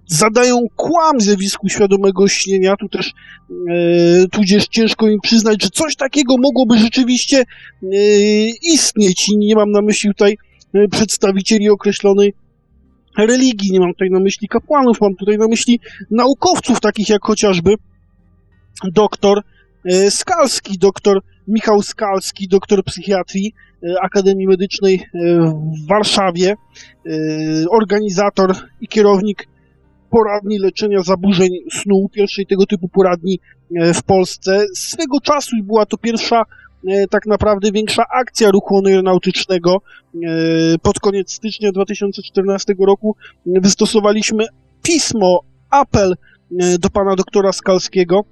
zadają 0.08 0.66
kłam 0.76 1.20
zjawisku 1.20 1.68
świadomego 1.68 2.28
śnienia, 2.28 2.76
tu 2.76 2.88
też 2.88 3.12
e, 3.70 4.28
tudzież 4.32 4.68
ciężko 4.68 5.06
mi 5.06 5.20
przyznać, 5.20 5.62
że 5.62 5.70
coś 5.70 5.96
takiego 5.96 6.34
mogłoby 6.38 6.78
rzeczywiście 6.78 7.38
e, 7.38 7.46
istnieć. 8.62 9.28
I 9.28 9.36
nie 9.36 9.54
mam 9.54 9.70
na 9.70 9.82
myśli 9.82 10.10
tutaj 10.10 10.38
e, 10.74 10.88
przedstawicieli 10.88 11.70
określonej 11.70 12.34
religii, 13.18 13.72
nie 13.72 13.80
mam 13.80 13.92
tutaj 13.92 14.10
na 14.10 14.20
myśli 14.20 14.48
kapłanów, 14.48 15.00
mam 15.00 15.14
tutaj 15.14 15.38
na 15.38 15.48
myśli 15.48 15.80
naukowców 16.10 16.80
takich 16.80 17.08
jak 17.08 17.22
chociażby 17.22 17.74
doktor 18.92 19.42
e, 19.84 20.10
Skalski, 20.10 20.78
doktor 20.78 21.20
Michał 21.48 21.82
Skalski, 21.82 22.48
doktor 22.48 22.84
psychiatrii 22.84 23.54
Akademii 24.02 24.46
Medycznej 24.46 25.06
w 25.84 25.86
Warszawie, 25.88 26.56
organizator 27.70 28.56
i 28.80 28.88
kierownik 28.88 29.48
poradni 30.10 30.58
leczenia 30.58 31.02
zaburzeń 31.02 31.50
snu, 31.72 32.08
pierwszej 32.12 32.46
tego 32.46 32.66
typu 32.66 32.88
poradni 32.88 33.40
e, 33.76 33.94
w 33.94 34.02
Polsce. 34.02 34.66
Swego 34.74 35.20
czasu 35.20 35.56
i 35.56 35.62
była 35.62 35.86
to 35.86 35.96
pierwsza 35.96 36.42
e, 36.88 37.06
tak 37.06 37.26
naprawdę 37.26 37.72
większa 37.72 38.04
akcja 38.14 38.50
ruchu 38.50 38.82
aeronautycznego. 38.86 39.82
E, 40.14 40.18
Pod 40.82 41.00
koniec 41.00 41.32
stycznia 41.32 41.72
2014 41.72 42.74
roku 42.86 43.16
wystosowaliśmy 43.46 44.46
pismo, 44.82 45.40
apel 45.70 46.14
do 46.78 46.90
pana 46.90 47.16
doktora 47.16 47.52
Skalskiego. 47.52 48.24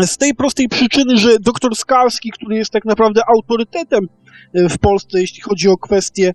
Z 0.00 0.16
tej 0.16 0.34
prostej 0.34 0.68
przyczyny, 0.68 1.16
że 1.16 1.38
doktor 1.38 1.76
Skalski, 1.76 2.30
który 2.30 2.56
jest 2.56 2.70
tak 2.70 2.84
naprawdę 2.84 3.20
autorytetem 3.36 4.08
w 4.54 4.78
Polsce, 4.78 5.20
jeśli 5.20 5.40
chodzi 5.40 5.68
o 5.68 5.76
kwestie 5.76 6.32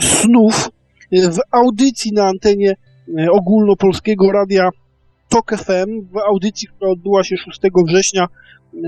snów, 0.00 0.70
w 1.12 1.38
audycji 1.50 2.12
na 2.12 2.24
antenie 2.24 2.76
ogólnopolskiego 3.32 4.32
radia 4.32 4.68
TOK 5.28 5.56
FM, 5.56 6.06
w 6.12 6.16
audycji, 6.16 6.68
która 6.68 6.90
odbyła 6.90 7.24
się 7.24 7.36
6 7.36 7.60
września 7.88 8.22
e, 8.22 8.28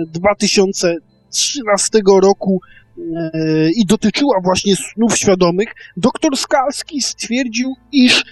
2013 0.06 2.00
roku 2.22 2.60
e, 2.98 3.70
i 3.70 3.86
dotyczyła 3.86 4.40
właśnie 4.44 4.76
snów 4.76 5.16
świadomych, 5.16 5.68
doktor 5.96 6.36
Skalski 6.36 7.00
stwierdził, 7.00 7.74
iż 7.92 8.20
e, 8.20 8.24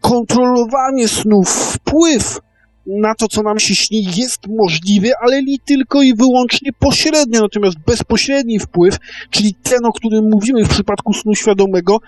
kontrolowanie 0.00 1.08
snów, 1.08 1.48
wpływ 1.48 2.40
na 2.88 3.14
to, 3.14 3.28
co 3.28 3.42
nam 3.42 3.58
się 3.58 3.74
śni, 3.74 4.04
jest 4.16 4.46
możliwy, 4.46 5.10
ale 5.20 5.40
li 5.40 5.60
tylko 5.64 6.02
i 6.02 6.14
wyłącznie 6.14 6.72
pośrednio, 6.72 7.40
natomiast 7.40 7.78
bezpośredni 7.78 8.58
wpływ, 8.58 8.96
czyli 9.30 9.54
ten, 9.62 9.84
o 9.84 9.92
którym 9.92 10.28
mówimy 10.30 10.64
w 10.64 10.68
przypadku 10.68 11.12
snu 11.12 11.34
świadomego, 11.34 11.98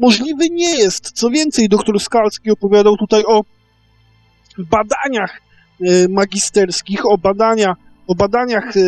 możliwy 0.00 0.50
nie 0.50 0.76
jest. 0.76 1.12
Co 1.12 1.30
więcej, 1.30 1.68
doktor 1.68 2.00
Skalski 2.00 2.50
opowiadał 2.50 2.96
tutaj 2.96 3.22
o 3.26 3.44
badaniach 4.58 5.40
e, 5.80 6.08
magisterskich, 6.08 7.06
o, 7.06 7.18
badania, 7.18 7.76
o 8.06 8.14
badaniach 8.14 8.76
e, 8.76 8.80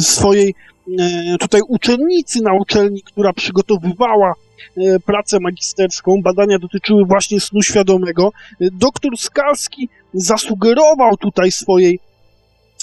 swojej 0.00 0.54
e, 0.98 1.38
tutaj 1.38 1.60
uczennicy 1.68 2.42
na 2.42 2.54
uczelni, 2.54 3.02
która 3.02 3.32
przygotowywała 3.32 4.34
pracę 5.06 5.40
magisterską. 5.40 6.22
Badania 6.22 6.58
dotyczyły 6.58 7.04
właśnie 7.04 7.40
snu 7.40 7.62
świadomego. 7.62 8.32
E, 8.60 8.66
Doktor 8.72 9.18
Skalski 9.18 9.88
zasugerował 10.14 11.16
tutaj 11.16 11.50
swojej 11.50 12.00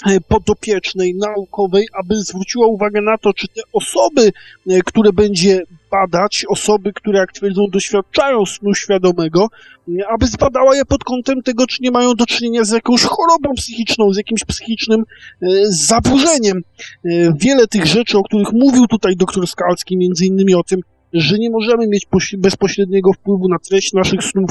e, 0.06 0.20
podopiecznej 0.20 1.14
naukowej, 1.14 1.86
aby 2.00 2.14
zwróciła 2.14 2.66
uwagę 2.66 3.00
na 3.00 3.18
to, 3.18 3.32
czy 3.32 3.48
te 3.48 3.62
osoby, 3.72 4.32
e, 4.70 4.80
które 4.80 5.12
będzie 5.12 5.62
badać, 5.90 6.44
osoby, 6.48 6.92
które, 6.92 7.18
jak 7.18 7.32
twierdzą, 7.32 7.62
doświadczają 7.72 8.46
snu 8.46 8.74
świadomego, 8.74 9.48
e, 9.88 10.08
aby 10.14 10.26
zbadała 10.26 10.76
je 10.76 10.84
pod 10.84 11.04
kątem 11.04 11.42
tego, 11.42 11.66
czy 11.66 11.82
nie 11.82 11.90
mają 11.90 12.14
do 12.14 12.26
czynienia 12.26 12.64
z 12.64 12.70
jakąś 12.70 13.02
chorobą 13.02 13.54
psychiczną, 13.56 14.12
z 14.12 14.16
jakimś 14.16 14.44
psychicznym 14.44 15.00
e, 15.42 15.46
zaburzeniem. 15.68 16.58
E, 17.04 17.32
Wiele 17.40 17.66
tych 17.66 17.86
rzeczy, 17.86 18.18
o 18.18 18.22
których 18.22 18.52
mówił 18.52 18.86
tutaj 18.86 19.16
doktor 19.16 19.46
Skalski, 19.46 19.96
między 19.96 20.26
innymi 20.26 20.54
o 20.54 20.62
tym, 20.62 20.80
że 21.12 21.38
nie 21.38 21.50
możemy 21.50 21.86
mieć 21.86 22.06
poś- 22.06 22.36
bezpośredniego 22.36 23.12
wpływu 23.12 23.48
na 23.48 23.58
treść 23.58 23.92
naszych 23.92 24.24
snów, 24.24 24.50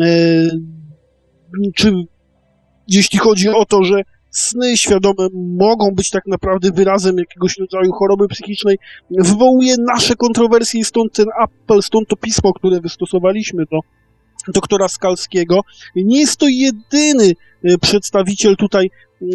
e, 0.00 0.50
czy 1.74 1.92
jeśli 2.88 3.18
chodzi 3.18 3.48
o 3.48 3.64
to, 3.64 3.84
że 3.84 4.02
sny 4.30 4.76
świadome 4.76 5.28
mogą 5.34 5.90
być 5.94 6.10
tak 6.10 6.26
naprawdę 6.26 6.70
wyrazem 6.70 7.18
jakiegoś 7.18 7.58
rodzaju 7.58 7.92
choroby 7.92 8.28
psychicznej, 8.28 8.78
wywołuje 9.10 9.74
nasze 9.94 10.14
kontrowersje 10.16 10.80
i 10.80 10.84
stąd 10.84 11.12
ten 11.12 11.26
apel, 11.38 11.82
stąd 11.82 12.08
to 12.08 12.16
pismo, 12.16 12.52
które 12.52 12.80
wystosowaliśmy 12.80 13.64
do 13.72 13.78
doktora 14.48 14.88
Skalskiego. 14.88 15.60
Nie 15.96 16.20
jest 16.20 16.36
to 16.36 16.46
jedyny 16.48 17.32
e, 17.64 17.78
przedstawiciel 17.78 18.56
tutaj 18.56 18.90
e, 19.22 19.26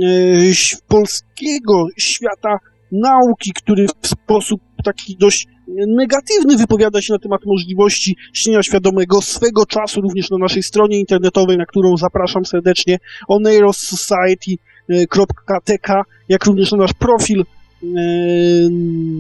polskiego 0.88 1.88
świata 1.98 2.60
nauki, 2.92 3.54
który 3.54 3.88
w 4.02 4.08
sposób 4.08 4.62
taki 4.84 5.18
dość 5.18 5.48
negatywny 5.68 6.58
wypowiada 6.58 7.02
się 7.02 7.14
na 7.14 7.20
temat 7.20 7.46
możliwości 7.46 8.18
śnienia 8.34 8.64
świadomego. 8.64 9.22
Swego 9.22 9.66
czasu 9.66 10.02
również 10.02 10.30
na 10.30 10.38
naszej 10.38 10.64
stronie 10.64 11.00
internetowej, 11.00 11.58
na 11.58 11.66
którą 11.66 11.98
zapraszam 11.98 12.46
serdecznie, 12.46 13.00
oneirosociety.tk, 13.28 16.04
jak 16.30 16.46
również 16.46 16.72
na 16.72 16.78
nasz 16.78 16.94
profil 16.94 17.42
e, 17.42 17.46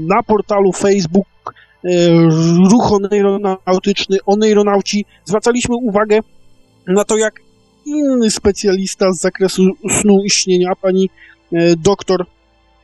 na 0.07 0.23
portalu 0.23 0.71
Facebook 0.71 1.27
e, 1.45 1.51
Ruch 2.71 2.91
Oneironautyczny, 2.91 4.17
Oneironauci. 4.25 5.05
Zwracaliśmy 5.25 5.75
uwagę 5.75 6.19
na 6.87 7.03
to, 7.03 7.17
jak 7.17 7.33
inny 7.85 8.31
specjalista 8.31 9.13
z 9.13 9.19
zakresu 9.19 9.63
snu 10.01 10.23
i 10.25 10.29
śnienia, 10.29 10.73
pani 10.81 11.09
e, 11.53 11.75
doktor 11.75 12.25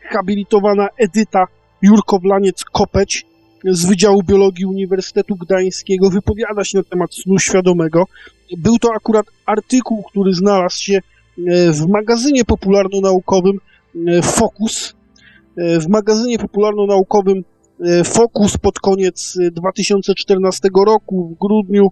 habilitowana 0.09 0.88
Edyta 0.97 1.47
Jurkowlaniec-Kopeć 1.84 3.31
z 3.66 3.86
Wydziału 3.86 4.24
Biologii 4.24 4.66
Uniwersytetu 4.66 5.36
Gdańskiego 5.36 6.09
wypowiada 6.09 6.64
się 6.64 6.78
na 6.78 6.84
temat 6.84 7.14
snu 7.14 7.39
świadomego. 7.39 8.05
Był 8.57 8.78
to 8.78 8.89
akurat 8.95 9.26
artykuł, 9.45 10.03
który 10.03 10.34
znalazł 10.34 10.84
się 10.84 10.95
e, 11.47 11.72
w 11.72 11.88
magazynie 11.88 12.45
popularno-naukowym 12.45 13.57
e, 14.07 14.22
Focus. 14.22 14.95
E, 15.57 15.80
W 15.80 15.88
magazynie 15.88 16.38
popularno-naukowym 16.39 17.43
Focus 18.03 18.57
pod 18.57 18.80
koniec 18.80 19.38
e, 19.47 19.51
2014 19.51 20.70
roku, 20.86 21.36
w 21.36 21.39
grudniu, 21.39 21.88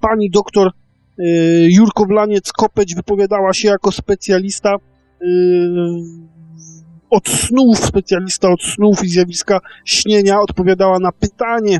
pani 0.00 0.30
doktor 0.30 0.66
e, 0.66 1.22
Jurkowlaniec-Kopeć 1.68 2.94
wypowiadała 2.96 3.52
się 3.52 3.68
jako 3.68 3.92
specjalista 3.92 4.76
od 7.14 7.28
snów, 7.28 7.78
specjalista 7.86 8.50
od 8.50 8.62
snów 8.62 9.04
i 9.04 9.08
zjawiska 9.08 9.60
śnienia, 9.84 10.40
odpowiadała 10.40 10.98
na 10.98 11.12
pytanie 11.12 11.78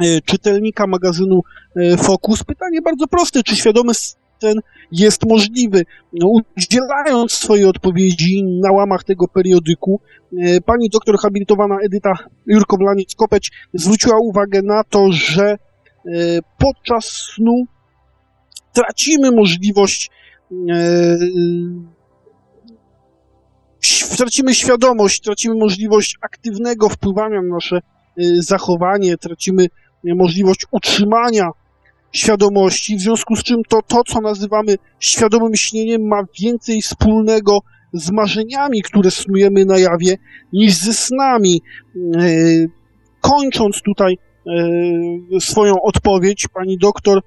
e, 0.00 0.20
czytelnika 0.20 0.86
magazynu 0.86 1.40
e, 1.76 1.96
Focus. 1.96 2.44
Pytanie 2.44 2.82
bardzo 2.82 3.06
proste, 3.06 3.42
czy 3.42 3.56
świadomy 3.56 3.94
sen 3.94 4.58
jest 4.92 5.26
możliwy? 5.26 5.82
No, 6.12 6.28
udzielając 6.56 7.32
swojej 7.32 7.64
odpowiedzi 7.64 8.44
na 8.44 8.72
łamach 8.72 9.04
tego 9.04 9.28
periodyku, 9.28 10.00
e, 10.38 10.60
pani 10.60 10.90
doktor 10.90 11.18
habilitowana 11.18 11.76
Edyta 11.84 12.12
Jurkowlaniec-Kopeć 12.46 13.52
zwróciła 13.74 14.18
uwagę 14.18 14.62
na 14.62 14.84
to, 14.84 15.12
że 15.12 15.56
podczas 16.58 17.04
snu 17.04 17.64
tracimy 18.72 19.30
możliwość 19.30 20.10
tracimy 24.16 24.54
świadomość, 24.54 25.20
tracimy 25.20 25.54
możliwość 25.54 26.16
aktywnego 26.20 26.88
wpływania 26.88 27.42
na 27.42 27.54
nasze 27.54 27.78
y, 28.20 28.42
zachowanie, 28.42 29.16
tracimy 29.16 29.64
y, 29.64 29.68
możliwość 30.14 30.60
utrzymania 30.70 31.50
świadomości, 32.12 32.96
w 32.96 33.00
związku 33.00 33.36
z 33.36 33.42
czym 33.42 33.62
to, 33.68 33.82
to 33.82 34.02
co 34.04 34.20
nazywamy 34.20 34.76
świadomym 35.00 35.56
śnieniem, 35.56 36.06
ma 36.06 36.22
więcej 36.40 36.82
wspólnego 36.82 37.58
z 37.92 38.10
marzeniami, 38.10 38.82
które 38.82 39.10
snujemy 39.10 39.64
na 39.64 39.78
jawie, 39.78 40.16
niż 40.52 40.74
ze 40.74 40.92
snami. 40.92 41.62
Y, 41.96 42.70
Kończąc 43.20 43.82
tutaj 43.82 44.18
swoją 45.40 45.74
odpowiedź, 45.82 46.48
pani 46.54 46.78
doktor 46.78 47.20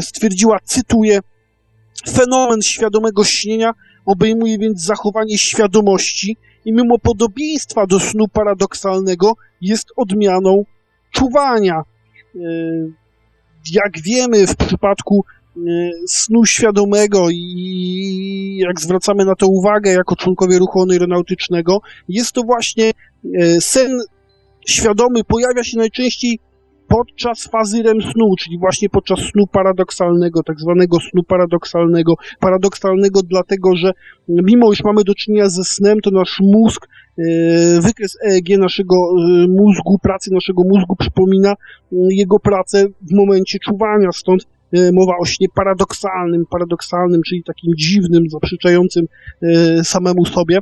stwierdziła, 0.00 0.58
cytuję, 0.64 1.20
fenomen 2.08 2.62
świadomego 2.62 3.24
śnienia 3.24 3.72
obejmuje 4.06 4.58
więc 4.58 4.82
zachowanie 4.84 5.38
świadomości 5.38 6.36
i 6.64 6.72
mimo 6.72 6.98
podobieństwa 6.98 7.86
do 7.86 8.00
snu 8.00 8.28
paradoksalnego 8.28 9.32
jest 9.60 9.86
odmianą 9.96 10.64
czuwania. 11.10 11.82
E, 12.36 12.40
Jak 13.72 14.00
wiemy, 14.02 14.46
w 14.46 14.56
przypadku 14.56 15.24
e, 15.56 15.60
snu 16.06 16.44
świadomego 16.44 17.26
i 17.30 18.56
jak 18.60 18.80
zwracamy 18.80 19.24
na 19.24 19.34
to 19.34 19.46
uwagę 19.46 19.92
jako 19.92 20.16
członkowie 20.16 20.58
ruchu 20.58 20.82
aeronautycznego, 20.90 21.80
jest 22.08 22.32
to 22.32 22.42
właśnie 22.42 22.90
e, 23.40 23.60
sen 23.60 23.98
świadomy 24.68 25.24
pojawia 25.24 25.64
się 25.64 25.78
najczęściej 25.78 26.38
podczas 26.92 27.48
fazy 27.48 27.82
REM 27.82 28.02
snu, 28.02 28.34
czyli 28.38 28.58
właśnie 28.58 28.88
podczas 28.88 29.18
snu 29.20 29.46
paradoksalnego, 29.46 30.42
tak 30.42 30.60
zwanego 30.60 30.98
snu 31.00 31.22
paradoksalnego. 31.22 32.14
Paradoksalnego 32.40 33.20
dlatego, 33.22 33.76
że 33.76 33.92
mimo 34.28 34.70
już 34.70 34.84
mamy 34.84 35.04
do 35.04 35.14
czynienia 35.14 35.48
ze 35.48 35.64
snem, 35.64 36.00
to 36.00 36.10
nasz 36.10 36.40
mózg, 36.40 36.88
e, 37.18 37.22
wykres 37.80 38.18
EEG 38.24 38.58
naszego 38.58 38.96
e, 38.96 39.48
mózgu, 39.48 39.98
pracy 40.02 40.30
naszego 40.32 40.62
mózgu 40.64 40.96
przypomina 40.96 41.50
e, 41.50 41.54
jego 41.92 42.40
pracę 42.40 42.86
w 43.00 43.14
momencie 43.14 43.58
czuwania, 43.58 44.12
stąd 44.12 44.46
mowa 44.92 45.12
o 45.20 45.24
śnie 45.24 45.46
paradoksalnym, 45.54 46.44
paradoksalnym, 46.50 47.22
czyli 47.22 47.44
takim 47.44 47.72
dziwnym, 47.76 48.24
zaprzeczającym 48.30 49.06
samemu 49.82 50.26
sobie. 50.26 50.58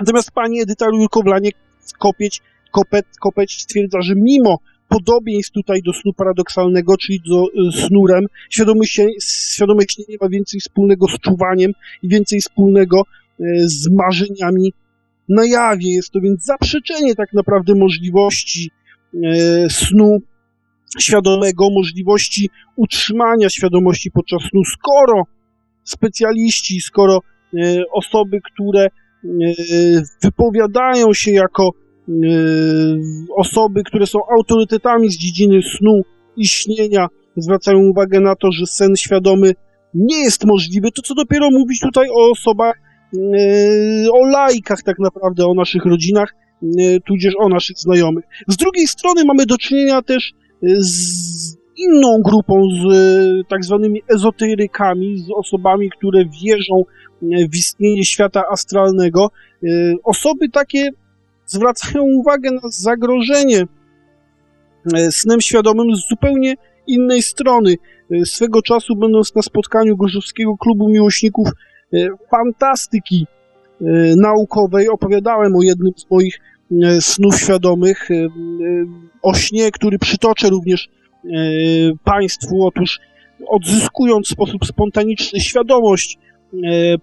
Natomiast 0.00 0.30
pani 0.30 0.60
Edyta 0.60 0.86
Rurkowlanie 0.86 1.50
Kopieć, 1.98 2.40
Kopet, 2.72 3.06
Kopeć 3.20 3.62
stwierdza, 3.62 4.02
że 4.02 4.14
mimo 4.16 4.58
podobieństw 4.92 5.52
tutaj 5.52 5.82
do 5.82 5.92
snu 5.92 6.12
paradoksalnego, 6.12 6.96
czyli 6.96 7.20
do 7.20 7.46
y, 7.68 7.72
snu 7.72 8.06
REM. 8.06 8.26
Świadome, 8.50 8.86
się, 8.86 9.06
świadome 9.54 9.82
śnienie 9.90 10.16
ma 10.20 10.28
więcej 10.28 10.60
wspólnego 10.60 11.06
z 11.08 11.18
czuwaniem 11.18 11.72
i 12.02 12.08
więcej 12.08 12.40
wspólnego 12.40 13.00
y, 13.40 13.68
z 13.68 13.90
marzeniami 13.90 14.72
na 15.28 15.46
jawie. 15.46 15.94
Jest 15.94 16.10
to 16.10 16.20
więc 16.20 16.44
zaprzeczenie 16.44 17.14
tak 17.14 17.32
naprawdę 17.32 17.74
możliwości 17.74 18.70
y, 19.14 19.20
snu 19.70 20.18
świadomego, 20.98 21.70
możliwości 21.70 22.50
utrzymania 22.76 23.50
świadomości 23.50 24.10
podczas 24.10 24.42
snu, 24.50 24.64
skoro 24.64 25.22
specjaliści, 25.84 26.80
skoro 26.80 27.20
osoby, 27.92 28.40
które 28.52 28.88
wypowiadają 30.22 31.14
się 31.14 31.30
jako 31.30 31.70
osoby, 33.36 33.82
które 33.84 34.06
są 34.06 34.18
autorytetami 34.38 35.10
z 35.10 35.18
dziedziny 35.18 35.62
snu 35.62 36.02
i 36.36 36.46
śnienia, 36.46 37.08
zwracają 37.36 37.78
uwagę 37.78 38.20
na 38.20 38.36
to, 38.36 38.52
że 38.52 38.66
sen 38.66 38.96
świadomy 38.96 39.52
nie 39.94 40.18
jest 40.18 40.44
możliwy, 40.44 40.88
to 40.92 41.02
co 41.02 41.14
dopiero 41.14 41.50
mówić 41.50 41.80
tutaj 41.80 42.08
o 42.10 42.30
osobach, 42.30 42.74
yy, 43.12 44.12
o 44.12 44.26
lajkach 44.26 44.82
tak 44.82 44.98
naprawdę, 44.98 45.46
o 45.46 45.54
naszych 45.54 45.84
rodzinach, 45.84 46.34
yy, 46.62 47.00
tudzież 47.00 47.34
o 47.38 47.48
naszych 47.48 47.78
znajomych. 47.78 48.24
Z 48.48 48.56
drugiej 48.56 48.86
strony 48.86 49.24
mamy 49.24 49.46
do 49.46 49.58
czynienia 49.58 50.02
też 50.02 50.32
z 50.78 51.56
inną 51.76 52.18
grupą, 52.24 52.62
z 52.82 53.48
tak 53.48 53.64
zwanymi 53.64 54.02
ezoterykami, 54.14 55.18
z 55.18 55.30
osobami, 55.36 55.90
które 55.90 56.24
wierzą 56.44 56.82
w 57.50 57.56
istnienie 57.56 58.04
świata 58.04 58.42
astralnego. 58.50 59.30
Osoby 60.04 60.48
takie 60.48 60.90
zwracają 61.46 62.04
uwagę 62.04 62.50
na 62.50 62.68
zagrożenie 62.68 63.64
e, 64.94 65.12
snem 65.12 65.40
świadomym 65.40 65.96
z 65.96 66.08
zupełnie 66.08 66.54
innej 66.86 67.22
strony. 67.22 67.74
E, 68.10 68.26
swego 68.26 68.62
czasu, 68.62 68.96
będąc 68.96 69.34
na 69.34 69.42
spotkaniu 69.42 69.96
Gorzowskiego 69.96 70.56
Klubu 70.56 70.88
Miłośników 70.88 71.48
e, 71.48 72.06
Fantastyki 72.30 73.26
Naukowej, 74.16 74.88
opowiadałem 74.88 75.56
o 75.56 75.62
jednym 75.62 75.92
z 75.96 76.10
moich 76.10 76.40
snów 77.00 77.40
świadomych, 77.40 78.08
o 79.22 79.34
śnie, 79.34 79.70
który 79.70 79.98
przytoczę 79.98 80.50
również 80.50 80.88
Państwu. 82.04 82.66
Otóż 82.66 83.00
odzyskując 83.46 84.26
w 84.26 84.30
sposób 84.30 84.66
spontaniczny 84.66 85.40
świadomość 85.40 86.18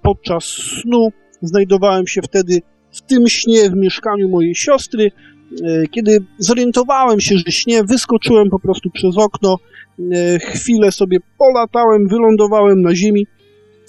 podczas 0.01 0.43
snu, 0.43 1.09
znajdowałem 1.41 2.07
się 2.07 2.21
wtedy 2.21 2.61
w 2.99 3.01
tym 3.01 3.27
śnie 3.27 3.69
w 3.69 3.75
mieszkaniu 3.75 4.29
mojej 4.29 4.55
siostry. 4.55 5.11
E, 5.65 5.87
kiedy 5.87 6.19
zorientowałem 6.37 7.19
się, 7.19 7.37
że 7.37 7.51
śnie, 7.51 7.83
wyskoczyłem 7.83 8.49
po 8.49 8.59
prostu 8.59 8.89
przez 8.89 9.17
okno, 9.17 9.57
e, 9.99 10.39
chwilę 10.39 10.91
sobie 10.91 11.17
polatałem, 11.37 12.07
wylądowałem 12.07 12.81
na 12.81 12.95
ziemi 12.95 13.27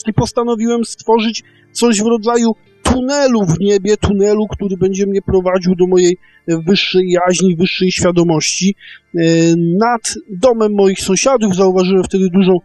i 0.06 0.12
postanowiłem 0.12 0.84
stworzyć 0.84 1.42
coś 1.72 2.02
w 2.02 2.06
rodzaju 2.06 2.52
tunelu 2.82 3.44
w 3.44 3.60
niebie, 3.60 3.96
tunelu, 3.96 4.46
który 4.46 4.76
będzie 4.76 5.06
mnie 5.06 5.22
prowadził 5.22 5.74
do 5.74 5.86
mojej 5.86 6.16
wyższej 6.48 7.10
jaźni, 7.10 7.56
wyższej 7.56 7.92
świadomości. 7.92 8.74
E, 9.14 9.20
nad 9.56 10.14
domem 10.30 10.74
moich 10.74 11.00
sąsiadów 11.00 11.54
zauważyłem 11.54 12.04
wtedy 12.04 12.28
dużą 12.32 12.58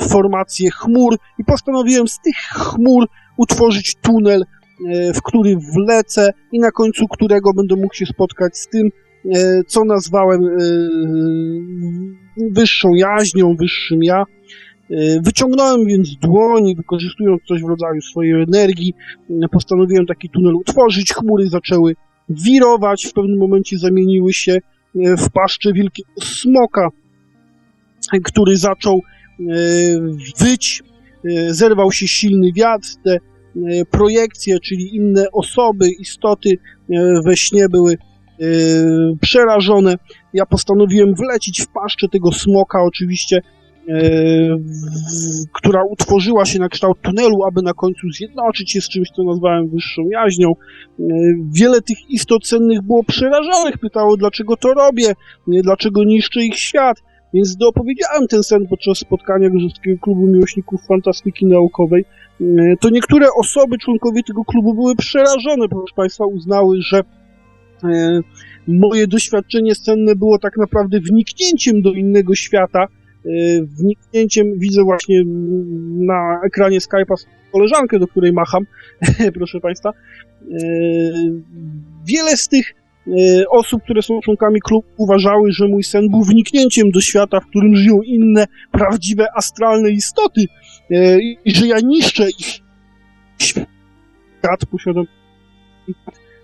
formację 0.00 0.70
chmur 0.70 1.16
i 1.38 1.44
postanowiłem 1.44 2.08
z 2.08 2.18
tych 2.20 2.36
chmur 2.36 3.06
utworzyć 3.36 3.94
tunel 3.94 4.44
w 5.14 5.22
który 5.22 5.56
wlecę 5.56 6.32
i 6.52 6.58
na 6.58 6.70
końcu 6.70 7.08
którego 7.08 7.52
będę 7.54 7.76
mógł 7.76 7.94
się 7.94 8.06
spotkać 8.06 8.58
z 8.58 8.68
tym, 8.68 8.90
e, 9.34 9.62
co 9.66 9.84
nazwałem 9.84 10.44
e, 10.44 10.48
wyższą 12.50 12.94
jaźnią, 12.94 13.56
wyższym 13.56 14.02
ja. 14.02 14.24
Wyciągnąłem 15.22 15.86
więc 15.86 16.16
dłoń, 16.16 16.74
wykorzystując 16.76 17.42
coś 17.48 17.62
w 17.62 17.68
rodzaju 17.68 18.00
swojej 18.00 18.42
energii, 18.42 18.94
postanowiłem 19.50 20.06
taki 20.06 20.28
tunel 20.28 20.54
utworzyć. 20.54 21.12
Chmury 21.12 21.46
zaczęły 21.46 21.94
wirować, 22.28 23.06
w 23.06 23.12
pewnym 23.12 23.38
momencie 23.38 23.78
zamieniły 23.78 24.32
się 24.32 24.58
w 24.94 25.30
paszczę 25.30 25.72
wielkiego 25.72 26.10
smoka, 26.20 26.88
który 28.24 28.56
zaczął 28.56 29.00
wyć, 30.38 30.82
zerwał 31.50 31.92
się 31.92 32.08
silny 32.08 32.52
wiatr, 32.52 32.88
te 33.04 33.12
E, 33.12 33.31
projekcje, 33.90 34.60
czyli 34.60 34.96
inne 34.96 35.24
osoby, 35.32 35.90
istoty 35.90 36.50
e, 36.50 37.20
we 37.24 37.36
śnie 37.36 37.68
były 37.68 37.92
e, 37.92 37.96
przerażone. 39.20 39.96
Ja 40.34 40.46
postanowiłem 40.46 41.14
wlecić 41.14 41.62
w 41.62 41.72
paszczę 41.72 42.08
tego 42.08 42.32
smoka, 42.32 42.82
oczywiście, 42.82 43.40
która 45.52 45.84
utworzyła 45.90 46.44
się 46.44 46.58
na 46.58 46.68
kształt 46.68 46.98
tunelu, 47.02 47.44
aby 47.44 47.62
na 47.62 47.72
końcu 47.72 48.10
zjednoczyć 48.10 48.70
się 48.70 48.80
z 48.80 48.88
czymś, 48.88 49.08
co 49.16 49.24
nazwałem 49.24 49.68
wyższą 49.68 50.02
jaźnią. 50.10 50.52
Wiele 51.52 51.80
tych 51.80 52.10
istot 52.10 52.46
cennych 52.46 52.82
było 52.82 53.04
przerażonych, 53.04 53.78
pytało, 53.78 54.16
dlaczego 54.16 54.56
to 54.56 54.74
robię, 54.74 55.12
dlaczego 55.46 56.04
niszczę 56.04 56.40
ich 56.40 56.58
świat. 56.58 56.96
Więc 57.34 57.56
doopowiedziałem 57.56 58.26
ten 58.28 58.42
sen 58.42 58.66
podczas 58.66 58.98
spotkania 58.98 59.50
Gorzyckiego 59.50 60.00
Klubu 60.00 60.26
Miłośników 60.26 60.86
Fantastyki 60.86 61.46
Naukowej. 61.46 62.04
E, 62.40 62.44
to 62.80 62.90
niektóre 62.90 63.26
osoby, 63.40 63.78
członkowie 63.78 64.22
tego 64.22 64.44
klubu 64.44 64.74
były 64.74 64.96
przerażone, 64.96 65.68
proszę 65.68 65.94
Państwa, 65.96 66.26
uznały, 66.26 66.76
że 66.80 67.00
e, 67.84 68.20
moje 68.68 69.06
doświadczenie 69.06 69.74
scenne 69.74 70.16
było 70.16 70.38
tak 70.38 70.56
naprawdę 70.56 71.00
wniknięciem 71.00 71.82
do 71.82 71.92
innego 71.92 72.34
świata, 72.34 72.82
e, 72.82 73.28
wniknięciem, 73.62 74.58
widzę 74.58 74.82
właśnie 74.82 75.22
na 76.06 76.40
ekranie 76.46 76.78
Skype'a 76.78 77.14
koleżankę, 77.52 77.98
do 77.98 78.06
której 78.06 78.32
macham, 78.32 78.66
proszę 79.38 79.60
Państwa. 79.60 79.92
Wiele 82.06 82.36
z 82.36 82.48
tych 82.48 82.81
osób, 83.50 83.82
które 83.82 84.02
są 84.02 84.20
członkami 84.20 84.60
klubu, 84.60 84.86
uważały, 84.96 85.52
że 85.52 85.68
mój 85.68 85.84
sen 85.84 86.08
był 86.10 86.22
wniknięciem 86.22 86.90
do 86.90 87.00
świata, 87.00 87.40
w 87.40 87.46
którym 87.46 87.76
żyją 87.76 88.02
inne, 88.02 88.46
prawdziwe, 88.70 89.26
astralne 89.36 89.90
istoty, 89.90 90.46
E, 90.92 91.18
i 91.44 91.54
że 91.54 91.66
ja 91.66 91.76
niszczę 91.84 92.30
ich 92.30 92.60
świat 93.38 94.66
posiadam 94.70 95.04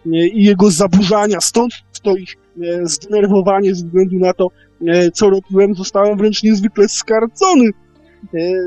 i 0.07 0.45
jego 0.45 0.71
zaburzania, 0.71 1.41
stąd 1.41 1.73
to 2.03 2.17
ich 2.17 2.35
e, 2.63 2.87
zdenerwowanie 2.87 3.75
ze 3.75 3.85
względu 3.85 4.19
na 4.19 4.33
to, 4.33 4.51
e, 4.87 5.11
co 5.11 5.31
robiłem, 5.31 5.75
zostałem 5.75 6.19
wręcz 6.19 6.43
niezwykle 6.43 6.89
skarcony 6.89 7.71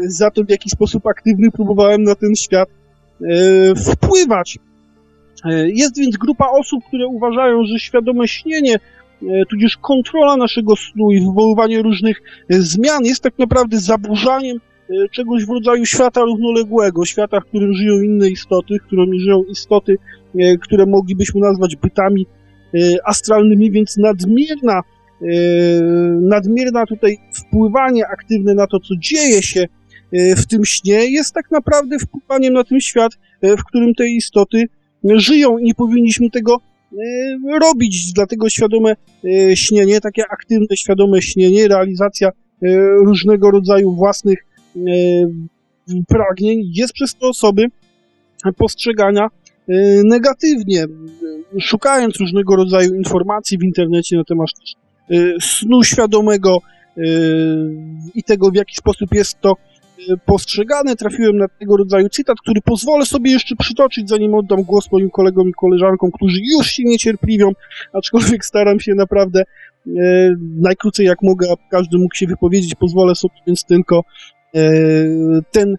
za 0.08 0.32
to, 0.32 0.44
w 0.44 0.50
jaki 0.50 0.70
sposób 0.70 1.08
aktywny 1.08 1.52
próbowałem 1.52 2.04
na 2.04 2.16
ten 2.16 2.36
świat 2.36 2.70
wpływać. 3.92 4.58
Jest 5.66 5.98
więc 5.98 6.18
grupa 6.18 6.48
osób, 6.50 6.84
które 6.88 7.08
uważają, 7.08 7.64
że 7.66 7.80
świadome 7.80 8.28
śnienie, 8.28 8.76
tudzież 9.50 9.78
kontrola 9.78 10.38
naszego 10.38 10.76
snu 10.76 11.12
i 11.12 11.20
wywoływanie 11.20 11.82
różnych 11.82 12.22
zmian 12.50 13.06
jest 13.06 13.24
tak 13.24 13.40
naprawdę 13.40 13.80
zaburzaniem 13.80 14.60
E, 14.92 15.10
czegoś 15.10 15.46
w 15.46 15.50
rodzaju 15.50 15.86
świata 15.86 16.22
równoległego, 16.22 17.06
świata, 17.06 17.40
w 17.40 17.46
którym 17.46 17.74
żyją 17.74 18.02
inne 18.02 18.30
istoty, 18.30 18.78
w 18.80 18.88
którym 18.88 19.20
żyją 19.20 19.44
istoty, 19.44 19.98
e, 20.40 20.58
które 20.58 20.86
moglibyśmy 20.86 21.42
nazwać 21.42 21.76
bytami 21.76 22.28
e, 22.74 22.78
astralnymi, 23.06 23.72
więc 23.72 23.98
nadmierna, 23.98 24.82
nadmierna 26.22 26.86
tutaj 26.86 27.18
wpływanie 27.34 28.08
aktywne 28.08 28.54
na 28.54 28.68
to, 28.68 28.80
co 28.80 28.96
dzieje 29.00 29.44
się 29.44 29.66
w 30.38 30.46
tym 30.46 30.66
śnie, 30.66 31.12
jest 31.12 31.34
tak 31.34 31.52
naprawdę 31.52 32.00
wpływaniem 32.00 32.54
na 32.54 32.64
ten 32.64 32.80
świat, 32.80 33.12
w 33.44 33.64
którym 33.64 33.94
te 33.94 34.08
istoty 34.08 34.66
żyją 35.04 35.58
i 35.58 35.64
nie 35.64 35.76
powinniśmy 35.76 36.30
tego 36.30 36.58
robić. 37.62 38.14
Dlatego 38.14 38.50
świadome 38.50 38.96
śnienie, 39.56 40.02
takie 40.02 40.24
aktywne, 40.30 40.78
świadome 40.78 41.22
śnienie, 41.22 41.68
realizacja 41.68 42.30
różnego 43.06 43.52
rodzaju 43.52 43.96
własnych 43.96 44.46
E, 44.76 44.82
pragnień 46.08 46.72
jest 46.74 46.94
przez 46.94 47.16
te 47.16 47.28
osoby 47.28 47.66
postrzegania 48.58 49.24
e, 49.24 49.74
negatywnie. 50.04 50.86
szukając 51.60 52.18
różnego 52.18 52.56
rodzaju 52.56 52.96
informacji 52.96 53.58
w 53.58 53.64
internecie 53.64 54.18
na 54.18 54.24
temat 54.24 54.50
snu 55.40 55.84
świadomego 55.84 56.58
i 58.16 58.24
tego, 58.24 58.52
w 58.52 58.56
jaki 58.56 58.76
sposób 58.76 59.14
jest 59.14 59.42
to 59.42 59.56
postrzegane, 60.26 60.96
trafiłem 60.96 61.38
na 61.38 61.48
tego 61.48 61.78
rodzaju 61.78 62.10
cytat, 62.10 62.38
który 62.42 62.62
pozwolę 62.62 63.06
sobie 63.06 63.32
jeszcze 63.32 63.56
przytoczyć, 63.56 64.10
zanim 64.10 64.36
oddam 64.36 64.64
głos 64.64 64.92
moim 64.92 65.10
kolegom 65.10 65.50
i 65.50 65.54
koleżankom, 65.54 66.12
którzy 66.12 66.40
już 66.58 66.68
się 66.68 66.84
niecierpliwią, 66.86 67.52
aczkolwiek 67.94 68.46
staram 68.46 68.80
się 68.80 68.96
naprawdę 68.96 69.44
najkrócej 70.58 71.06
jak 71.06 71.18
mogę, 71.24 71.52
aby 71.52 71.62
każdy 71.72 71.98
mógł 71.98 72.16
się 72.16 72.28
wypowiedzieć. 72.28 72.76
Pozwolę 72.76 73.16
sobie 73.16 73.34
więc 73.48 73.66
tylko 73.66 74.04
ten 75.52 75.76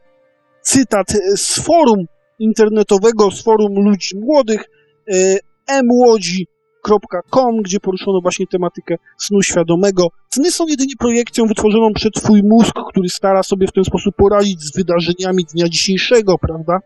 cytat 0.62 1.06
z 1.36 1.60
forum 1.60 2.04
internetowego, 2.38 3.30
z 3.30 3.42
forum 3.42 3.74
ludzi 3.74 4.16
młodych, 4.18 4.64
gdzie 7.62 7.80
poruszono 7.80 8.20
właśnie 8.20 8.46
tematykę 8.46 8.96
snu 9.18 9.42
świadomego. 9.42 10.08
Sny 10.30 10.50
są 10.50 10.66
jedynie 10.66 10.94
projekcją 10.98 11.46
wytworzoną 11.46 11.92
przez 11.94 12.12
twój 12.12 12.42
mózg, 12.42 12.74
który 12.88 13.08
stara 13.08 13.42
sobie 13.42 13.66
w 13.66 13.72
ten 13.72 13.84
sposób 13.84 14.16
poradzić 14.16 14.60
z 14.60 14.76
wydarzeniami 14.76 15.44
dnia 15.44 15.68
dzisiejszego, 15.68 16.38
prawda? 16.38 16.78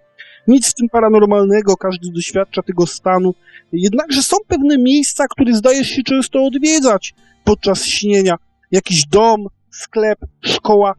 Nic 0.48 0.70
w 0.70 0.74
tym 0.74 0.88
paranormalnego, 0.88 1.76
każdy 1.76 2.10
doświadcza 2.10 2.62
tego 2.62 2.86
stanu. 2.86 3.34
Jednakże 3.72 4.22
są 4.22 4.36
pewne 4.48 4.78
miejsca, 4.78 5.24
które 5.30 5.54
zdajesz 5.54 5.88
się 5.88 6.02
często 6.02 6.44
odwiedzać 6.44 7.14
podczas 7.44 7.84
śnienia. 7.84 8.34
Jakiś 8.70 9.06
dom, 9.06 9.46
sklep, 9.70 10.18
szkoła, 10.40 10.94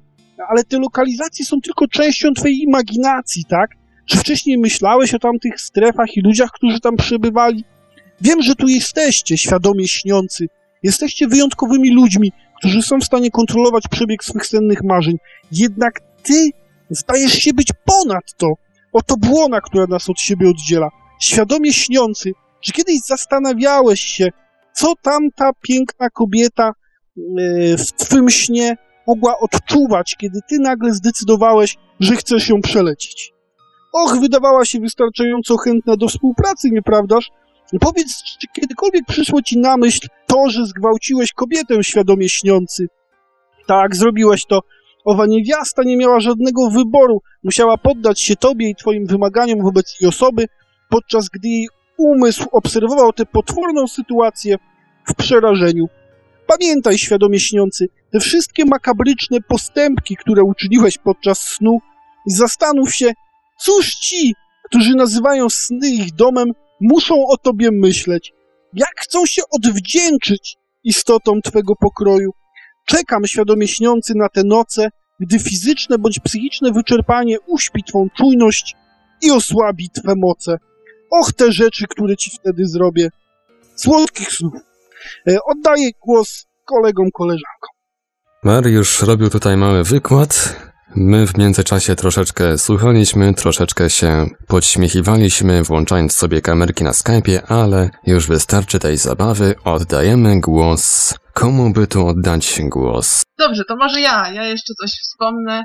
ale 0.50 0.64
te 0.64 0.80
lokalizacje 0.80 1.46
są 1.46 1.62
tylko 1.62 1.88
częścią 1.88 2.34
twojej 2.34 2.58
imaginacji, 2.58 3.46
tak? 3.46 3.70
Czy 4.06 4.18
wcześniej 4.18 4.58
myślałeś 4.58 5.14
o 5.14 5.20
tamtych 5.20 5.62
strefach 5.62 6.18
i 6.18 6.22
ludziach, 6.22 6.50
którzy 6.52 6.80
tam 6.80 6.96
przebywali? 6.96 7.64
Wiem, 8.22 8.42
że 8.42 8.56
tu 8.56 8.68
jesteście, 8.68 9.38
świadomie 9.38 9.88
śniący. 9.88 10.48
Jesteście 10.84 11.28
wyjątkowymi 11.28 11.94
ludźmi, 11.94 12.32
którzy 12.58 12.82
są 12.82 13.00
w 13.00 13.04
stanie 13.04 13.32
kontrolować 13.32 13.84
przebieg 13.92 14.24
swych 14.24 14.46
sennych 14.46 14.84
marzeń. 14.84 15.18
Jednak 15.52 16.02
ty 16.24 16.50
zdajesz 16.90 17.34
się 17.34 17.54
być 17.54 17.68
ponad 17.86 18.34
to. 18.38 18.48
Oto 18.94 19.18
błona, 19.18 19.62
która 19.62 19.86
nas 19.90 20.10
od 20.10 20.20
siebie 20.20 20.50
oddziela. 20.50 20.90
Świadomie 21.22 21.74
śniący. 21.74 22.32
Czy 22.62 22.72
kiedyś 22.72 23.00
zastanawiałeś 23.00 24.02
się, 24.02 24.30
co 24.74 24.94
tamta 25.02 25.52
piękna 25.62 26.10
kobieta 26.10 26.68
e, 26.68 27.78
w 27.78 27.92
twym 27.92 28.30
śnie 28.30 28.78
mogła 29.08 29.40
odczuwać, 29.40 30.16
kiedy 30.16 30.40
ty 30.50 30.60
nagle 30.60 30.94
zdecydowałeś, 30.94 31.78
że 32.00 32.16
chcesz 32.16 32.50
ją 32.50 32.62
przelecieć? 32.62 33.34
Och, 33.94 34.20
wydawała 34.22 34.66
się 34.66 34.80
wystarczająco 34.80 35.58
chętna 35.58 35.96
do 35.98 36.08
współpracy, 36.08 36.72
nieprawdaż? 36.72 37.32
Powiedz, 37.82 38.24
czy 38.24 38.48
kiedykolwiek 38.48 39.06
przyszło 39.08 39.42
ci 39.42 39.58
na 39.58 39.78
myśl 39.78 40.08
to, 40.28 40.50
że 40.50 40.66
zgwałciłeś 40.66 41.34
kobietę 41.34 41.84
świadomie 41.84 42.30
śniący? 42.30 42.88
Tak, 43.68 43.96
zrobiłeś 43.96 44.46
to. 44.46 44.62
Owa 45.06 45.26
niewiasta 45.26 45.84
nie 45.84 45.98
miała 45.98 46.20
żadnego 46.20 46.70
wyboru. 46.70 47.22
Musiała 47.44 47.78
poddać 47.78 48.22
się 48.22 48.36
tobie 48.36 48.70
i 48.70 48.76
twoim 48.76 49.06
wymaganiom 49.06 49.62
wobec 49.62 50.02
jej 50.02 50.10
osoby, 50.10 50.46
podczas 50.90 51.30
gdy 51.30 51.48
jej 51.48 51.68
umysł 51.98 52.46
obserwował 52.52 53.14
tę 53.14 53.26
potworną 53.26 53.88
sytuację 53.88 54.56
w 55.08 55.16
przerażeniu. 55.16 55.86
Pamiętaj, 56.48 56.98
świadomie 56.98 57.40
śniący, 57.40 57.88
te 58.12 58.20
wszystkie 58.20 58.66
makabryczne 58.66 59.42
postępki, 59.42 60.16
które 60.16 60.44
uczyniłeś 60.44 60.98
podczas 60.98 61.40
snu 61.40 61.80
i 62.28 62.32
zastanów 62.32 62.96
się, 62.96 63.12
Cóż 63.58 63.96
ci, 63.96 64.36
którzy 64.64 64.96
nazywają 64.96 65.50
sny 65.50 65.90
ich 65.90 66.16
domem, 66.16 66.52
muszą 66.82 67.16
o 67.30 67.38
tobie 67.38 67.70
myśleć? 67.72 68.34
Jak 68.74 68.94
chcą 68.98 69.26
się 69.26 69.42
odwdzięczyć 69.52 70.58
istotom 70.84 71.42
twego 71.42 71.76
pokroju? 71.76 72.32
Czekam 72.86 73.26
świadomie 73.26 73.68
śniący 73.68 74.14
na 74.16 74.30
te 74.30 74.44
noce, 74.44 74.90
gdy 75.20 75.40
fizyczne 75.40 75.98
bądź 75.98 76.20
psychiczne 76.20 76.72
wyczerpanie 76.72 77.40
uśpi 77.40 77.84
twą 77.84 78.08
czujność 78.18 78.76
i 79.22 79.32
osłabi 79.32 79.90
twe 79.90 80.14
moce. 80.16 80.58
Och, 81.10 81.34
te 81.34 81.52
rzeczy, 81.52 81.86
które 81.90 82.18
ci 82.18 82.32
wtedy 82.40 82.68
zrobię. 82.68 83.10
Słodkich 83.76 84.32
snów. 84.32 84.54
E, 85.30 85.38
oddaję 85.46 85.90
głos 86.06 86.46
kolegom, 86.66 87.12
koleżankom. 87.12 87.70
Mariusz 88.44 89.02
robił 89.02 89.30
tutaj 89.30 89.58
mały 89.58 89.84
wykład 89.84 90.56
My 91.00 91.28
w 91.28 91.38
międzyczasie 91.38 91.96
troszeczkę 91.96 92.58
słuchaliśmy, 92.58 93.34
troszeczkę 93.34 93.90
się 93.90 94.26
podśmiechiwaliśmy, 94.48 95.64
włączając 95.64 96.16
sobie 96.16 96.42
kamerki 96.42 96.84
na 96.84 96.92
Skype'ie, 96.92 97.40
ale 97.48 97.90
już 98.08 98.28
wystarczy 98.28 98.80
tej 98.80 98.98
zabawy. 98.98 99.56
Oddajemy 99.64 100.42
głos. 100.42 101.16
Komu 101.34 101.74
by 101.74 101.88
tu 101.88 102.08
oddać 102.08 102.60
głos? 102.62 103.24
Dobrze, 103.40 103.64
to 103.68 103.76
może 103.76 104.02
ja. 104.02 104.32
Ja 104.34 104.44
jeszcze 104.44 104.74
coś 104.82 104.92
wspomnę. 104.92 105.64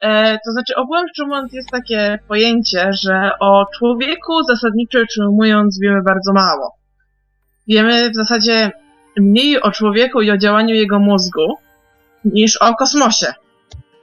E, 0.00 0.32
to 0.32 0.52
znaczy, 0.52 0.74
rzecz 1.08 1.18
ujmując, 1.18 1.52
jest 1.52 1.70
takie 1.70 2.18
pojęcie, 2.28 2.92
że 2.92 3.30
o 3.40 3.66
człowieku 3.78 4.42
zasadniczo 4.42 4.98
ujmując 5.28 5.78
wiemy 5.80 6.02
bardzo 6.02 6.32
mało. 6.32 6.74
Wiemy 7.68 8.10
w 8.10 8.14
zasadzie 8.14 8.70
mniej 9.16 9.62
o 9.62 9.70
człowieku 9.70 10.20
i 10.20 10.30
o 10.30 10.38
działaniu 10.38 10.74
jego 10.74 10.98
mózgu 10.98 11.54
niż 12.24 12.56
o 12.56 12.74
kosmosie. 12.74 13.34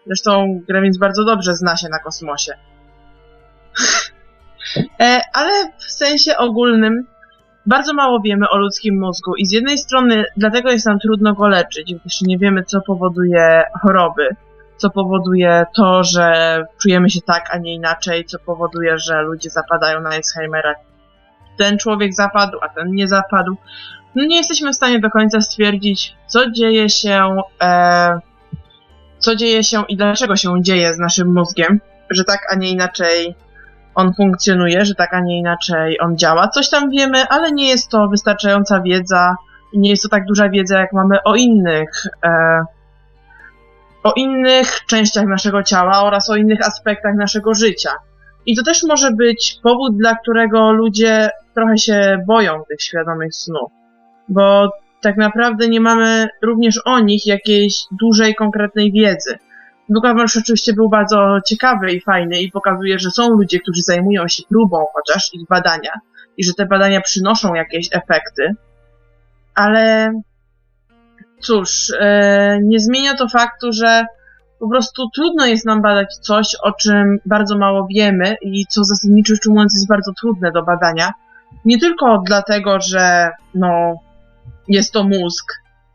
Zresztą 0.05 0.61
Gremlins 0.67 0.97
bardzo 0.97 1.25
dobrze 1.25 1.55
zna 1.55 1.77
się 1.77 1.89
na 1.89 1.99
kosmosie. 1.99 2.53
e, 4.99 5.21
ale 5.33 5.71
w 5.77 5.91
sensie 5.91 6.37
ogólnym 6.37 7.05
bardzo 7.65 7.93
mało 7.93 8.19
wiemy 8.21 8.49
o 8.49 8.57
ludzkim 8.57 8.99
mózgu 8.99 9.35
i 9.35 9.45
z 9.45 9.51
jednej 9.51 9.77
strony 9.77 10.23
dlatego 10.37 10.71
jest 10.71 10.85
nam 10.85 10.99
trudno 10.99 11.33
go 11.33 11.47
leczyć, 11.47 11.93
gdyż 11.93 12.21
nie 12.21 12.37
wiemy, 12.37 12.63
co 12.63 12.81
powoduje 12.81 13.63
choroby, 13.81 14.29
co 14.77 14.89
powoduje 14.89 15.65
to, 15.75 16.03
że 16.03 16.57
czujemy 16.81 17.09
się 17.09 17.21
tak, 17.21 17.49
a 17.51 17.57
nie 17.57 17.73
inaczej, 17.73 18.25
co 18.25 18.39
powoduje, 18.39 18.99
że 18.99 19.21
ludzie 19.21 19.49
zapadają 19.49 20.01
na 20.01 20.09
Alzheimera. 20.09 20.75
Ten 21.57 21.77
człowiek 21.77 22.13
zapadł, 22.13 22.57
a 22.61 22.69
ten 22.69 22.91
nie 22.91 23.07
zapadł. 23.07 23.55
No 24.15 24.25
nie 24.25 24.37
jesteśmy 24.37 24.71
w 24.71 24.75
stanie 24.75 24.99
do 24.99 25.09
końca 25.09 25.41
stwierdzić, 25.41 26.15
co 26.27 26.51
dzieje 26.51 26.89
się 26.89 27.37
e, 27.61 28.19
co 29.25 29.35
dzieje 29.35 29.63
się 29.63 29.83
i 29.89 29.97
dlaczego 29.97 30.35
się 30.35 30.53
dzieje 30.61 30.93
z 30.93 30.99
naszym 30.99 31.33
mózgiem, 31.33 31.79
że 32.09 32.23
tak, 32.23 32.39
a 32.51 32.55
nie 32.55 32.69
inaczej 32.69 33.35
on 33.95 34.13
funkcjonuje, 34.13 34.85
że 34.85 34.95
tak, 34.95 35.13
a 35.13 35.19
nie 35.19 35.37
inaczej 35.39 36.01
on 36.01 36.17
działa. 36.17 36.47
Coś 36.47 36.69
tam 36.69 36.89
wiemy, 36.89 37.27
ale 37.29 37.51
nie 37.51 37.69
jest 37.69 37.89
to 37.89 38.07
wystarczająca 38.07 38.81
wiedza 38.81 39.35
i 39.73 39.79
nie 39.79 39.89
jest 39.89 40.03
to 40.03 40.09
tak 40.09 40.25
duża 40.25 40.49
wiedza, 40.49 40.79
jak 40.79 40.93
mamy 40.93 41.17
o 41.23 41.35
innych, 41.35 42.03
e, 42.25 42.61
o 44.03 44.13
innych 44.15 44.85
częściach 44.85 45.25
naszego 45.25 45.63
ciała 45.63 46.03
oraz 46.03 46.29
o 46.29 46.35
innych 46.35 46.67
aspektach 46.67 47.15
naszego 47.15 47.53
życia. 47.53 47.91
I 48.45 48.55
to 48.55 48.63
też 48.63 48.83
może 48.83 49.11
być 49.11 49.59
powód, 49.63 49.97
dla 49.97 50.15
którego 50.15 50.71
ludzie 50.71 51.29
trochę 51.53 51.77
się 51.77 52.17
boją 52.27 52.63
tych 52.69 52.81
świadomych 52.81 53.35
snów. 53.35 53.71
Bo 54.29 54.71
tak 55.05 55.17
naprawdę 55.17 55.67
nie 55.67 55.81
mamy 55.81 56.27
również 56.41 56.81
o 56.85 56.99
nich 56.99 57.25
jakiejś 57.25 57.83
dużej, 57.91 58.35
konkretnej 58.35 58.91
wiedzy. 58.91 59.37
Wykład 59.89 60.17
oczywiście 60.37 60.73
był 60.73 60.89
bardzo 60.89 61.37
ciekawy 61.47 61.91
i 61.91 62.01
fajny 62.01 62.41
i 62.41 62.51
pokazuje, 62.51 62.99
że 62.99 63.11
są 63.11 63.29
ludzie, 63.29 63.59
którzy 63.59 63.81
zajmują 63.81 64.27
się 64.27 64.43
próbą 64.49 64.85
chociaż 64.93 65.33
ich 65.33 65.47
badania 65.49 65.91
i 66.37 66.43
że 66.43 66.53
te 66.53 66.65
badania 66.65 67.01
przynoszą 67.01 67.53
jakieś 67.53 67.89
efekty, 67.91 68.55
ale 69.55 70.11
cóż, 71.39 71.93
e, 71.99 72.59
nie 72.63 72.79
zmienia 72.79 73.13
to 73.13 73.27
faktu, 73.27 73.71
że 73.71 74.05
po 74.59 74.69
prostu 74.69 75.09
trudno 75.15 75.45
jest 75.45 75.65
nam 75.65 75.81
badać 75.81 76.15
coś, 76.15 76.55
o 76.63 76.71
czym 76.71 77.17
bardzo 77.25 77.57
mało 77.57 77.87
wiemy 77.95 78.35
i 78.41 78.65
co 78.65 78.83
zasadniczo 78.83 79.33
ujmując 79.47 79.73
jest 79.73 79.87
bardzo 79.87 80.11
trudne 80.21 80.51
do 80.51 80.63
badania. 80.63 81.11
Nie 81.65 81.79
tylko 81.79 82.23
dlatego, 82.25 82.79
że 82.81 83.31
no, 83.55 83.99
jest 84.67 84.93
to 84.93 85.03
mózg, 85.03 85.45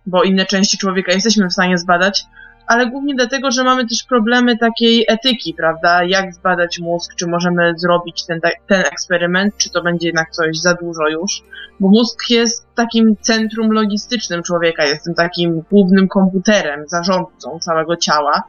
bo 0.07 0.23
inne 0.23 0.47
części 0.47 0.79
człowieka 0.79 1.13
jesteśmy 1.13 1.49
w 1.49 1.53
stanie 1.53 1.79
zbadać, 1.79 2.25
ale 2.71 2.91
głównie 2.91 3.15
dlatego, 3.15 3.51
że 3.51 3.65
mamy 3.65 3.87
też 3.87 4.05
problemy 4.09 4.59
takiej 4.59 5.05
etyki, 5.09 5.55
prawda? 5.55 6.05
Jak 6.05 6.35
zbadać 6.35 6.79
mózg, 6.79 7.15
czy 7.15 7.27
możemy 7.27 7.73
zrobić 7.77 8.27
ten, 8.27 8.41
ten 8.67 8.81
eksperyment, 8.81 9.57
czy 9.57 9.71
to 9.71 9.83
będzie 9.83 10.07
jednak 10.07 10.31
coś 10.31 10.59
za 10.59 10.75
dużo 10.75 11.09
już, 11.09 11.43
bo 11.81 11.89
mózg 11.89 12.31
jest 12.31 12.75
takim 12.75 13.17
centrum 13.21 13.73
logistycznym 13.73 14.43
człowieka, 14.43 14.85
jest 14.85 15.05
tym 15.05 15.15
takim 15.15 15.63
głównym 15.71 16.09
komputerem, 16.09 16.89
zarządcą 16.89 17.59
całego 17.59 17.97
ciała. 17.97 18.43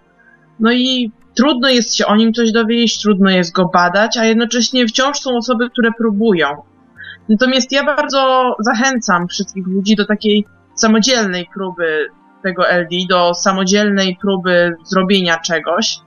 No 0.59 0.71
i 0.71 1.11
trudno 1.35 1.69
jest 1.69 1.95
się 1.95 2.05
o 2.05 2.15
nim 2.15 2.33
coś 2.33 2.51
dowiedzieć, 2.51 3.01
trudno 3.01 3.29
jest 3.29 3.51
go 3.51 3.65
badać, 3.65 4.17
a 4.17 4.25
jednocześnie 4.25 4.87
wciąż 4.87 5.19
są 5.19 5.37
osoby, 5.37 5.69
które 5.69 5.89
próbują. 5.97 6.47
Natomiast 7.29 7.71
ja 7.71 7.83
bardzo 7.83 8.55
zachęcam 8.59 9.27
wszystkich 9.27 9.67
ludzi 9.67 9.95
do 9.95 10.05
takiej 10.05 10.45
samodzielnej 10.75 11.47
próby 11.53 12.07
tego 12.43 12.63
LD, 12.69 12.95
do 13.09 13.33
samodzielnej 13.33 14.17
próby 14.21 14.75
zrobienia 14.85 15.39
czegoś, 15.39 15.99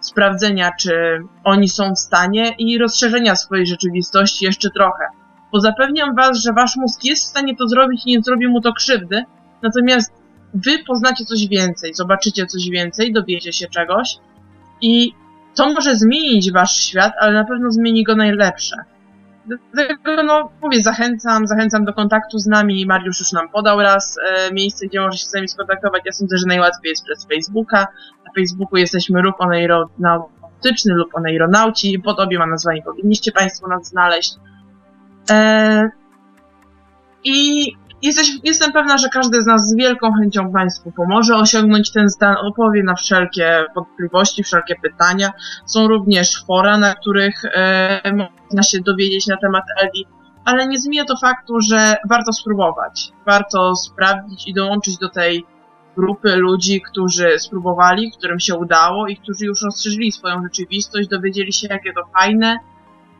sprawdzenia, 0.00 0.70
czy 0.78 1.22
oni 1.44 1.68
są 1.68 1.94
w 1.94 1.98
stanie 1.98 2.54
i 2.58 2.78
rozszerzenia 2.78 3.36
swojej 3.36 3.66
rzeczywistości 3.66 4.44
jeszcze 4.44 4.70
trochę. 4.70 5.04
bo 5.52 5.60
zapewniam 5.60 6.14
was, 6.14 6.38
że 6.38 6.52
wasz 6.52 6.76
mózg 6.76 7.04
jest 7.04 7.24
w 7.24 7.28
stanie 7.28 7.56
to 7.56 7.68
zrobić 7.68 8.06
i 8.06 8.10
nie 8.10 8.22
zrobi 8.22 8.48
mu 8.48 8.60
to 8.60 8.72
krzywdy, 8.72 9.24
natomiast 9.62 10.12
wy 10.54 10.78
poznacie 10.86 11.24
coś 11.24 11.48
więcej, 11.48 11.94
zobaczycie 11.94 12.46
coś 12.46 12.70
więcej, 12.70 13.12
dowiecie 13.12 13.52
się 13.52 13.66
czegoś 13.68 14.16
i 14.80 15.12
to 15.54 15.72
może 15.72 15.96
zmienić 15.96 16.52
wasz 16.52 16.76
świat, 16.76 17.12
ale 17.20 17.32
na 17.32 17.44
pewno 17.44 17.70
zmieni 17.70 18.04
go 18.04 18.16
najlepsze. 18.16 18.76
No, 20.24 20.50
mówię, 20.62 20.82
zachęcam, 20.82 21.46
zachęcam 21.46 21.84
do 21.84 21.92
kontaktu 21.92 22.38
z 22.38 22.46
nami. 22.46 22.86
Mariusz 22.86 23.20
już 23.20 23.32
nam 23.32 23.48
podał 23.48 23.80
raz 23.80 24.18
e, 24.18 24.52
miejsce, 24.52 24.86
gdzie 24.86 25.00
może 25.00 25.18
się 25.18 25.24
z 25.24 25.34
nami 25.34 25.48
skontaktować. 25.48 26.02
Ja 26.04 26.12
sądzę, 26.12 26.38
że 26.38 26.46
najłatwiej 26.46 26.90
jest 26.90 27.04
przez 27.04 27.26
Facebooka. 27.26 27.86
Na 28.26 28.32
Facebooku 28.36 28.78
jesteśmy 28.78 29.22
lub 29.22 29.34
oneironautyczny 29.38 30.94
lub 30.94 31.14
oneironauci. 31.14 31.98
Pod 31.98 32.20
obiema 32.20 32.46
nazwami 32.46 32.82
powinniście 32.82 33.32
Państwo 33.32 33.68
nas 33.68 33.88
znaleźć. 33.88 34.34
E, 35.30 35.90
I 37.24 37.66
jesteś, 38.02 38.30
jestem 38.44 38.72
pewna, 38.72 38.98
że 38.98 39.08
każdy 39.08 39.42
z 39.42 39.46
nas 39.46 39.68
z 39.68 39.76
wielką 39.76 40.12
chęcią 40.12 40.52
Państwu 40.52 40.92
pomoże 40.92 41.36
osiągnąć 41.36 41.92
ten 41.92 42.10
stan, 42.10 42.36
odpowie 42.36 42.82
na 42.82 42.94
wszelkie 42.94 43.64
wątpliwości, 43.74 44.42
wszelkie 44.42 44.74
pytania. 44.82 45.32
Są 45.66 45.88
również 45.88 46.44
fora, 46.46 46.78
na 46.78 46.94
których 46.94 47.44
e, 47.44 48.12
można 48.14 48.62
się 48.62 48.80
dowiedzieć 48.80 49.26
na 49.26 49.36
temat 49.36 49.64
Eli, 49.82 50.06
ale 50.44 50.66
nie 50.66 50.78
zmienia 50.78 51.04
to 51.04 51.16
faktu, 51.16 51.60
że 51.60 51.96
warto 52.08 52.32
spróbować. 52.32 53.12
Warto 53.26 53.76
sprawdzić 53.76 54.48
i 54.48 54.54
dołączyć 54.54 54.98
do 54.98 55.08
tej 55.08 55.44
grupy 55.96 56.36
ludzi, 56.36 56.80
którzy 56.80 57.38
spróbowali, 57.38 58.12
którym 58.12 58.40
się 58.40 58.54
udało 58.54 59.06
i 59.06 59.16
którzy 59.16 59.46
już 59.46 59.62
rozszerzyli 59.62 60.12
swoją 60.12 60.42
rzeczywistość, 60.42 61.08
dowiedzieli 61.08 61.52
się, 61.52 61.68
jakie 61.70 61.92
to 61.92 62.00
fajne 62.18 62.56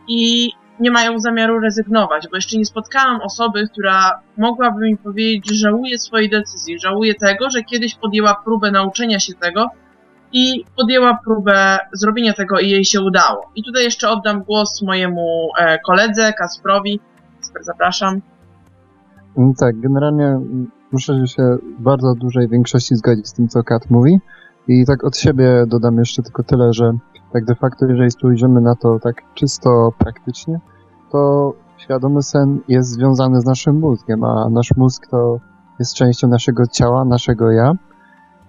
i 0.09 0.53
nie 0.83 0.91
mają 0.91 1.19
zamiaru 1.19 1.61
rezygnować, 1.61 2.29
bo 2.31 2.37
jeszcze 2.37 2.59
nie 2.59 2.65
spotkałam 2.65 3.21
osoby, 3.21 3.69
która 3.73 4.21
mogłaby 4.39 4.87
mi 4.87 4.97
powiedzieć, 4.97 5.49
że 5.49 5.55
żałuje 5.55 5.99
swojej 5.99 6.31
decyzji, 6.31 6.79
żałuje 6.79 7.15
tego, 7.15 7.51
że 7.51 7.63
kiedyś 7.63 7.95
podjęła 7.95 8.35
próbę 8.45 8.71
nauczenia 8.71 9.19
się 9.21 9.35
tego 9.35 9.67
i 10.33 10.65
podjęła 10.77 11.19
próbę 11.25 11.79
zrobienia 11.93 12.33
tego 12.33 12.59
i 12.59 12.71
jej 12.71 12.85
się 12.85 13.01
udało. 13.01 13.51
I 13.55 13.65
tutaj 13.65 13.85
jeszcze 13.85 14.11
oddam 14.11 14.43
głos 14.43 14.83
mojemu 14.83 15.49
e, 15.59 15.79
koledze, 15.79 16.33
Kasprowi. 16.33 17.01
Kasper, 17.41 17.65
zapraszam. 17.65 18.21
Mm, 19.37 19.55
Tak, 19.55 19.81
generalnie 19.81 20.41
muszę 20.93 21.27
się 21.27 21.57
bardzo 21.79 22.15
dużej 22.15 22.49
większości 22.49 22.97
zgodzić 22.97 23.29
z 23.29 23.33
tym, 23.33 23.49
co 23.49 23.63
Kat 23.63 23.91
mówi. 23.91 24.21
I 24.69 24.87
tak 24.87 25.05
od 25.05 25.17
siebie 25.17 25.65
dodam 25.67 25.99
jeszcze 25.99 26.23
tylko 26.23 26.43
tyle, 26.43 26.73
że 26.73 26.93
tak 27.33 27.45
de 27.45 27.55
facto, 27.55 27.87
jeżeli 27.87 28.11
spojrzymy 28.11 28.61
na 28.61 28.75
to 28.77 28.99
tak 28.99 29.23
czysto 29.35 29.93
praktycznie, 29.99 30.61
to 31.13 31.53
świadomy 31.77 32.23
sen 32.23 32.61
jest 32.69 32.91
związany 32.91 33.41
z 33.41 33.45
naszym 33.45 33.79
mózgiem, 33.79 34.25
a 34.25 34.49
nasz 34.49 34.77
mózg 34.77 35.07
to 35.07 35.41
jest 35.79 35.95
częścią 35.95 36.29
naszego 36.29 36.67
ciała, 36.67 37.05
naszego 37.05 37.51
ja. 37.51 37.73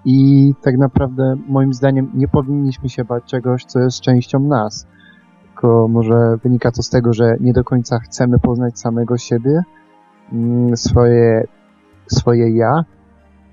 I 0.05 0.53
tak 0.61 0.77
naprawdę, 0.77 1.35
moim 1.47 1.73
zdaniem, 1.73 2.11
nie 2.13 2.27
powinniśmy 2.27 2.89
się 2.89 3.03
bać 3.03 3.23
czegoś, 3.23 3.65
co 3.65 3.79
jest 3.79 4.01
częścią 4.01 4.39
nas. 4.39 4.87
Tylko 5.43 5.87
może 5.87 6.37
wynika 6.43 6.71
to 6.71 6.83
z 6.83 6.89
tego, 6.89 7.13
że 7.13 7.35
nie 7.39 7.53
do 7.53 7.63
końca 7.63 7.99
chcemy 7.99 8.39
poznać 8.39 8.79
samego 8.79 9.17
siebie, 9.17 9.61
mm, 10.33 10.77
swoje, 10.77 11.47
swoje 12.07 12.55
ja, 12.57 12.85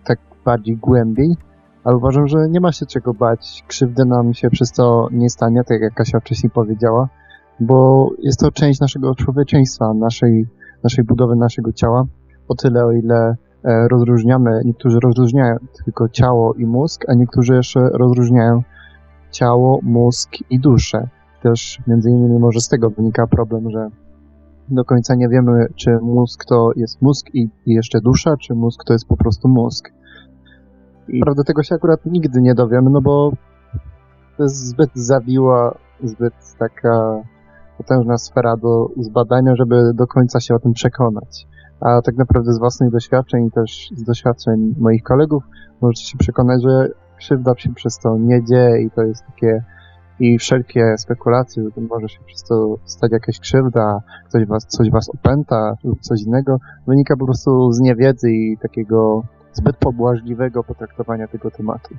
tak 0.04 0.18
bardziej 0.44 0.76
głębiej, 0.76 1.36
ale 1.84 1.96
uważam, 1.96 2.28
że 2.28 2.48
nie 2.48 2.61
ma 2.61 2.72
się 2.72 2.86
czego 2.86 3.14
bać. 3.14 3.64
Krzywdy 3.66 4.04
nam 4.04 4.34
się 4.34 4.50
przez 4.50 4.72
to 4.72 5.08
nie 5.12 5.30
stanie, 5.30 5.64
tak 5.64 5.80
jak 5.80 5.94
Kasia 5.94 6.20
wcześniej 6.20 6.50
powiedziała, 6.50 7.08
bo 7.61 8.11
jest 8.18 8.40
to 8.40 8.50
część 8.50 8.80
naszego 8.80 9.14
człowieczeństwa, 9.14 9.94
naszej, 9.94 10.46
naszej 10.84 11.04
budowy 11.04 11.36
naszego 11.36 11.72
ciała. 11.72 12.06
O 12.48 12.54
tyle, 12.54 12.84
o 12.84 12.92
ile 12.92 13.36
e, 13.64 13.88
rozróżniamy, 13.88 14.61
niektórzy 14.64 14.98
rozróżniają 15.00 15.56
tylko 15.84 16.08
ciało 16.08 16.54
i 16.54 16.66
mózg, 16.66 17.04
a 17.08 17.14
niektórzy 17.14 17.54
jeszcze 17.54 17.80
rozróżniają 17.92 18.62
ciało, 19.30 19.80
mózg 19.82 20.30
i 20.50 20.61
duszę. 20.61 21.08
Też 21.42 21.78
między 21.86 22.11
innymi 22.11 22.38
może 22.38 22.61
z 22.61 22.68
tego 22.68 22.90
wynika 22.90 23.26
problem, 23.26 23.70
że 23.70 23.88
do 24.68 24.84
końca 24.84 25.14
nie 25.14 25.28
wiemy, 25.28 25.66
czy 25.76 25.98
mózg 26.02 26.44
to 26.44 26.70
jest 26.76 27.02
mózg 27.02 27.26
i, 27.34 27.48
i 27.66 27.74
jeszcze 27.74 28.00
dusza, 28.00 28.36
czy 28.36 28.54
mózg 28.54 28.84
to 28.84 28.92
jest 28.92 29.08
po 29.08 29.16
prostu 29.16 29.48
mózg. 29.48 29.90
I 31.08 31.20
prawda 31.20 31.44
tego 31.44 31.62
się 31.62 31.74
akurat 31.74 32.06
nigdy 32.06 32.42
nie 32.42 32.54
dowiemy, 32.54 32.90
no 32.90 33.00
bo 33.00 33.32
to 34.36 34.42
jest 34.42 34.56
zbyt 34.56 34.90
zawiła, 34.94 35.78
zbyt 36.02 36.34
taka 36.58 37.22
potężna 37.80 38.18
sfera 38.18 38.56
do 38.56 38.88
zbadania, 38.96 39.56
żeby 39.56 39.94
do 39.94 40.06
końca 40.06 40.40
się 40.40 40.54
o 40.54 40.58
tym 40.58 40.72
przekonać. 40.72 41.46
A 41.80 42.02
tak 42.02 42.16
naprawdę 42.16 42.52
z 42.52 42.58
własnych 42.58 42.90
doświadczeń 42.90 43.46
i 43.46 43.50
też 43.50 43.90
z 43.96 44.02
doświadczeń 44.02 44.74
moich 44.78 45.02
kolegów 45.02 45.42
możecie 45.80 46.04
się 46.04 46.18
przekonać, 46.18 46.62
że 46.62 46.88
krzywda 47.18 47.52
się 47.56 47.74
przez 47.74 47.98
to 47.98 48.18
nie 48.18 48.44
dzieje 48.44 48.82
i 48.82 48.90
to 48.90 49.02
jest 49.02 49.26
takie 49.26 49.64
i 50.20 50.38
wszelkie 50.38 50.94
spekulacje, 50.98 51.62
że 51.62 51.80
może 51.80 52.08
się 52.08 52.20
przez 52.26 52.42
to 52.42 52.76
stać 52.84 53.12
jakaś 53.12 53.40
krzywda, 53.40 54.00
ktoś 54.28 54.46
was, 54.46 54.66
coś 54.66 54.90
was 54.90 55.08
opęta 55.08 55.74
lub 55.84 56.00
coś 56.00 56.22
innego, 56.22 56.58
wynika 56.86 57.16
po 57.16 57.24
prostu 57.24 57.72
z 57.72 57.80
niewiedzy 57.80 58.30
i 58.32 58.58
takiego 58.62 59.22
zbyt 59.52 59.76
pobłażliwego 59.76 60.64
potraktowania 60.64 61.28
tego 61.28 61.50
tematu. 61.50 61.94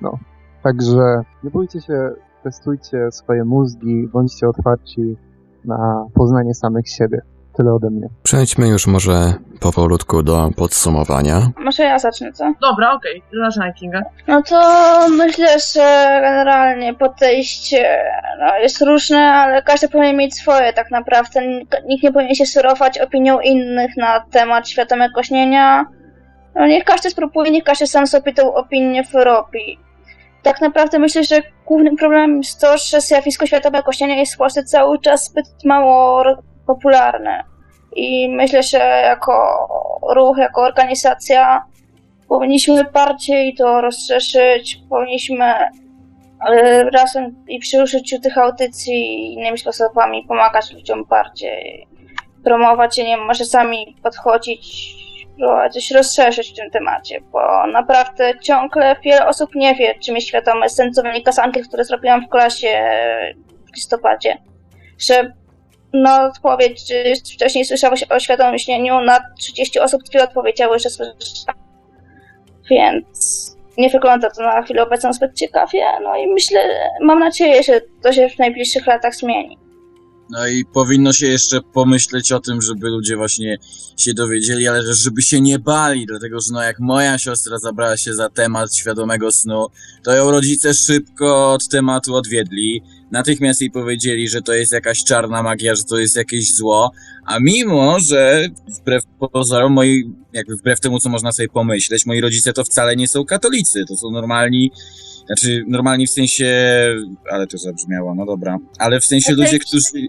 No, 0.00 0.18
także 0.62 1.22
nie 1.44 1.50
bójcie 1.50 1.80
się, 1.80 2.10
testujcie 2.42 3.12
swoje 3.12 3.44
mózgi, 3.44 4.08
bądźcie 4.12 4.48
otwarci 4.48 5.16
na 5.64 6.06
poznanie 6.14 6.54
samych 6.54 6.88
siebie. 6.88 7.22
Tyle 7.56 7.74
ode 7.74 7.90
mnie. 7.90 8.08
Przejdźmy 8.22 8.68
już 8.68 8.86
może 8.86 9.34
powolutku 9.60 10.22
do 10.22 10.50
podsumowania. 10.56 11.50
Może 11.58 11.82
ja 11.82 11.98
zacznę, 11.98 12.32
co? 12.32 12.52
Dobra, 12.60 12.92
okej, 12.92 13.22
okay. 13.28 13.40
zaczynaj 13.44 13.74
Kinga. 13.74 14.02
No 14.28 14.42
to 14.42 14.60
myślę, 15.08 15.58
że 15.74 16.18
generalnie 16.22 16.94
podejście 16.94 17.98
no, 18.40 18.58
jest 18.58 18.82
różne, 18.82 19.18
ale 19.18 19.62
każdy 19.62 19.88
powinien 19.88 20.16
mieć 20.16 20.34
swoje 20.34 20.72
tak 20.72 20.90
naprawdę. 20.90 21.40
Nikt 21.86 22.02
nie 22.02 22.12
powinien 22.12 22.34
się 22.34 22.46
surować 22.46 22.98
opinią 22.98 23.40
innych 23.40 23.96
na 23.96 24.20
temat 24.20 24.68
świadomego 24.68 25.22
śnienia. 25.22 25.86
No 26.54 26.66
niech 26.66 26.84
każdy 26.84 27.10
spróbuje, 27.10 27.50
niech 27.50 27.64
każdy 27.64 27.86
sam 27.86 28.06
sobie 28.06 28.34
tą 28.34 28.54
opinię 28.54 29.02
wyrobi. 29.12 29.78
Tak 30.42 30.60
naprawdę 30.60 30.98
myślę, 30.98 31.24
że 31.24 31.42
głównym 31.66 31.96
problemem 31.96 32.36
jest 32.36 32.60
to, 32.60 32.78
że 32.78 33.00
zjawisko 33.00 33.46
świadomego 33.46 33.92
śnienia 33.92 34.14
jest 34.16 34.34
w 34.34 34.38
Polsce 34.38 34.64
cały 34.64 34.98
czas 34.98 35.24
zbyt 35.24 35.46
mało 35.64 36.24
popularne. 36.66 37.44
I 37.96 38.28
myślę, 38.28 38.62
że 38.62 38.78
jako 39.04 39.32
ruch, 40.14 40.38
jako 40.38 40.62
organizacja 40.62 41.64
powinniśmy 42.28 42.84
bardziej 42.84 43.54
to 43.54 43.80
rozszerzyć, 43.80 44.80
powinniśmy 44.90 45.54
razem 46.92 47.44
i 47.48 47.58
przy 47.58 47.82
użyciu 47.82 48.20
tych 48.20 48.38
audycji 48.38 49.32
innymi 49.32 49.58
sposobami 49.58 50.24
pomagać 50.28 50.72
ludziom 50.72 51.04
bardziej, 51.04 51.86
promować 52.44 52.98
je, 52.98 53.04
nie 53.04 53.16
wiem, 53.16 53.26
może 53.26 53.44
sami 53.44 53.96
podchodzić, 54.02 54.94
coś 55.72 55.90
rozszerzyć 55.90 56.52
w 56.52 56.56
tym 56.56 56.70
temacie, 56.70 57.20
bo 57.32 57.66
naprawdę 57.66 58.32
ciągle 58.42 58.96
wiele 59.04 59.26
osób 59.26 59.54
nie 59.54 59.74
wie, 59.74 59.94
czym 59.94 60.14
jest 60.14 60.26
świadome 60.26 60.68
sen, 60.68 60.92
co 60.92 61.02
wynika 61.02 61.32
które 61.68 61.84
zrobiłam 61.84 62.26
w 62.26 62.28
klasie 62.28 62.82
w 63.72 63.76
listopadzie, 63.76 64.38
że 64.98 65.32
no 65.92 66.22
odpowiedź, 66.22 66.86
czy 66.86 67.14
wcześniej 67.34 67.64
słyszałeś 67.64 68.04
o 68.10 68.20
świadomym 68.20 68.58
śnieniu, 68.58 69.00
na 69.00 69.20
30 69.38 69.80
osób 69.80 70.02
dwie 70.02 70.24
odpowiedziały, 70.24 70.78
że 70.78 70.90
słyszały. 70.90 71.58
Więc 72.70 73.50
nie 73.78 73.88
wygląda 73.88 74.30
to 74.30 74.42
na 74.42 74.62
chwilę 74.62 74.82
obecną 74.82 75.12
zbyt 75.12 75.34
ciekawie, 75.34 75.84
no 76.02 76.16
i 76.16 76.26
myślę, 76.26 76.60
mam 77.00 77.18
nadzieję, 77.18 77.62
że 77.62 77.80
to 78.02 78.12
się 78.12 78.28
w 78.28 78.38
najbliższych 78.38 78.86
latach 78.86 79.14
zmieni. 79.14 79.58
No 80.30 80.48
i 80.48 80.64
powinno 80.64 81.12
się 81.12 81.26
jeszcze 81.26 81.60
pomyśleć 81.60 82.32
o 82.32 82.40
tym, 82.40 82.62
żeby 82.62 82.88
ludzie 82.88 83.16
właśnie 83.16 83.58
się 83.96 84.14
dowiedzieli, 84.14 84.68
ale 84.68 84.84
też 84.84 84.98
żeby 84.98 85.22
się 85.22 85.40
nie 85.40 85.58
bali, 85.58 86.06
dlatego 86.06 86.40
że 86.40 86.52
no 86.52 86.62
jak 86.62 86.80
moja 86.80 87.18
siostra 87.18 87.58
zabrała 87.58 87.96
się 87.96 88.14
za 88.14 88.28
temat 88.28 88.76
świadomego 88.76 89.32
snu, 89.32 89.66
to 90.02 90.14
ją 90.16 90.30
rodzice 90.30 90.74
szybko 90.74 91.52
od 91.52 91.68
tematu 91.68 92.14
odwiedli. 92.14 92.82
Natychmiast 93.10 93.60
jej 93.60 93.70
powiedzieli, 93.70 94.28
że 94.28 94.42
to 94.42 94.54
jest 94.54 94.72
jakaś 94.72 95.04
czarna 95.04 95.42
magia, 95.42 95.74
że 95.74 95.84
to 95.84 95.98
jest 95.98 96.16
jakieś 96.16 96.54
zło, 96.54 96.92
a 97.26 97.38
mimo, 97.40 98.00
że 98.00 98.48
wbrew 98.80 99.02
pozorom, 99.32 99.72
moi, 99.72 100.14
jakby 100.32 100.56
wbrew 100.56 100.80
temu, 100.80 101.00
co 101.00 101.08
można 101.08 101.32
sobie 101.32 101.48
pomyśleć, 101.48 102.06
moi 102.06 102.20
rodzice 102.20 102.52
to 102.52 102.64
wcale 102.64 102.96
nie 102.96 103.08
są 103.08 103.24
katolicy, 103.24 103.84
to 103.88 103.96
są 103.96 104.10
normalni 104.10 104.70
znaczy, 105.26 105.64
normalnie 105.68 106.06
w 106.06 106.10
sensie, 106.10 106.46
ale 107.30 107.46
to 107.46 107.58
zabrzmiało, 107.58 108.14
no 108.14 108.26
dobra, 108.26 108.58
ale 108.78 109.00
w 109.00 109.04
sensie 109.04 109.32
ludzie, 109.32 109.58
którzy, 109.58 110.08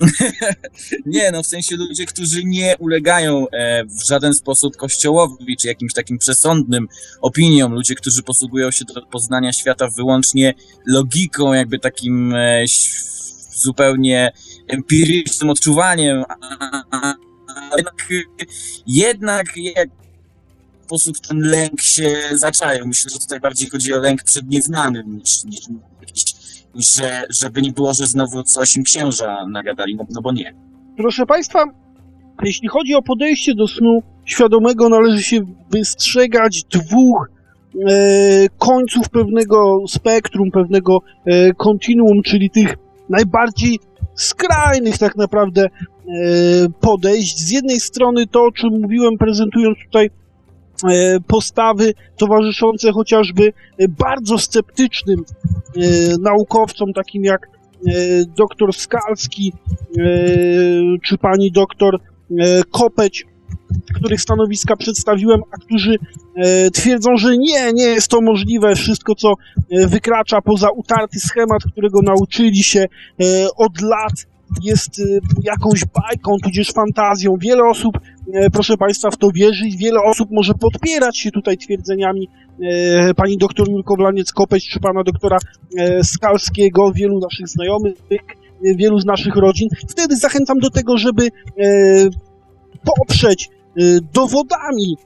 nie, 1.06 1.30
no 1.30 1.42
w 1.42 1.46
sensie 1.46 1.76
ludzie, 1.76 2.06
którzy 2.06 2.44
nie 2.44 2.76
ulegają 2.78 3.46
e, 3.48 3.84
w 3.84 4.06
żaden 4.06 4.34
sposób 4.34 4.76
kościołowi 4.76 5.56
czy 5.56 5.68
jakimś 5.68 5.92
takim 5.92 6.18
przesądnym 6.18 6.88
opiniom, 7.20 7.72
ludzie, 7.72 7.94
którzy 7.94 8.22
posługują 8.22 8.70
się 8.70 8.84
do 8.84 9.06
poznania 9.06 9.52
świata 9.52 9.88
wyłącznie 9.88 10.54
logiką, 10.86 11.52
jakby 11.52 11.78
takim 11.78 12.34
e, 12.34 12.64
zupełnie 13.54 14.32
empirycznym 14.68 15.50
odczuwaniem, 15.50 16.24
jednak, 17.76 18.08
jednak 18.86 19.56
jak 19.56 19.88
sposób 20.86 21.20
ten 21.20 21.38
lęk 21.40 21.80
się 21.80 22.16
zaczaił. 22.32 22.86
Myślę, 22.86 23.10
że 23.10 23.18
tutaj 23.18 23.40
bardziej 23.40 23.70
chodzi 23.70 23.94
o 23.94 23.98
lęk 23.98 24.22
przed 24.22 24.48
nieznanym 24.48 25.18
niż, 25.18 25.44
niż 25.44 25.60
że, 26.78 27.22
żeby 27.30 27.62
nie 27.62 27.72
było, 27.72 27.94
że 27.94 28.06
znowu 28.06 28.42
coś 28.42 28.76
im 28.76 28.84
księża 28.84 29.46
nagadali, 29.50 29.96
no, 29.96 30.06
no 30.10 30.22
bo 30.22 30.32
nie. 30.32 30.54
Proszę 30.96 31.26
Państwa, 31.26 31.64
jeśli 32.42 32.68
chodzi 32.68 32.94
o 32.94 33.02
podejście 33.02 33.54
do 33.54 33.68
snu 33.68 34.02
świadomego, 34.24 34.88
należy 34.88 35.22
się 35.22 35.40
wystrzegać 35.70 36.64
dwóch 36.64 37.30
e, 37.88 38.48
końców 38.58 39.08
pewnego 39.08 39.84
spektrum, 39.88 40.50
pewnego 40.50 40.98
e, 41.26 42.22
czyli 42.24 42.50
tych 42.50 42.76
najbardziej 43.08 43.78
skrajnych 44.14 44.98
tak 44.98 45.16
naprawdę 45.16 45.64
e, 45.64 45.68
podejść. 46.80 47.38
Z 47.38 47.50
jednej 47.50 47.80
strony 47.80 48.26
to, 48.26 48.44
o 48.44 48.52
czym 48.52 48.80
mówiłem, 48.80 49.18
prezentując 49.18 49.78
tutaj 49.86 50.10
postawy 51.26 51.94
towarzyszące 52.16 52.92
chociażby 52.92 53.52
e, 53.78 53.88
bardzo 53.88 54.38
sceptycznym 54.38 55.24
e, 55.76 55.80
naukowcom, 56.20 56.92
takim 56.92 57.24
jak 57.24 57.46
e, 57.46 57.90
doktor 58.36 58.72
Skalski 58.72 59.52
e, 59.52 60.02
czy 61.02 61.18
pani 61.18 61.52
doktor 61.52 62.00
e, 62.40 62.62
Kopeć, 62.70 63.26
których 63.94 64.20
stanowiska 64.20 64.76
przedstawiłem, 64.76 65.40
a 65.52 65.56
którzy 65.56 65.98
e, 66.36 66.70
twierdzą, 66.70 67.16
że 67.16 67.38
nie, 67.38 67.72
nie 67.72 67.84
jest 67.84 68.08
to 68.08 68.20
możliwe. 68.20 68.74
Wszystko, 68.74 69.14
co 69.14 69.34
e, 69.70 69.86
wykracza 69.86 70.40
poza 70.40 70.70
utarty 70.70 71.20
schemat, 71.20 71.62
którego 71.72 72.02
nauczyli 72.02 72.62
się 72.62 72.80
e, 72.80 73.48
od 73.56 73.80
lat, 73.80 74.26
jest 74.62 74.98
e, 74.98 75.02
jakąś 75.42 75.84
bajką, 75.84 76.36
tudzież 76.42 76.72
fantazją. 76.72 77.36
Wiele 77.40 77.62
osób, 77.70 77.96
e, 77.96 78.00
proszę 78.52 78.76
Państwa, 78.76 79.10
w 79.10 79.16
to 79.16 79.30
wierzy 79.34 79.66
i 79.66 79.76
wiele 79.76 80.00
osób 80.02 80.28
może 80.30 80.54
podpierać 80.54 81.18
się 81.18 81.30
tutaj 81.30 81.58
twierdzeniami 81.58 82.28
e, 82.62 83.14
pani 83.14 83.38
doktor 83.38 83.68
Jurkowlaniec-Kopeć 83.68 84.68
czy 84.68 84.80
pana 84.80 85.02
doktora 85.02 85.38
e, 85.78 86.04
Skalskiego, 86.04 86.92
wielu 86.92 87.20
naszych 87.20 87.48
znajomych, 87.48 87.94
e, 88.10 88.74
wielu 88.74 89.00
z 89.00 89.04
naszych 89.04 89.36
rodzin. 89.36 89.68
Wtedy 89.88 90.16
zachęcam 90.16 90.58
do 90.58 90.70
tego, 90.70 90.98
żeby 90.98 91.26
e, 91.26 91.30
poprzeć 92.98 93.48
dowodami 94.12 94.96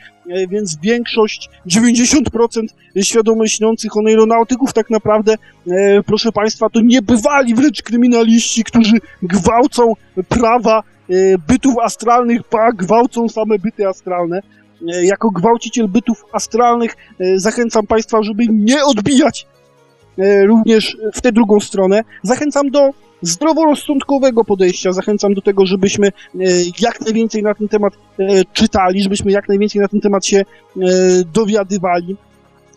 więc 0.48 0.78
większość, 0.82 1.50
90% 1.66 2.62
świadomie 3.02 3.48
śniących 3.48 3.96
oneironautyków 3.96 4.72
tak 4.72 4.90
naprawdę, 4.90 5.34
proszę 6.06 6.32
Państwa, 6.32 6.68
to 6.68 6.80
niebywali 6.80 7.54
wręcz 7.54 7.82
kryminaliści, 7.82 8.64
którzy 8.64 8.92
gwałcą 9.22 9.92
prawa 10.28 10.82
bytów 11.48 11.74
astralnych, 11.82 12.42
pa, 12.44 12.72
gwałcą 12.72 13.28
same 13.28 13.58
byty 13.58 13.88
astralne. 13.88 14.40
E, 14.86 15.04
Jako 15.04 15.30
gwałciciel 15.30 15.88
bytów 15.88 16.24
astralnych 16.32 16.96
e, 17.20 17.38
zachęcam 17.38 17.86
Państwa, 17.86 18.22
żeby 18.22 18.46
nie 18.48 18.84
odbijać 18.84 19.46
e, 20.18 20.46
również 20.46 20.96
w 21.14 21.20
tę 21.20 21.32
drugą 21.32 21.60
stronę. 21.60 22.04
Zachęcam 22.22 22.70
do 22.70 22.90
zdroworozsądkowego 23.22 24.44
podejścia, 24.44 24.92
zachęcam 24.92 25.34
do 25.34 25.42
tego, 25.42 25.66
żebyśmy 25.66 26.12
jak 26.80 27.00
najwięcej 27.00 27.42
na 27.42 27.54
ten 27.54 27.68
temat 27.68 27.92
czytali, 28.52 29.02
żebyśmy 29.02 29.32
jak 29.32 29.48
najwięcej 29.48 29.80
na 29.80 29.88
ten 29.88 30.00
temat 30.00 30.26
się 30.26 30.42
dowiadywali, 31.32 32.16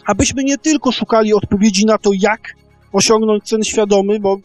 abyśmy 0.06 0.44
nie 0.44 0.58
tylko 0.58 0.92
szukali 0.92 1.34
odpowiedzi 1.34 1.86
na 1.86 1.98
to, 1.98 2.10
jak 2.22 2.42
osiągnąć 2.92 3.50
sen 3.50 3.64
świadomy, 3.64 4.20
bo 4.20 4.38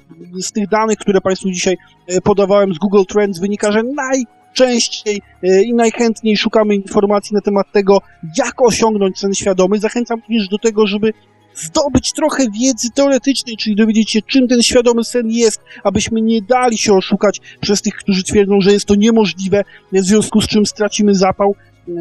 z 0.43 0.53
tych 0.53 0.69
danych, 0.69 0.99
które 0.99 1.21
Państwu 1.21 1.51
dzisiaj 1.51 1.77
podawałem 2.25 2.75
z 2.75 2.79
Google 2.79 3.03
Trends 3.09 3.39
wynika, 3.39 3.73
że 3.73 3.83
najczęściej 3.83 4.36
e, 4.65 5.63
i 5.63 5.75
najchętniej 5.75 6.37
szukamy 6.37 6.75
informacji 6.75 7.35
na 7.35 7.41
temat 7.41 7.73
tego, 7.73 8.01
jak 8.39 8.63
osiągnąć 8.63 9.19
sen 9.19 9.35
świadomy. 9.35 9.79
Zachęcam 9.79 10.21
również 10.21 10.49
do 10.49 10.59
tego, 10.59 10.87
żeby 10.87 11.13
zdobyć 11.55 12.13
trochę 12.13 12.45
wiedzy 12.61 12.91
teoretycznej, 12.95 13.57
czyli 13.57 13.77
dowiedzieć 13.77 14.11
się, 14.11 14.23
czym 14.23 14.49
ten 14.49 14.63
świadomy 14.63 15.05
sen 15.05 15.31
jest, 15.31 15.61
abyśmy 15.85 16.23
nie 16.23 16.43
dali 16.43 16.79
się 16.79 16.95
oszukać 16.95 17.41
przez 17.61 17.83
tych, 17.83 17.95
którzy 17.95 18.23
twierdzą, 18.23 18.61
że 18.61 18.73
jest 18.73 18.87
to 18.87 18.95
niemożliwe, 18.95 19.65
w 19.93 19.99
związku 19.99 20.41
z 20.41 20.47
czym 20.47 20.67
stracimy 20.67 21.15
zapał 21.15 21.55
e, 21.89 21.93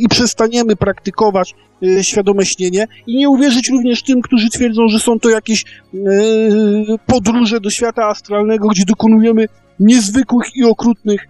i 0.00 0.08
przestaniemy 0.08 0.76
praktykować 0.76 1.54
e, 1.82 2.04
świadome 2.04 2.46
śnienie 2.46 2.86
i 3.06 3.16
nie 3.16 3.28
uwierzyć 3.28 3.68
również 3.68 4.02
tym, 4.02 4.20
którzy 4.22 4.50
twierdzą, 4.50 4.88
że 4.88 4.98
są 4.98 5.20
to 5.20 5.30
jakieś 5.30 5.64
podróże 7.06 7.60
do 7.60 7.70
świata 7.70 8.06
astralnego, 8.06 8.68
gdzie 8.68 8.84
dokonujemy 8.84 9.46
niezwykłych 9.80 10.56
i 10.56 10.64
okrutnych 10.64 11.28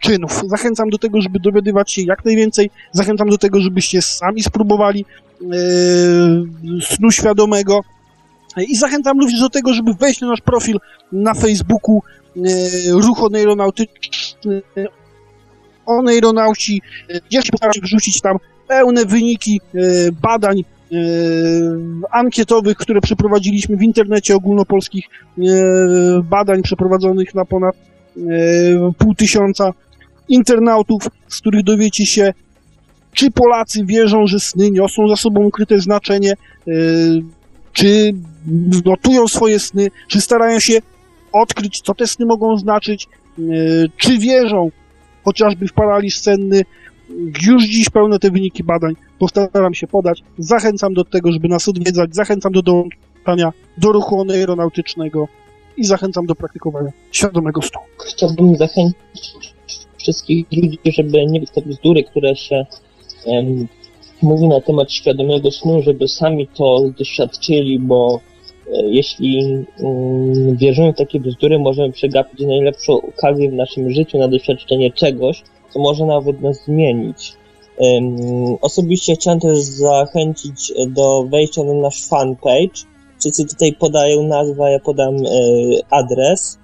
czynów. 0.00 0.42
Zachęcam 0.46 0.90
do 0.90 0.98
tego, 0.98 1.20
żeby 1.20 1.38
dowiadywać 1.40 1.92
się 1.92 2.02
jak 2.02 2.24
najwięcej. 2.24 2.70
Zachęcam 2.92 3.28
do 3.28 3.38
tego, 3.38 3.60
żebyście 3.60 4.02
sami 4.02 4.42
spróbowali 4.42 5.04
e, 5.42 5.46
snu 6.80 7.10
świadomego. 7.10 7.80
E, 8.56 8.64
I 8.64 8.76
zachęcam 8.76 9.20
również 9.20 9.40
do 9.40 9.50
tego, 9.50 9.74
żeby 9.74 9.94
wejść 9.94 10.20
na 10.20 10.26
nasz 10.28 10.40
profil 10.40 10.78
na 11.12 11.34
Facebooku 11.34 12.02
e, 12.36 12.40
Ruch 12.90 13.22
Oneironautyczny 13.22 14.62
Oneironauci. 15.86 16.82
E, 17.10 17.20
Ja 17.30 17.42
się 17.42 17.50
wrzucić 17.82 18.20
tam 18.20 18.36
pełne 18.68 19.04
wyniki 19.04 19.60
e, 19.74 19.78
badań 20.22 20.60
e, 20.60 20.64
ankietowych, 22.10 22.76
które 22.76 23.00
przeprowadziliśmy 23.00 23.76
w 23.76 23.82
internecie 23.82 24.36
ogólnopolskich 24.36 25.04
e, 25.06 25.42
badań 26.22 26.62
przeprowadzonych 26.62 27.34
na 27.34 27.44
ponad 27.44 27.74
e, 27.74 27.91
pół 28.98 29.14
tysiąca 29.14 29.72
internautów, 30.28 31.02
z 31.28 31.40
których 31.40 31.64
dowiecie 31.64 32.06
się 32.06 32.32
czy 33.12 33.30
Polacy 33.30 33.84
wierzą, 33.84 34.26
że 34.26 34.40
sny 34.40 34.70
niosą 34.70 35.08
za 35.08 35.16
sobą 35.16 35.44
ukryte 35.44 35.80
znaczenie, 35.80 36.34
yy, 36.66 37.22
czy 37.72 38.12
notują 38.84 39.28
swoje 39.28 39.58
sny, 39.58 39.90
czy 40.08 40.20
starają 40.20 40.60
się 40.60 40.78
odkryć, 41.32 41.80
co 41.80 41.94
te 41.94 42.06
sny 42.06 42.26
mogą 42.26 42.56
znaczyć, 42.56 43.08
yy, 43.38 43.90
czy 43.96 44.18
wierzą 44.18 44.70
chociażby 45.24 45.68
w 45.68 45.72
paraliż 45.72 46.18
senny. 46.18 46.62
Już 47.46 47.64
dziś 47.64 47.90
pełne 47.90 48.18
te 48.18 48.30
wyniki 48.30 48.64
badań 48.64 48.96
postaram 49.18 49.74
się 49.74 49.86
podać. 49.86 50.22
Zachęcam 50.38 50.94
do 50.94 51.04
tego, 51.04 51.32
żeby 51.32 51.48
nas 51.48 51.68
odwiedzać, 51.68 52.14
zachęcam 52.14 52.52
do 52.52 52.62
dołączania 52.62 53.52
do 53.78 53.92
ruchu 53.92 54.20
oneironautycznego 54.20 55.28
i 55.76 55.84
zachęcam 55.84 56.26
do 56.26 56.34
praktykowania 56.34 56.90
świadomego 57.12 57.62
snu. 57.62 57.80
Chciałbym 58.06 58.56
zachęcić 58.56 59.54
wszystkich 59.96 60.46
ludzi, 60.52 60.78
żeby 60.84 61.26
nie 61.26 61.46
te 61.46 61.62
bzdury, 61.62 62.04
które 62.04 62.36
się 62.36 62.66
em, 63.26 63.68
mówi 64.22 64.48
na 64.48 64.60
temat 64.60 64.92
świadomego 64.92 65.50
snu, 65.50 65.82
żeby 65.82 66.08
sami 66.08 66.48
to 66.48 66.90
doświadczyli, 66.98 67.78
bo 67.78 68.20
e, 68.66 68.82
jeśli 68.82 69.38
mm, 69.80 70.56
wierzymy 70.56 70.92
w 70.92 70.96
takie 70.96 71.20
bzdury, 71.20 71.58
możemy 71.58 71.92
przegapić 71.92 72.40
najlepszą 72.40 73.02
okazję 73.02 73.50
w 73.50 73.54
naszym 73.54 73.90
życiu 73.90 74.18
na 74.18 74.28
doświadczenie 74.28 74.92
czegoś, 74.92 75.42
co 75.70 75.78
może 75.78 76.06
nawet 76.06 76.40
nas 76.40 76.64
zmienić. 76.64 77.32
Em, 77.78 78.16
osobiście 78.60 79.14
chciałem 79.14 79.40
też 79.40 79.58
zachęcić 79.58 80.72
do 80.88 81.22
wejścia 81.22 81.62
na 81.62 81.74
nasz 81.74 82.06
fanpage. 82.06 82.91
Wszyscy 83.22 83.44
tutaj 83.44 83.72
podają 83.72 84.22
nazwę, 84.22 84.72
ja 84.72 84.80
podam 84.80 85.16
e, 85.16 85.20
adres 85.90 86.58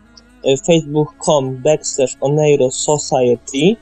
e, 0.44 0.56
facebook.com 0.56 1.62
backslash 1.62 2.16
Oneiro 2.20 2.70
Society 2.70 3.76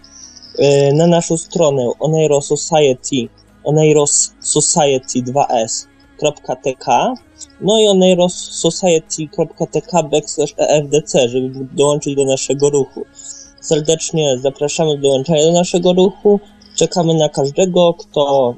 e, 0.59 0.93
na 0.93 1.07
naszą 1.07 1.37
stronę 1.37 1.91
Oneiro 2.01 2.41
Society 2.41 3.29
Oneiros 3.64 4.33
Society 4.41 5.22
2s.tk 5.22 6.87
no 7.61 7.81
i 7.81 7.87
oneirosociety.tk 7.87 10.03
backslash 10.11 10.55
EFDC, 10.59 11.29
żeby 11.29 11.66
dołączyć 11.72 12.14
do 12.14 12.24
naszego 12.24 12.70
ruchu. 12.70 13.05
Serdecznie 13.61 14.39
zapraszamy 14.43 14.97
do 14.97 15.03
dołączenia 15.03 15.43
do 15.43 15.53
naszego 15.53 15.93
ruchu. 15.93 16.41
Czekamy 16.74 17.14
na 17.14 17.29
każdego, 17.29 17.95
kto 17.95 18.55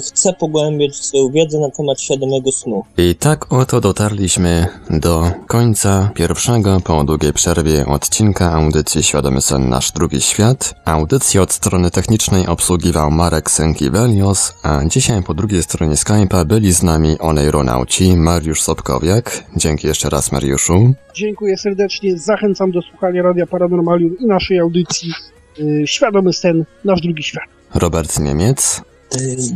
chce 0.00 0.32
pogłębiać 0.32 0.96
swoją 0.96 1.28
wiedzę 1.28 1.58
na 1.58 1.70
temat 1.70 2.00
świadomego 2.00 2.52
snu. 2.52 2.84
I 2.98 3.14
tak 3.14 3.52
oto 3.52 3.80
dotarliśmy 3.80 4.66
do 4.90 5.30
końca 5.46 6.10
pierwszego 6.14 6.80
po 6.84 7.04
długiej 7.04 7.32
przerwie 7.32 7.86
odcinka 7.86 8.52
audycji 8.52 9.02
Świadomy 9.02 9.40
Sen 9.40 9.68
Nasz 9.68 9.92
Drugi 9.92 10.20
Świat. 10.20 10.74
Audycję 10.84 11.42
od 11.42 11.52
strony 11.52 11.90
technicznej 11.90 12.46
obsługiwał 12.46 13.10
Marek 13.10 13.50
Sękiewelios, 13.50 14.54
a 14.62 14.80
dzisiaj 14.86 15.22
po 15.22 15.34
drugiej 15.34 15.62
stronie 15.62 15.94
Skype'a 15.94 16.44
byli 16.44 16.72
z 16.72 16.82
nami 16.82 17.18
oneironauci 17.18 18.16
Mariusz 18.16 18.62
Sobkowiak. 18.62 19.44
Dzięki 19.56 19.86
jeszcze 19.86 20.10
raz 20.10 20.32
Mariuszu. 20.32 20.92
Dziękuję 21.14 21.56
serdecznie, 21.56 22.18
zachęcam 22.18 22.70
do 22.70 22.82
słuchania 22.82 23.22
Radia 23.22 23.46
Paranormalium 23.46 24.18
i 24.18 24.26
naszej 24.26 24.58
audycji 24.58 25.12
yy, 25.58 25.86
Świadomy 25.86 26.32
Sen, 26.32 26.64
Nasz 26.84 27.00
Drugi 27.00 27.22
Świat. 27.22 27.44
Robert 27.74 28.18
Niemiec, 28.18 28.80
Y, 28.80 28.97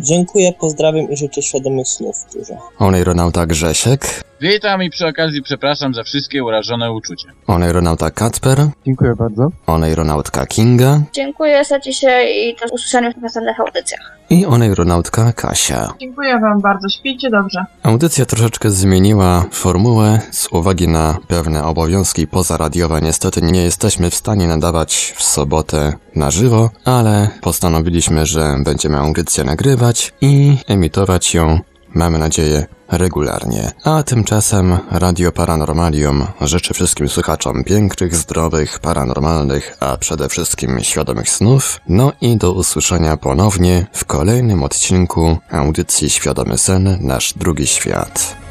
Dziękuję, 0.03 0.53
pozdrawiam 0.61 1.11
i 1.11 1.17
życzę 1.17 1.43
świadomych 1.43 1.89
snów 1.89 2.17
dużo. 2.35 2.55
oneironauta 2.79 3.47
Grzesiek, 3.47 4.07
Witam 4.41 4.83
i 4.83 4.91
przy 4.91 5.07
okazji 5.07 5.43
przepraszam 5.43 5.95
za 5.95 6.03
wszystkie 6.05 6.45
urażone 6.45 6.93
uczucia. 6.93 7.29
oneironauta 7.47 8.11
Kacper, 8.11 8.59
Dziękuję 8.87 9.15
bardzo. 9.19 9.49
oneironautka 9.67 10.47
Kinga 10.47 11.01
Dziękuję 11.13 11.65
za 11.65 11.81
dzisiaj 11.81 12.37
i 12.39 12.57
do 12.57 12.75
usłyszenia 12.75 13.13
w 13.13 13.17
następnych 13.17 13.61
audycjach. 13.61 14.19
I 14.33 14.47
oneironautka 14.47 15.33
Kasia. 15.33 15.93
Dziękuję 16.01 16.41
wam 16.41 16.61
bardzo, 16.61 16.89
śpijcie 16.89 17.31
dobrze. 17.31 17.65
Audycja 17.83 18.27
troszeczkę 18.27 18.71
zmieniła 18.71 19.45
formułę 19.51 20.21
z 20.31 20.49
uwagi 20.53 20.89
na 20.89 21.19
pewne 21.29 21.65
obowiązki 21.65 22.27
pozaradiowe. 22.27 23.01
Niestety 23.01 23.43
nie 23.43 23.63
jesteśmy 23.63 24.11
w 24.11 24.15
stanie 24.15 24.49
nadawać 24.49 25.15
w 25.17 25.23
sobotę 25.23 25.93
na 26.17 26.31
żywo, 26.31 26.71
ale 26.85 27.29
postanowiliśmy, 27.41 28.27
że 28.27 28.57
będziemy 28.65 28.99
audycję 28.99 29.45
nagrywać 29.45 30.13
i 30.21 30.57
emitować 30.67 31.35
ją, 31.35 31.59
mamy 31.95 32.19
nadzieję, 32.19 32.67
regularnie. 32.93 33.73
A 33.85 34.03
tymczasem 34.03 34.79
Radio 34.91 35.33
Paranormalium 35.33 36.27
życzy 36.41 36.75
wszystkim 36.75 37.09
słuchaczom 37.09 37.65
pięknych, 37.65 38.17
zdrowych, 38.17 38.79
paranormalnych, 38.79 39.77
a 39.81 39.97
przede 39.97 40.29
wszystkim 40.29 40.81
świadomych 40.81 41.31
snów. 41.31 41.81
No 41.89 42.13
i 42.21 42.37
do 42.37 42.53
usłyszenia 42.53 43.17
ponownie 43.17 43.87
w 43.93 44.05
kolejnym 44.05 44.63
odcinku 44.63 45.39
audycji 45.51 46.11
Świadomy 46.11 46.59
Sen 46.59 46.99
Nasz 47.01 47.35
Drugi 47.35 47.67
Świat. 47.67 48.42